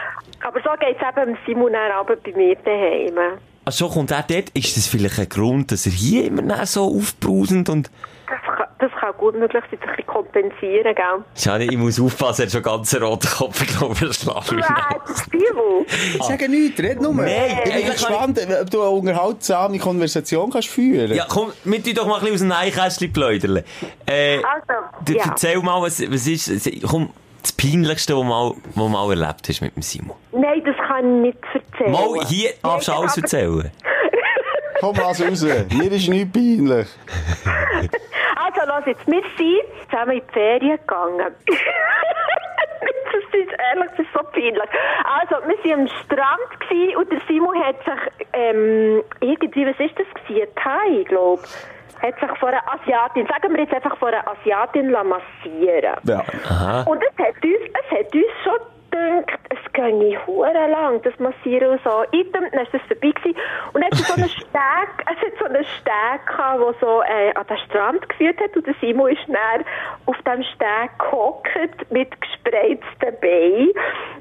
Aber 0.46 0.60
so 0.62 0.70
geht 0.80 0.98
es 1.00 1.22
eben 1.22 1.38
Simon 1.46 1.74
aber 1.76 2.16
bei 2.18 2.32
mir 2.36 2.56
daheim. 2.66 3.40
Also 3.66 3.90
kommt 3.90 4.12
er 4.12 4.24
dort, 4.28 4.50
ist 4.50 4.76
das 4.76 4.88
vielleicht 4.88 5.20
ein 5.20 5.30
Grund, 5.30 5.72
dass 5.72 5.86
er 5.86 5.92
hier 5.92 6.26
immer 6.26 6.42
noch 6.42 6.66
so 6.66 6.84
aufbrausend 6.84 7.70
und... 7.70 7.90
Das 8.28 8.58
kann, 8.58 8.68
das 8.80 8.92
kann 9.00 9.14
gut 9.18 9.36
möglich 9.38 9.64
sein, 9.70 9.80
sich 9.80 9.82
ein 9.82 9.96
bisschen 9.96 10.08
kompensieren, 10.08 10.96
gell? 10.96 11.24
Schade, 11.38 11.66
ich 11.66 11.78
muss 11.78 12.00
aufpassen, 12.00 12.42
er 12.42 12.46
hat 12.48 12.52
schon 12.52 12.64
ganz 12.64 12.94
einen 12.94 13.04
roten 13.04 13.28
Kopf, 13.28 13.62
ich 13.62 13.68
glaube, 13.78 13.96
er 14.06 14.14
schlaft 14.14 14.52
Ja, 14.52 14.90
das 15.06 15.18
ist 15.18 15.30
Simon. 15.32 15.86
Ich 15.88 16.24
sage 16.24 16.50
nichts, 16.50 16.80
red 16.82 17.00
nur. 17.02 17.14
Nein, 17.14 17.30
ich 17.58 17.64
bin 17.64 17.74
eigentlich 17.74 17.92
gespannt, 17.94 18.40
ob 18.62 18.70
du 18.70 18.82
eine 18.82 18.90
unterhaltsame 18.90 19.78
Konversation 19.80 20.50
kannst 20.52 20.70
führen 20.70 21.14
Ja, 21.14 21.26
komm, 21.30 21.54
mit 21.64 21.86
dir 21.86 21.94
doch 21.94 22.08
mal 22.08 22.16
ein 22.16 22.22
bisschen 22.22 22.34
aus 22.34 22.40
dem 22.40 22.48
Neinkästchen 22.50 23.14
pläudern. 23.14 23.64
Äh, 24.06 24.38
Also, 24.38 25.14
ja. 25.14 25.24
erzähl 25.26 25.62
mal, 25.62 25.82
was, 25.82 26.02
was 26.12 26.28
ist, 26.28 26.70
komm, 26.88 27.12
das 27.44 27.52
Peinlichste, 27.52 28.16
was 28.16 28.22
du 28.22 28.24
mal, 28.24 28.54
was 28.74 28.90
mal 28.90 29.10
erlebt 29.10 29.48
hast 29.48 29.62
mit 29.62 29.76
dem 29.76 29.84
Simon. 29.84 30.16
Nein, 30.32 30.64
das 30.64 30.76
kann 30.78 31.24
ich 31.24 31.34
nicht 31.34 31.38
erzählen. 31.54 31.92
Mal, 31.92 32.26
hier 32.26 32.52
darfst 32.64 32.88
du 32.88 32.92
alles 32.94 33.18
erzählen. 33.18 33.72
Komm, 34.80 34.96
lass 34.98 35.22
raus. 35.22 35.46
Hier 35.70 35.92
ist 35.92 36.10
nichts 36.10 36.34
peinlich. 36.34 36.88
Also, 38.36 38.62
lass 38.68 38.86
jetzt, 38.86 39.06
wir 39.08 39.24
sind 39.38 39.90
zusammen 39.90 40.12
in 40.14 40.22
die 40.28 40.34
Ferien 40.34 40.78
gegangen. 40.78 41.20
das 41.46 43.24
ist 43.32 43.52
ehrlich, 43.72 43.92
das 43.92 44.00
ist 44.00 44.14
so 44.14 44.24
peinlich. 44.32 44.70
Also, 45.04 45.36
wir 45.48 45.72
waren 45.72 45.82
am 45.82 45.88
Strand 45.88 46.60
gewesen 46.60 46.96
und 46.98 47.12
der 47.12 47.22
Simon 47.28 47.64
hat 47.64 47.78
sich, 47.84 48.28
ähm, 48.34 49.04
irgendwie, 49.20 49.66
was 49.66 49.80
ist 49.80 49.98
das 50.00 50.08
gewesen? 50.26 50.48
Ein 50.48 50.64
Thai, 50.64 51.04
glaube 51.10 51.44
hat 52.04 52.20
sich 52.20 52.40
vor 52.40 52.50
einer 52.50 52.62
Asiatin, 52.72 53.26
sagen 53.28 53.54
wir 53.54 53.64
jetzt 53.64 53.74
einfach 53.74 53.98
vor 53.98 54.10
einer 54.10 54.28
Asiatin 54.28 54.90
la 54.90 55.04
massieren. 55.04 55.96
Ja. 56.04 56.20
Und 56.86 57.02
es 57.02 57.26
hat 57.26 57.36
uns, 57.44 57.64
es 57.74 57.98
hat 57.98 58.14
uns 58.14 58.26
schon 58.44 58.60
gedacht, 58.94 59.40
es 59.50 59.74
ginge 59.74 60.18
hure 60.26 60.68
lang, 60.68 61.02
das 61.02 61.18
Massieren 61.20 61.72
und 61.72 61.82
so. 61.84 62.06
Item, 62.12 62.46
dann 62.52 62.66
ist 62.66 62.74
das 62.74 62.82
vorbei 62.88 63.12
gewesen. 63.12 63.38
Und 63.74 63.82
dann 63.82 63.86
hat 63.86 63.94
es 63.94 64.08
so 64.08 64.14
einen 64.14 64.30
Steg, 64.30 64.90
es 65.00 65.18
hat 65.22 65.34
so 65.40 65.46
einen 65.46 65.66
Steg 65.66 66.28
gehabt, 66.28 66.60
der 66.60 66.76
so, 66.80 67.02
äh, 67.04 67.34
an 67.34 67.48
den 67.48 67.58
Strand 67.70 68.08
geführt 68.10 68.40
hat. 68.40 68.56
Und 68.56 68.68
der 68.68 68.76
Simon 68.82 69.12
ist 69.12 69.22
dann 69.28 69.66
auf 70.06 70.16
dem 70.26 70.44
Steg 70.44 71.00
gehockt, 71.00 71.92
mit 71.92 72.10
gespreizten 72.22 73.20
Beinen. 73.22 73.72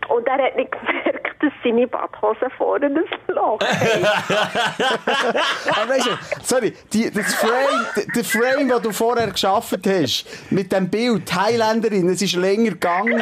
Und 0.08 0.26
er 0.26 0.42
hat 0.44 0.56
nicht 0.56 0.72
gemerkt, 0.86 1.42
dass 1.42 1.52
seine 1.64 1.86
Badhose 1.86 2.50
vorne 2.56 2.86
ein 2.86 3.04
Loch 3.28 3.60
hat. 3.60 3.72
Aber 5.76 5.90
weißt 5.90 6.06
du, 6.06 6.10
sorry, 6.42 6.74
die, 6.92 7.10
das 7.10 7.34
Frame, 7.34 7.86
der 8.14 8.24
Frame, 8.24 8.68
den 8.68 8.82
du 8.82 8.92
vorher 8.92 9.28
geschaffen 9.28 9.82
hast, 9.84 10.26
mit 10.50 10.72
dem 10.72 10.88
Bild, 10.88 11.28
Thailänderin, 11.28 12.08
es 12.08 12.22
ist 12.22 12.34
länger 12.34 12.70
gegangen. 12.70 13.20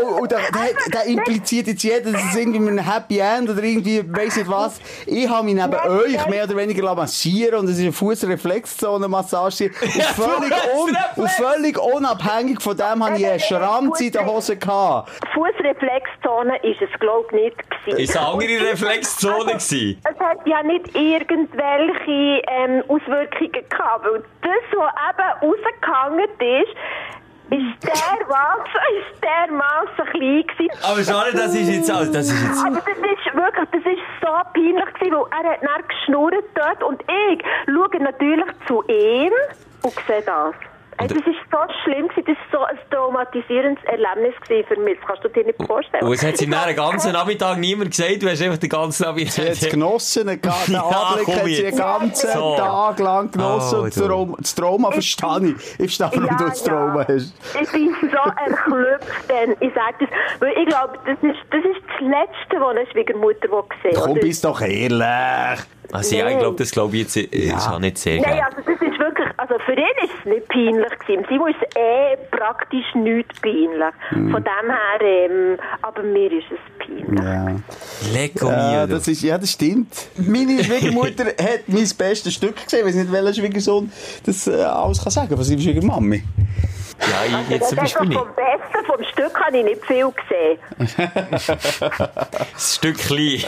Und, 0.00 0.20
und 0.20 0.30
der, 0.30 0.40
der, 0.52 0.71
der 0.92 1.04
impliziert 1.06 1.66
jetzt 1.66 1.82
jeder, 1.82 2.12
dass 2.12 2.22
es 2.24 2.36
irgendwie 2.36 2.68
einem 2.68 2.78
Happy 2.78 3.18
End 3.18 3.48
oder 3.50 3.62
irgendwie, 3.62 4.02
weiss 4.14 4.36
nicht 4.36 4.48
was. 4.50 4.80
Ich 5.06 5.28
habe 5.28 5.44
mich 5.44 5.54
neben 5.54 5.74
euch 5.74 6.26
mehr 6.28 6.44
oder 6.44 6.56
weniger 6.56 6.94
massieren 6.94 7.60
und 7.60 7.64
es 7.68 7.76
ist 7.78 7.82
eine 7.82 7.92
Fußreflexzone-Massage. 7.92 9.70
Und 9.82 10.02
völlig, 10.02 10.52
un, 10.76 10.96
und 11.16 11.30
völlig 11.30 11.78
unabhängig 11.78 12.60
von 12.60 12.76
dem 12.76 13.04
habe 13.04 13.16
ich 13.18 13.26
einen 13.26 13.40
Schranz 13.40 14.00
in 14.00 14.12
der 14.12 14.26
Hose 14.26 14.56
gehabt. 14.56 15.10
Fußreflexzone 15.34 16.56
ist 16.62 16.82
es, 16.82 17.00
glaube 17.00 17.26
ich, 17.36 17.42
nicht 17.44 17.56
gewesen. 17.70 17.98
Ist 18.00 18.16
eine 18.16 18.26
andere 18.26 18.52
es- 18.54 18.72
Reflexzone 18.72 19.34
also, 19.34 19.46
gewesen? 19.46 20.02
Es 20.04 20.18
hat 20.20 20.46
ja 20.46 20.62
nicht 20.62 20.94
irgendwelche 20.94 22.42
ähm, 22.48 22.82
Auswirkungen 22.88 23.64
gehabt, 23.68 24.04
weil 24.04 24.22
das, 24.42 24.50
was 24.72 24.92
eben 25.10 25.50
rausgehangen 25.50 26.30
ist, 26.38 26.74
ist 27.52 27.84
dermaßen, 27.84 28.80
ist 28.98 29.22
dermaßen 29.22 30.04
klein 30.10 30.44
gewesen. 30.46 30.70
Aber 30.82 31.02
schade, 31.04 31.36
das 31.36 31.54
ist 31.54 31.68
jetzt, 31.68 31.90
also, 31.90 32.12
das 32.12 32.26
ist 32.30 32.42
jetzt, 32.42 32.64
Aber 32.64 32.80
das 32.80 32.96
ist 32.96 33.34
wirklich, 33.34 33.68
das 33.72 33.92
ist 33.92 34.02
so 34.20 34.32
peinlich 34.54 34.94
gewesen, 34.94 35.14
weil 35.14 35.44
er 35.44 35.52
hat 35.52 35.62
dann 35.62 35.88
geschnurrt 35.88 36.44
dort 36.54 36.82
und 36.82 37.02
ich 37.02 37.44
schaue 37.66 38.02
natürlich 38.02 38.50
zu 38.66 38.82
ihm 38.88 39.32
und 39.82 39.94
sehe 40.06 40.22
das. 40.22 40.54
Ey, 40.98 41.08
Das 41.08 41.18
ist 41.18 41.24
so 41.50 41.58
schlimm 41.84 42.08
gewesen, 42.08 42.24
das 42.26 42.36
ist 42.36 42.52
so 42.52 42.58
ein 42.64 42.78
traumatisierendes 42.90 43.82
Erlebnis 43.84 44.34
für 44.68 44.80
mich. 44.80 44.98
Das 44.98 45.06
kannst 45.08 45.24
du 45.24 45.28
dir 45.28 45.44
nicht 45.44 45.62
vorstellen. 45.66 46.04
und 46.04 46.12
es 46.12 46.22
hat 46.24 46.40
Ich 46.40 46.48
dann 46.50 46.66
den 46.66 46.76
ganzen 46.76 47.12
Nachmittag 47.12 47.58
niemand 47.58 47.90
gesagt, 47.90 48.22
du 48.22 48.28
hast 48.30 48.42
einfach 48.42 48.58
den 48.58 48.68
ganzen 48.68 49.02
Nachmittag... 49.04 49.32
Sie 49.32 49.42
hat 49.42 49.48
es 49.52 49.68
genossen, 49.70 50.26
den 50.26 50.40
ga- 50.40 50.54
den 50.66 50.74
Ja, 50.74 50.82
Anblick 50.82 51.28
hat 51.36 51.44
sie 51.46 51.62
den 51.62 51.76
ganzen 51.76 52.30
So. 52.30 52.56
Tag 52.56 52.98
lang 52.98 53.30
genossen. 53.30 53.78
Oh, 53.78 53.82
und 53.82 53.88
das 53.88 53.94
du. 54.02 54.06
Trauma, 54.08 54.36
das 54.38 54.54
Trauma 54.54 54.90
verstehe 54.90 55.54
ich. 55.56 55.80
Ich 55.80 55.96
verstehe, 55.96 56.22
warum 56.22 56.36
du 56.38 56.44
das 56.44 56.62
Trauma 56.62 57.06
hast. 57.08 57.34
Ich 57.60 57.72
bin 57.72 57.94
so 58.00 58.30
erklüpft, 58.46 59.28
denn 59.30 59.56
ich 59.60 59.72
sage 59.74 59.94
das, 60.00 60.08
weil 60.40 60.52
ich 60.58 60.66
glaube, 60.68 60.98
das 61.06 61.16
ist, 61.22 61.38
das 61.50 61.64
ist 61.64 61.82
das 61.88 62.00
Letzte, 62.00 62.60
was 62.60 62.76
eine 62.76 62.86
Schwiegermutter 62.90 63.48
will 63.50 63.62
sehen 63.82 64.00
Komm, 64.02 64.14
bist 64.14 64.44
doch 64.44 64.60
ehrlich. 64.60 65.64
Also 65.92 66.16
ja, 66.16 66.28
ich 66.28 66.38
glaube, 66.38 66.56
das 66.56 66.70
glaube 66.70 66.96
ich 66.96 67.02
jetzt, 67.02 67.16
Ja. 67.34 67.56
ist 67.56 67.68
auch 67.68 67.78
nicht 67.78 67.98
sehr 67.98 68.20
Nein, 68.20 68.40
also 68.42 68.56
das 68.64 68.80
ist 68.80 68.98
wirklich, 68.98 69.28
also 69.52 69.64
für 69.64 69.72
ihn 69.72 69.84
ist 70.02 70.12
es 70.18 70.24
nicht 70.24 70.48
peinlich 70.48 70.98
gewesen. 70.98 71.24
Ist 71.24 71.56
es 71.60 71.76
eh 71.76 72.16
praktisch 72.30 72.94
nicht 72.94 73.42
peinlich. 73.42 73.94
Hm. 74.10 74.30
Von 74.30 74.44
dem 74.44 74.70
her, 74.70 75.00
ähm, 75.00 75.58
aber 75.82 76.02
mir 76.02 76.32
ist 76.32 76.46
es 76.50 76.86
peinlich. 76.86 77.22
Ja. 77.22 77.46
Leco 78.12 78.48
Ja, 78.48 78.86
das 78.86 79.08
ist, 79.08 79.22
ja, 79.22 79.38
das 79.38 79.52
stimmt. 79.52 80.08
Meine 80.16 80.62
Schwiegermutter 80.64 81.26
hat 81.26 81.62
mein 81.66 81.88
bestes 81.98 82.34
Stück 82.34 82.62
gesehen. 82.64 82.80
Ich 82.80 82.86
weiß 82.86 82.94
nicht, 82.94 83.12
welcher 83.12 83.34
Schwiegersohn 83.34 83.92
das 84.24 84.46
äh, 84.46 84.62
alles 84.62 85.02
kann 85.02 85.12
sagen 85.12 85.36
von 85.36 85.44
seiner 85.44 85.60
Schwiegermami. 85.60 86.22
Ja, 87.10 87.40
ich 87.42 87.48
jetzt 87.50 87.68
zum 87.70 87.78
Also, 87.78 87.98
Beispiel 87.98 88.08
nicht. 88.08 88.18
vom 88.18 88.28
Besten 88.34 88.86
vom 88.86 89.04
Stück 89.12 89.40
habe 89.40 89.58
ich 89.58 89.64
nicht 89.64 89.84
viel 89.86 90.06
gesehen. 90.12 90.58
Ein 91.32 92.58
Stück 92.58 92.98
klein. 92.98 93.42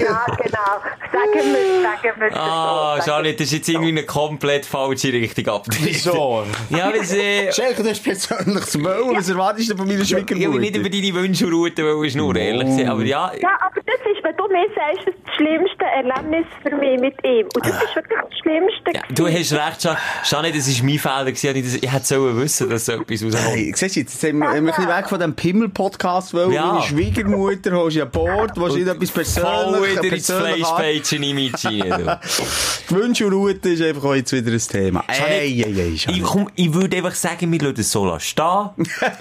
Ja, 0.00 0.24
genau. 0.26 0.76
Sagen 1.12 1.32
wir, 1.34 1.82
sagen 1.82 2.20
wir 2.20 2.28
es 2.28 2.34
Ah, 2.34 2.96
so. 2.98 3.02
Charlotte, 3.10 3.34
das 3.34 3.46
ist 3.46 3.52
jetzt 3.52 3.68
irgendwie 3.68 3.88
eine 3.90 4.04
komplett 4.04 4.66
falsche 4.66 5.12
Richtung 5.12 5.48
abgedriftet. 5.48 5.86
Wieso? 5.86 6.44
Ja, 6.70 6.90
das, 6.92 7.12
äh, 7.14 7.52
Schelke, 7.52 7.82
du 7.82 7.90
hast 7.90 8.02
persönliches 8.02 8.76
Müll. 8.76 9.02
Was 9.14 9.28
erwartest 9.28 9.70
du 9.72 9.76
von 9.76 9.86
meiner 9.86 10.00
ich 10.00 10.10
will 10.10 10.18
nicht 10.22 10.30
Schwiegermutter? 10.30 10.78
über 10.78 10.88
deine 10.90 11.14
Wünsche 11.14 11.46
und 11.46 11.52
Routen 11.52 12.10
schnurren, 12.10 12.36
ehrlich 12.36 12.66
gesagt. 12.68 12.88
Aber 12.88 13.02
ja, 13.02 13.32
Ja, 13.40 13.50
aber 13.60 13.80
das 13.84 13.96
ist, 14.14 14.22
wenn 14.24 14.36
du 14.36 14.46
mir 14.48 14.66
sagst, 14.74 15.06
das 15.06 15.34
schlimmste 15.36 15.84
Erlebnis 15.84 16.46
für 16.62 16.74
mich 16.76 17.00
mit 17.00 17.14
ihm. 17.24 17.46
Und 17.54 17.64
das 17.66 17.82
ist 17.82 17.94
wirklich 17.96 18.18
das 18.20 18.38
Schlimmste. 18.40 18.90
ja, 18.94 19.02
du 19.10 19.26
hast 19.26 19.52
recht, 19.52 19.84
Janet, 20.30 20.56
das 20.56 20.78
war 20.80 20.84
mein 20.86 20.98
Fehler. 20.98 21.24
gewesen. 21.26 21.56
Ich, 21.56 21.64
das- 21.64 21.74
ich 21.82 21.92
hätte 21.92 22.04
sollen 22.06 22.36
wissen, 22.40 22.45
dass 22.46 22.86
so 22.86 22.92
etwas 22.92 23.22
rauskommt. 23.24 23.46
Hey, 23.46 23.72
siehst 23.74 23.96
du, 23.96 24.00
jetzt 24.00 24.22
haben 24.22 24.38
wir, 24.38 24.48
haben 24.48 24.64
wir 24.66 24.72
ein 24.74 24.76
bisschen 24.82 24.88
weg 24.88 25.08
von 25.08 25.20
dem 25.20 25.34
Pimmel-Podcast, 25.34 26.34
weil 26.34 26.52
Ja. 26.52 26.66
meine 26.66 26.82
Schwiegermutter 26.82 27.72
holst 27.72 27.96
du 27.96 28.02
an 28.02 28.10
Bord, 28.10 28.52
willst 28.56 28.76
nicht 28.76 28.88
etwas 28.88 29.10
Voll 29.10 29.24
persönlich, 29.24 30.02
wieder 30.02 30.16
ins 30.16 30.26
du. 30.26 32.18
Die 32.88 32.94
Wünsche 32.94 33.26
und 33.26 33.32
Route 33.32 33.68
ist 33.70 33.82
einfach 33.82 34.14
jetzt 34.14 34.32
wieder 34.32 34.52
ein 34.52 34.58
Thema. 34.58 35.04
Janet, 35.08 35.30
Ey, 35.30 35.62
ey, 35.64 35.80
ey, 35.80 35.92
ich, 35.94 36.22
komm, 36.22 36.48
ich 36.54 36.72
würde 36.72 36.96
einfach 36.96 37.14
sagen, 37.14 37.50
wir 37.50 37.60
lassen 37.60 37.80
es 37.80 37.90
so 37.92 38.04
lassen 38.04 38.20
stehen. 38.20 38.70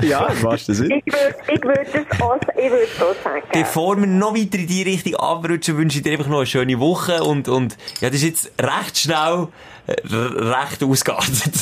Ja, 0.08 0.28
was 0.42 0.66
das 0.66 0.80
ist. 0.80 0.92
Ich 0.92 1.06
würde 1.06 1.36
ich 1.48 1.62
würd 1.64 1.88
das 1.94 2.22
auch, 2.22 2.38
ich 2.58 2.72
würd 2.72 2.88
so 3.00 3.06
sagen. 3.24 3.44
Bevor 3.52 3.98
wir 3.98 4.08
noch 4.08 4.36
weiter 4.36 4.58
in 4.60 4.68
die 4.68 4.84
Richtung 4.84 5.16
abrutschen, 5.16 5.78
wünsche 5.78 5.98
ich 5.98 6.04
dir 6.04 6.14
einfach 6.14 6.28
noch 6.28 6.38
eine 6.38 6.46
schöne 6.46 6.80
Woche 6.80 7.24
und, 7.24 7.48
und, 7.48 7.76
ja, 8.02 8.10
das 8.10 8.18
ist 8.22 8.24
jetzt 8.24 8.52
recht 8.62 8.98
schnell 8.98 9.48
recht 9.88 10.84
ausgeartet. 10.84 11.54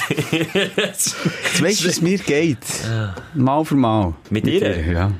Du 1.57 1.63
weißt, 1.63 1.83
wie 1.83 1.87
es 1.87 2.01
mir 2.01 2.17
geht. 2.17 2.57
Mal 3.33 3.65
für 3.65 3.75
mal. 3.75 4.13
Mit 4.29 4.45
dir? 4.45 4.79
Ja. 4.91 5.11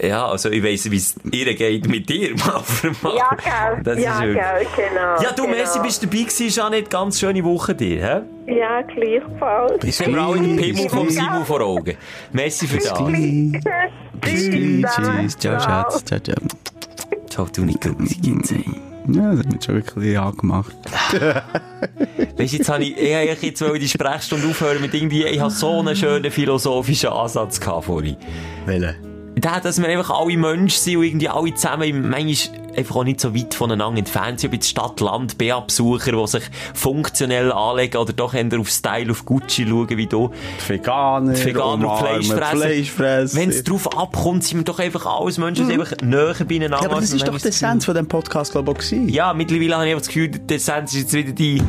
ja, 0.00 0.26
also 0.26 0.48
ich 0.50 0.62
weiss, 0.62 0.90
wie 0.90 0.96
es 0.96 1.16
ihr 1.30 1.54
geht 1.54 1.88
mit 1.88 2.08
dir, 2.08 2.36
mal 2.36 2.62
für 2.62 2.92
mal. 3.02 3.16
Ja, 3.16 3.30
gell. 3.30 3.82
Das 3.82 3.98
ist 3.98 4.04
ja, 4.04 4.20
gell, 4.20 4.34
genau. 4.76 5.22
Ja, 5.22 5.32
du, 5.32 5.42
genau. 5.42 5.56
Messi, 5.56 5.80
bist 5.80 6.02
du 6.02 6.06
dabei 6.06 6.22
gewesen, 6.22 6.48
Janet, 6.48 6.90
ganz 6.90 7.18
schöne 7.18 7.42
Woche 7.42 7.74
dir, 7.74 8.24
hä? 8.46 8.52
Ja, 8.52 8.82
gleichfalls. 8.82 9.80
Bis 9.80 10.00
haben 10.00 10.14
wir 10.14 10.22
alle 10.22 10.40
den 10.40 10.56
gleich. 10.56 10.74
Pimmel 10.74 10.88
vom 10.88 11.08
gleich. 11.08 11.14
Simon 11.14 11.44
vor 11.44 11.60
Augen. 11.60 11.96
Messi 12.32 12.66
für 12.66 12.78
das. 12.78 12.92
Bis 14.20 14.50
gleich. 14.50 14.86
Tschüss. 14.86 15.38
Ciao, 15.38 15.60
Schatz. 15.60 16.04
Ciao, 16.04 16.20
ciao. 16.20 16.36
Ciao, 17.28 17.48
du 17.52 17.64
nicht 17.64 17.80
grusig 17.80 18.24
jetzt, 18.24 18.52
ey. 18.52 18.91
Ja, 19.08 19.30
das 19.30 19.40
hat 19.40 19.52
mich 19.52 19.64
schon 19.64 19.74
wirklich 19.74 20.18
angemacht. 20.18 20.74
Weißt 22.36 22.52
du, 22.52 22.56
jetzt 22.56 22.68
habe 22.68 22.84
ich, 22.84 22.96
ich 22.96 23.14
wollte 23.14 23.46
jetzt 23.46 23.60
wollte 23.62 23.78
die 23.80 23.88
Sprechstunde 23.88 24.46
aufhören 24.46 24.80
mit 24.80 24.94
irgendwie, 24.94 25.24
ich 25.24 25.40
habe 25.40 25.50
so 25.50 25.80
einen 25.80 25.96
schönen 25.96 26.30
philosophischen 26.30 27.10
Ansatz 27.10 27.60
gehabt 27.60 27.86
vorhin. 27.86 28.16
Welche? 28.66 29.11
Der, 29.42 29.60
dass 29.60 29.80
wir 29.80 29.88
einfach 29.88 30.10
alle 30.10 30.36
Menschen 30.36 30.80
sind 30.80 30.96
und 30.98 31.04
irgendwie 31.04 31.28
alle 31.28 31.54
zusammen, 31.54 32.08
manchmal 32.08 32.62
einfach 32.76 32.96
auch 32.96 33.04
nicht 33.04 33.20
so 33.20 33.34
weit 33.34 33.54
voneinander 33.54 33.98
entfernt 33.98 34.40
sind, 34.40 34.48
ob 34.50 34.54
jetzt 34.54 34.68
Stadt-Land, 34.68 35.38
BA-Besucher, 35.38 36.12
die 36.12 36.26
sich 36.26 36.44
funktionell 36.74 37.52
anlegen 37.52 37.96
oder 37.98 38.12
doch 38.12 38.34
eher 38.34 38.46
auf 38.58 38.68
Style, 38.68 39.10
auf 39.10 39.24
Gucci 39.24 39.66
schauen 39.68 39.88
wie 39.90 40.06
du. 40.06 40.30
Veganer, 40.66 41.34
Die 41.34 41.44
Veganer 41.44 41.92
und 41.92 41.98
Fleischfresser. 41.98 42.56
Fleischfresser. 42.56 43.36
Wenn 43.38 43.50
es 43.50 43.64
drauf 43.64 43.96
abkommt, 43.96 44.44
sind 44.44 44.58
wir 44.58 44.64
doch 44.64 44.78
einfach 44.78 45.06
alles 45.06 45.38
Menschen, 45.38 45.68
die 45.68 45.74
einfach 45.74 45.96
näher 46.02 46.34
beieinander 46.46 46.78
Ja, 46.80 46.90
aber 46.90 47.00
das 47.00 47.12
ist 47.12 47.26
doch 47.26 47.38
der 47.38 47.48
Essenz 47.50 47.84
von 47.84 47.94
diesem 47.94 48.08
Podcast, 48.08 48.52
glaube 48.52 48.70
ich, 48.70 48.76
auch 48.76 48.80
gewesen. 48.80 49.08
Ja, 49.08 49.34
mittlerweile 49.34 49.74
habe 49.74 49.86
ich 49.86 49.92
einfach 49.92 50.02
das 50.02 50.08
Gefühl, 50.08 50.28
der 50.28 50.56
Essenz 50.56 50.94
ist 50.94 51.00
jetzt 51.00 51.14
wieder 51.14 51.32
die 51.32 51.62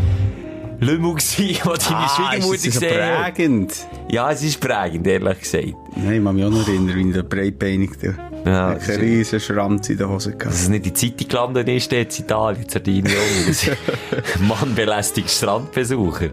Lümmel 0.79 1.13
gewesen, 1.15 1.35
die 1.37 1.59
deine 1.63 2.09
Schwiegermutter 2.09 2.55
ist 2.55 2.65
das 2.67 2.73
so 2.73 2.79
gesehen 2.79 3.17
hat. 3.17 3.33
prägend? 3.35 3.73
Ja, 4.11 4.31
es 4.31 4.43
ist 4.43 4.59
prägend, 4.59 5.07
ehrlich 5.07 5.39
gesagt. 5.39 5.73
Nein, 5.95 6.13
ich 6.17 6.23
kann 6.23 6.35
mich 6.35 6.45
auch 6.45 6.49
noch 6.49 6.67
erinnern, 6.67 6.95
wie 6.95 7.07
ich 7.09 7.13
den 7.13 7.29
breitbeinigte 7.29 8.15
Ja, 8.45 8.69
einen 8.69 8.99
riesen 8.99 9.39
Schranz 9.39 9.89
in 9.89 9.97
der 9.97 10.09
Hose 10.09 10.31
Dass 10.31 10.39
gehabt 10.39 10.55
es 10.55 10.69
nicht 10.69 10.85
in 10.87 10.93
die 10.93 11.11
Zeitung 11.11 11.27
gelandet 11.27 11.69
ist, 11.77 11.91
jetzt 11.91 12.19
in 12.19 12.25
Italien, 12.25 12.69
Sardinien. 12.69 13.15
Mann 14.41 14.75
belästigt 14.75 15.29
Strandbesucher. 15.29 16.29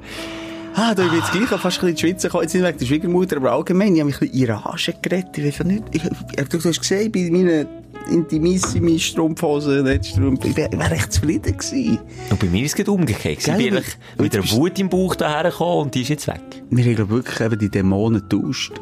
Ah, 0.75 0.95
da 0.95 1.03
bin 1.03 1.19
jetzt 1.19 1.33
gleich 1.33 1.49
fast 1.49 1.65
ein 1.65 1.69
bisschen 1.71 1.89
in 1.89 1.95
die 1.97 2.01
Schweiz 2.01 2.23
gekommen. 2.23 2.43
Jetzt 2.45 2.55
nicht 2.55 2.65
wegen 2.65 2.79
der 2.79 2.87
Schwiegermutter, 2.87 3.37
aber 3.39 3.53
allgemein. 3.53 3.95
Ich 3.95 4.01
habe 4.01 4.07
mich 4.07 4.21
ein 4.21 4.29
bisschen 4.31 4.45
in 4.45 4.51
Rage 4.51 4.95
geredet. 5.03 5.39
Ich 5.39 5.45
weiß 5.61 5.67
nicht. 5.67 5.83
Ich, 5.91 6.03
ich, 6.05 6.49
du 6.49 6.59
hast 6.63 6.81
gesehen, 6.81 7.11
bei 7.13 7.29
meinen 7.31 7.67
intimissimi 8.11 8.99
Strumpfhosen, 8.99 9.85
Netzstrumpf, 9.85 10.45
ich 10.45 10.57
wäre 10.57 10.73
wär 10.79 10.93
echt 10.93 11.13
zufrieden 11.13 11.57
gewesen. 11.57 11.99
Und 12.31 12.39
bei 12.41 12.47
mir 12.49 12.65
ist 12.65 12.79
es 12.79 12.89
umgekehrt. 12.89 13.39
Ich 13.39 13.45
Gell, 13.45 13.57
bin 13.57 13.67
aber- 13.69 13.77
ehrlich 13.77 13.97
mit 14.19 14.35
einer 14.35 14.51
Wut 14.53 14.79
im 14.79 14.89
Bauch 14.89 15.15
daher 15.15 15.51
gekommen 15.51 15.83
und 15.85 15.95
die 15.95 16.03
ist 16.03 16.09
jetzt 16.09 16.27
weg. 16.29 16.41
Wir 16.71 16.85
haben, 16.85 16.95
glaube 16.97 17.15
ich, 17.15 17.25
wirklich 17.25 17.41
eben 17.41 17.59
die 17.59 17.69
Dämonen 17.69 18.23
getauscht. 18.29 18.73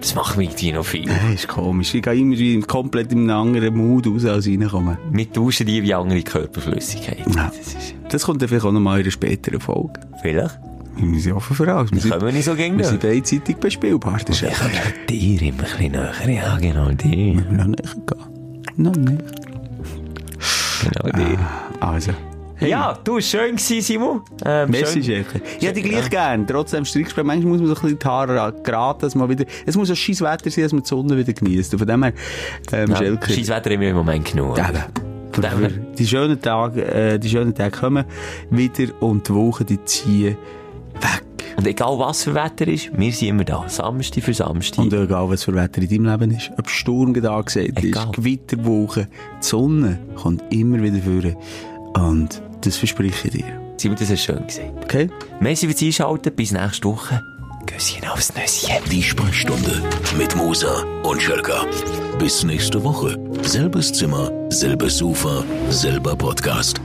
Das 0.00 0.14
macht 0.14 0.36
mich 0.36 0.48
irgendwie 0.50 0.72
noch 0.72 0.84
viel. 0.84 1.06
Nein, 1.06 1.34
ist 1.34 1.48
komisch. 1.48 1.94
Ich 1.94 2.02
gehe 2.02 2.14
immer 2.14 2.66
komplett 2.66 3.10
in 3.12 3.30
einem 3.30 3.48
anderen 3.48 3.74
Mood 3.76 4.06
raus, 4.06 4.24
als 4.26 4.46
reinkomme. 4.46 4.98
Wir 5.10 5.32
tauschen 5.32 5.66
die 5.66 5.82
wie 5.82 5.94
andere 5.94 6.22
Körperflüssigkeit. 6.22 7.18
Ja. 7.34 7.50
Das 7.56 7.66
ist 7.66 7.94
Das 8.10 8.22
kommt 8.24 8.42
dann 8.42 8.48
vielleicht 8.48 8.66
auch 8.66 8.72
noch 8.72 8.80
mal 8.80 8.98
in 8.98 9.04
einer 9.04 9.10
späteren 9.10 9.58
Folge. 9.60 10.00
vielleicht. 10.22 10.58
Wir 10.98 11.20
sind 11.20 11.32
offen 11.34 11.54
für 11.56 11.74
alles. 11.74 11.92
Wir 11.92 12.00
sind, 12.00 12.10
Können 12.10 12.24
wir 12.26 12.32
nicht 12.32 12.44
so 12.44 12.54
gegen 12.54 12.78
wir 12.78 12.84
sind 12.86 13.00
beidseitig 13.00 13.56
bespielbar. 13.56 14.18
Das 14.26 14.40
ist 14.42 14.50
Ich 14.50 14.58
kann 14.58 14.70
dir 15.08 15.42
immer 15.42 15.64
ein 15.64 15.64
bisschen 15.78 15.92
näher. 15.92 16.12
Ja, 16.26 16.56
genau 16.58 16.90
dir. 16.90 17.34
Noch 17.50 17.66
nicht 17.66 17.82
gehen. 17.82 18.35
Noch 18.76 18.94
nicht. 18.96 19.22
Genau 20.82 21.10
dir. 21.16 21.38
Also. 21.80 22.12
Ja, 22.60 22.98
du, 23.04 23.20
schön 23.20 23.56
gewesen, 23.56 23.82
Simon. 23.82 24.22
Ähm, 24.44 24.70
Merci, 24.70 25.02
schön. 25.02 25.24
Schäfer. 25.24 25.40
Ich 25.60 25.66
hätte 25.66 25.80
dich 25.80 25.90
gleich 25.90 26.08
gern. 26.08 26.46
Trotzdem 26.46 26.84
Strickspiel. 26.86 27.22
Manchmal 27.22 27.52
muss 27.52 27.58
man 27.60 27.68
so 27.68 27.74
ein 27.74 27.80
bisschen 27.82 27.98
die 27.98 28.06
Haare 28.06 28.54
geraten, 28.62 29.00
dass 29.02 29.14
man 29.14 29.28
wieder, 29.28 29.44
es 29.66 29.76
muss 29.76 29.90
ein 29.90 29.96
scheiß 29.96 30.22
Wetter 30.22 30.50
sein, 30.50 30.64
dass 30.64 30.72
man 30.72 30.82
die 30.82 30.88
Sonne 30.88 31.16
wieder 31.18 31.32
genießt. 31.34 31.74
Und 31.74 31.78
von 31.80 31.86
dem 31.88 32.02
her, 32.02 32.12
ähm, 32.72 32.90
Ja, 32.90 32.96
Schelker. 32.96 33.28
Scheiß 33.30 33.48
Wetter 33.48 33.70
haben 33.70 33.80
wir 33.80 33.90
im 33.90 33.96
Moment 33.96 34.24
genug. 34.24 34.58
Eben. 34.58 34.82
Von 35.32 35.42
dem 35.42 35.58
her- 35.58 35.70
Die 35.98 36.06
schönen 36.06 36.40
Tage, 36.40 36.82
äh, 36.86 37.18
die 37.18 37.28
schönen 37.28 37.54
Tage 37.54 37.76
kommen 37.76 38.04
wieder 38.48 38.90
und 39.02 39.28
die 39.28 39.34
Wochen, 39.34 39.66
die 39.66 39.84
ziehen 39.84 40.36
weg. 40.94 41.24
Und 41.56 41.66
egal 41.66 41.98
was 41.98 42.24
für 42.24 42.34
Wetter 42.34 42.68
ist, 42.68 42.90
wir 42.96 43.12
sind 43.12 43.28
immer 43.28 43.44
da. 43.44 43.64
Samstag 43.68 44.22
für 44.22 44.34
Samstag. 44.34 44.84
Und 44.84 44.92
egal, 44.92 45.28
was 45.30 45.44
für 45.44 45.54
Wetter 45.54 45.80
in 45.82 45.88
deinem 45.88 46.20
Leben 46.20 46.36
ist, 46.36 46.50
ob 46.58 46.68
Sturm 46.68 47.14
angesagt 47.14 47.56
Egal. 47.56 48.04
ist, 48.08 48.12
Gewitterwoche, 48.12 49.08
die 49.42 49.46
Sonne 49.46 49.98
kommt 50.16 50.42
immer 50.52 50.82
wieder 50.82 50.98
vor. 51.00 52.04
Und 52.08 52.42
das 52.60 52.76
verspreche 52.76 53.28
ich 53.28 53.34
dir. 53.34 53.60
Simon, 53.78 53.96
das 53.98 54.10
hast 54.10 54.28
du 54.28 54.32
schön 54.32 54.46
gesagt. 54.46 54.84
Okay? 54.84 55.10
Merci 55.40 55.66
fürs 55.66 55.82
Einschalten. 55.82 56.34
Bis 56.34 56.52
nächste 56.52 56.88
Woche. 56.88 57.22
Küsschen 57.66 58.06
aufs 58.08 58.32
Nüsschen. 58.34 58.76
Die 58.90 59.02
Sprechstunde 59.02 59.82
mit 60.16 60.36
Musa 60.36 60.84
und 61.02 61.20
Schelka. 61.20 61.64
Bis 62.18 62.44
nächste 62.44 62.82
Woche. 62.84 63.18
Selbes 63.42 63.92
Zimmer, 63.92 64.30
selbes 64.50 64.98
Sofa, 64.98 65.42
selber 65.70 66.14
Podcast. 66.16 66.80